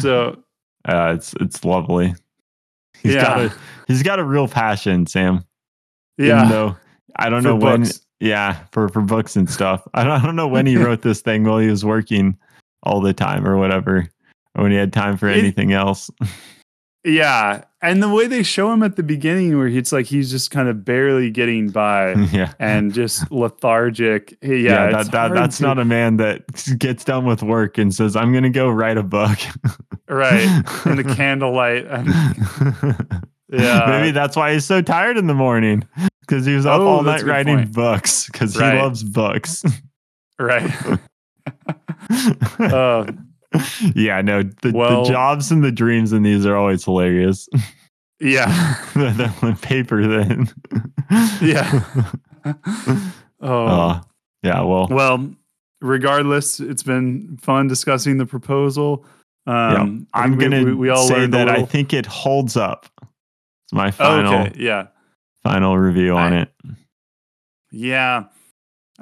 So 0.00 0.42
uh, 0.84 1.14
it's 1.16 1.32
it's 1.40 1.64
lovely. 1.64 2.14
He's 3.06 3.14
yeah 3.14 3.22
got 3.22 3.40
a 3.40 3.52
he's 3.86 4.02
got 4.02 4.18
a 4.18 4.24
real 4.24 4.48
passion, 4.48 5.06
Sam. 5.06 5.44
Even 6.18 6.28
yeah 6.28 6.48
though 6.48 6.76
I 7.16 7.28
don't 7.30 7.42
For 7.42 7.48
know 7.48 7.56
when. 7.56 7.82
books. 7.82 8.00
Yeah, 8.20 8.56
for 8.72 8.88
for 8.88 9.02
books 9.02 9.36
and 9.36 9.48
stuff. 9.48 9.86
I 9.94 10.02
don't, 10.04 10.12
I 10.20 10.24
don't 10.24 10.36
know 10.36 10.48
when 10.48 10.64
he 10.66 10.76
wrote 10.78 11.02
this 11.02 11.20
thing 11.20 11.44
while 11.44 11.58
he 11.58 11.68
was 11.68 11.84
working 11.84 12.36
all 12.82 13.00
the 13.02 13.12
time 13.12 13.46
or 13.46 13.58
whatever, 13.58 14.08
or 14.54 14.62
when 14.62 14.70
he 14.72 14.78
had 14.78 14.92
time 14.92 15.16
for 15.18 15.28
It- 15.28 15.36
anything 15.38 15.72
else. 15.72 16.10
Yeah, 17.08 17.62
and 17.80 18.02
the 18.02 18.08
way 18.08 18.26
they 18.26 18.42
show 18.42 18.72
him 18.72 18.82
at 18.82 18.96
the 18.96 19.04
beginning, 19.04 19.56
where 19.56 19.68
it's 19.68 19.92
like 19.92 20.06
he's 20.06 20.28
just 20.28 20.50
kind 20.50 20.68
of 20.68 20.84
barely 20.84 21.30
getting 21.30 21.68
by 21.68 22.14
yeah. 22.32 22.52
and 22.58 22.92
just 22.92 23.30
lethargic. 23.30 24.36
Yeah, 24.42 24.54
Yeah, 24.56 24.90
that, 24.90 25.12
that 25.12 25.32
that's 25.34 25.58
to- 25.58 25.62
not 25.62 25.78
a 25.78 25.84
man 25.84 26.16
that 26.16 26.42
gets 26.78 27.04
done 27.04 27.24
with 27.24 27.44
work 27.44 27.78
and 27.78 27.94
says, 27.94 28.16
I'm 28.16 28.32
gonna 28.32 28.50
go 28.50 28.68
write 28.68 28.96
a 28.98 29.04
book. 29.04 29.38
right 30.08 30.42
in 30.84 30.96
the 30.96 31.04
candlelight. 31.16 31.84
Yeah, 33.48 33.86
Maybe 33.88 34.10
that's 34.10 34.34
why 34.36 34.52
he's 34.54 34.64
so 34.64 34.82
tired 34.82 35.16
in 35.16 35.28
the 35.28 35.34
morning. 35.34 35.84
Because 36.22 36.44
he 36.44 36.56
was 36.56 36.66
up 36.66 36.80
Oh, 36.80 36.86
all 36.88 37.02
night 37.04 37.22
writing 37.22 37.58
point. 37.58 37.72
books. 37.72 38.26
Because 38.26 38.56
Right. 38.58 38.74
he 38.74 38.80
loves 38.80 39.04
books. 39.04 39.62
right. 40.40 40.68
Uh, 42.58 43.06
yeah, 43.94 44.20
no, 44.22 44.42
the, 44.62 44.72
Well- 44.74 45.04
the 45.04 45.10
jobs 45.10 45.50
and 45.50 45.62
the 45.64 45.72
dreams 45.72 46.12
in 46.12 46.22
these 46.22 46.44
are 46.46 46.56
always 46.56 46.84
hilarious. 46.84 47.48
yeah, 48.20 48.46
the, 48.94 49.10
the 49.40 49.46
on 49.46 49.56
paper 49.56 50.06
then. 50.06 50.48
Yeah. 51.42 51.82
oh, 53.40 53.66
Uh, 53.66 54.00
yeah, 54.42 54.60
well, 54.62 54.86
well. 54.90 55.30
Regardless, 55.82 56.58
it's 56.58 56.82
been 56.82 57.36
fun 57.36 57.68
discussing 57.68 58.16
the 58.16 58.24
proposal. 58.24 59.04
Um, 59.46 60.06
I'm 60.14 60.38
gonna 60.38 60.64
we, 60.64 60.74
we 60.74 60.88
all 60.88 61.06
say 61.06 61.26
that 61.26 61.48
I 61.50 61.64
think 61.64 61.92
it 61.92 62.06
holds 62.06 62.56
up. 62.56 62.86
It's 63.02 63.72
my 63.72 63.90
final 63.90 64.34
okay, 64.46 64.52
yeah. 64.56 64.86
final 65.42 65.76
review 65.76 66.16
on 66.16 66.32
I- 66.32 66.42
it. 66.42 66.52
Yeah. 67.70 68.24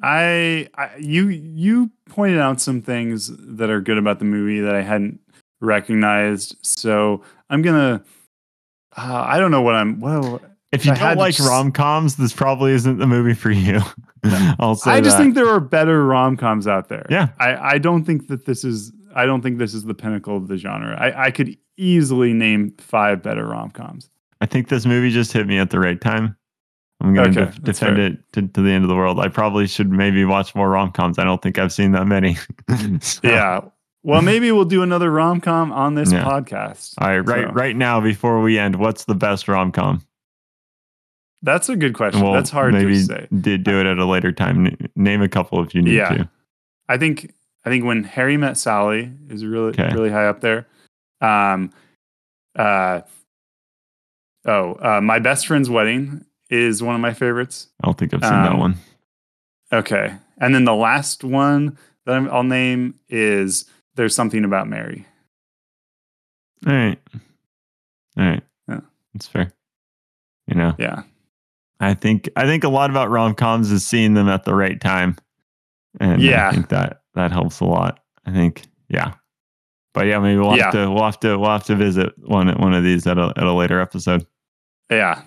I, 0.03 0.69
I 0.75 0.97
you 0.97 1.29
you 1.29 1.91
pointed 2.09 2.39
out 2.39 2.61
some 2.61 2.83
things 2.83 3.31
that 3.39 3.71
are 3.71 3.81
good 3.81 3.99
about 3.99 4.19
the 4.19 4.25
movie 4.25 4.61
that 4.61 4.75
I 4.75 4.83
hadn't 4.83 5.21
recognized. 5.61 6.57
So 6.63 7.23
I'm 7.51 7.63
gonna 7.63 8.03
uh, 8.97 9.25
I 9.27 9.39
don't 9.39 9.51
know 9.51 9.63
what 9.63 9.75
I'm 9.75 10.01
well 10.01 10.41
If 10.73 10.85
you 10.85 10.93
I 10.93 10.97
don't 10.97 11.17
like 11.17 11.39
rom 11.39 11.73
coms, 11.73 12.17
this 12.17 12.33
probably 12.33 12.73
isn't 12.73 12.99
the 12.99 13.07
movie 13.07 13.35
for 13.35 13.51
you. 13.51 13.81
I'll 14.59 14.75
say 14.75 14.93
I 14.93 15.01
just 15.01 15.17
that. 15.17 15.23
think 15.23 15.35
there 15.35 15.49
are 15.49 15.61
better 15.61 16.05
rom 16.05 16.37
coms 16.37 16.67
out 16.67 16.89
there. 16.89 17.07
Yeah. 17.11 17.29
I, 17.39 17.75
I 17.75 17.79
don't 17.79 18.05
think 18.05 18.29
that 18.29 18.47
this 18.47 18.65
is 18.65 18.93
I 19.15 19.27
don't 19.27 19.43
think 19.43 19.59
this 19.59 19.75
is 19.75 19.85
the 19.85 19.95
pinnacle 19.95 20.37
of 20.37 20.49
the 20.49 20.57
genre. 20.57 20.97
I, 20.99 21.27
I 21.27 21.31
could 21.31 21.57
easily 21.77 22.33
name 22.33 22.75
five 22.79 23.23
better 23.23 23.47
rom 23.47 23.71
coms. 23.71 24.11
I 24.41 24.47
think 24.47 24.69
this 24.69 24.87
movie 24.87 25.11
just 25.11 25.33
hit 25.33 25.47
me 25.47 25.59
at 25.59 25.71
the 25.71 25.79
right 25.79 26.01
time. 26.01 26.37
I'm 27.01 27.13
going 27.15 27.33
to 27.35 27.41
Okay, 27.43 27.51
that's 27.51 27.59
defend 27.79 27.97
fair. 27.97 28.07
it 28.07 28.33
to, 28.33 28.43
to 28.49 28.63
the 28.63 28.71
end 28.71 28.85
of 28.85 28.89
the 28.89 28.95
world. 28.97 29.21
I 29.21 29.29
probably 29.29 29.67
should 29.67 29.91
maybe 29.91 30.25
watch 30.25 30.55
more 30.55 30.71
rom 30.71 30.91
coms. 30.93 31.19
I 31.19 31.25
don't 31.25 31.43
think 31.43 31.59
I've 31.59 31.73
seen 31.73 31.93
that 31.93 32.07
many. 32.07 32.37
So, 33.01 33.21
Yeah. 33.25 33.61
Well, 34.03 34.21
maybe 34.23 34.53
we'll 34.53 34.65
do 34.67 34.83
another 34.83 35.11
rom 35.11 35.41
com 35.41 35.73
on 35.73 35.95
this 35.95 36.13
Yeah. 36.13 36.25
podcast. 36.25 36.95
All 36.99 37.09
right, 37.09 37.19
right, 37.27 37.47
So- 37.49 37.53
right 37.55 37.75
now 37.77 38.01
before 38.01 38.41
we 38.43 38.59
end, 38.59 38.77
what's 38.77 39.05
the 39.07 39.15
best 39.15 39.49
rom 39.49 39.73
com? 39.73 40.03
That's 41.43 41.69
a 41.69 41.77
good 41.77 41.95
question. 41.95 42.23
That's 42.33 42.49
hard 42.51 42.73
maybe 42.75 42.95
to 42.95 43.05
say. 43.05 43.29
Did 43.39 43.65
do 43.65 43.79
it 43.81 43.87
at 43.87 43.99
a 43.99 44.05
later 44.07 44.33
time. 44.33 44.77
Name 44.97 45.21
a 45.21 45.29
couple 45.29 45.63
if 45.63 45.75
you 45.75 45.83
need 45.83 45.95
Yeah. 45.95 46.09
to. 46.09 46.31
I 46.89 46.97
think 46.97 47.35
I 47.67 47.71
think 47.71 47.85
when 47.85 48.05
Harry 48.05 48.37
met 48.37 48.57
Sally 48.59 49.11
is 49.31 49.45
really 49.45 49.71
Okay. 49.71 49.91
really 49.95 50.11
high 50.11 50.27
up 50.27 50.41
there. 50.43 50.67
Um, 51.23 51.71
uh, 52.57 53.01
oh, 54.47 54.75
uh, 54.75 55.01
my 55.03 55.19
best 55.19 55.47
friend's 55.47 55.69
wedding 55.71 56.25
is 56.55 56.83
one 56.83 56.95
of 56.95 57.01
my 57.01 57.13
favorites. 57.13 57.69
I 57.83 57.87
don't 57.87 57.99
think 57.99 58.15
I've 58.15 58.21
seen 58.23 58.31
that 58.31 58.53
Um, 58.53 58.59
one. 58.59 58.75
Okay, 59.73 60.15
and 60.39 60.55
then 60.55 60.65
the 60.65 60.75
last 60.75 61.25
one 61.25 61.77
that 62.07 62.15
I'm, 62.15 62.31
I'll 62.31 62.43
name 62.45 62.95
is 63.09 63.65
"There's 63.97 64.15
Something 64.15 64.45
About 64.45 64.69
Mary." 64.69 65.07
All 66.67 66.73
right, 66.73 66.99
all 68.17 68.25
right, 68.25 68.43
Yeah. 68.69 68.81
that's 69.13 69.27
fair. 69.27 69.53
You 70.47 70.55
know, 70.55 70.75
Yeah, 70.79 71.03
I 71.81 71.95
think 71.95 72.29
I 72.37 72.45
think 72.47 72.65
a 72.65 72.69
lot 72.69 72.91
about 72.91 73.11
rom 73.11 73.35
coms 73.35 73.71
is 73.73 73.87
seeing 73.87 74.15
them 74.15 74.29
at 74.29 74.45
the 74.45 74.55
right 74.55 74.81
time, 74.81 75.17
and 76.01 76.21
Yeah. 76.23 76.49
I 76.49 76.53
think 76.53 76.69
that 76.69 77.03
that 77.15 77.33
helps 77.33 77.61
a 77.61 77.65
lot. 77.65 78.01
I 78.27 78.33
think, 78.33 78.63
yeah, 78.89 79.15
but 79.93 80.07
yeah, 80.07 80.19
maybe 80.21 80.39
we'll 80.39 80.57
Yeah. 80.57 80.65
have 80.65 80.73
to 80.75 80.91
we'll 80.91 81.05
have 81.05 81.21
to 81.21 81.39
we'll 81.39 81.51
have 81.51 81.65
to 81.65 81.75
visit 81.77 82.13
one 82.19 82.49
one 82.59 82.75
of 82.75 82.85
these 82.85 83.07
at 83.07 83.19
a 83.19 83.33
at 83.37 83.45
a 83.45 83.53
later 83.53 83.81
episode. 83.81 84.27
yeah. 84.91 85.23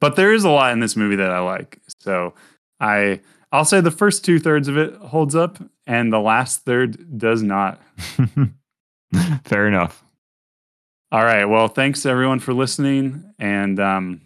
But 0.00 0.16
there 0.16 0.32
is 0.32 0.44
a 0.44 0.50
lot 0.50 0.72
in 0.72 0.80
this 0.80 0.96
movie 0.96 1.16
that 1.16 1.30
I 1.30 1.40
like. 1.40 1.78
So 2.00 2.34
I 2.80 3.20
I'll 3.52 3.64
say 3.64 3.80
the 3.80 3.90
first 3.90 4.24
two 4.24 4.38
thirds 4.38 4.68
of 4.68 4.78
it 4.78 4.94
holds 4.96 5.34
up, 5.34 5.58
and 5.86 6.12
the 6.12 6.20
last 6.20 6.64
third 6.64 7.18
does 7.18 7.42
not. 7.42 7.80
Fair 9.44 9.66
enough. 9.66 10.04
All 11.12 11.24
right. 11.24 11.44
Well, 11.44 11.66
thanks 11.66 12.06
everyone 12.06 12.38
for 12.38 12.54
listening. 12.54 13.24
And 13.40 13.80
um, 13.80 14.20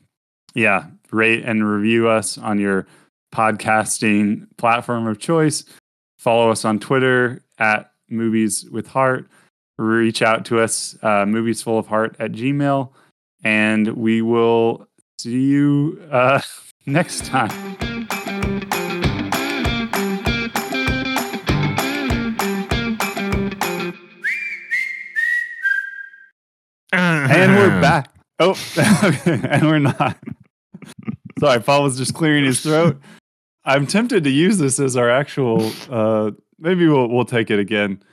yeah, 0.55 0.85
rate 1.11 1.43
and 1.45 1.67
review 1.67 2.09
us 2.09 2.37
on 2.37 2.59
your 2.59 2.87
podcasting 3.35 4.47
platform 4.59 5.07
of 5.07 5.19
choice. 5.19 5.65
Follow 6.19 6.51
us 6.51 6.65
on 6.67 6.79
Twitter 6.79 7.43
at 7.59 7.91
Movies 8.11 8.67
with 8.71 8.87
Heart. 8.87 9.29
Reach 9.79 10.21
out 10.21 10.45
to 10.47 10.61
us, 10.61 10.97
uh, 11.03 11.25
Heart 11.25 12.17
at 12.19 12.33
gmail. 12.33 12.91
And 13.43 13.89
we 13.89 14.21
will 14.21 14.87
see 15.25 15.41
you 15.41 15.99
uh, 16.11 16.39
next 16.87 17.25
time. 17.25 17.51
And 26.93 27.57
we're 27.57 27.81
back. 27.81 28.11
Oh, 28.39 28.51
okay. 29.03 29.41
and 29.49 29.67
we're 29.67 29.79
not. 29.79 30.19
Sorry, 31.39 31.61
Paul 31.61 31.85
was 31.85 31.97
just 31.97 32.13
clearing 32.13 32.45
his 32.45 32.61
throat. 32.61 33.01
I'm 33.65 33.87
tempted 33.87 34.25
to 34.25 34.31
use 34.31 34.59
this 34.59 34.79
as 34.79 34.95
our 34.95 35.11
actual. 35.11 35.73
Uh, 35.89 36.33
maybe 36.59 36.87
we'll 36.87 37.09
we'll 37.09 37.25
take 37.25 37.51
it 37.51 37.59
again. 37.59 38.05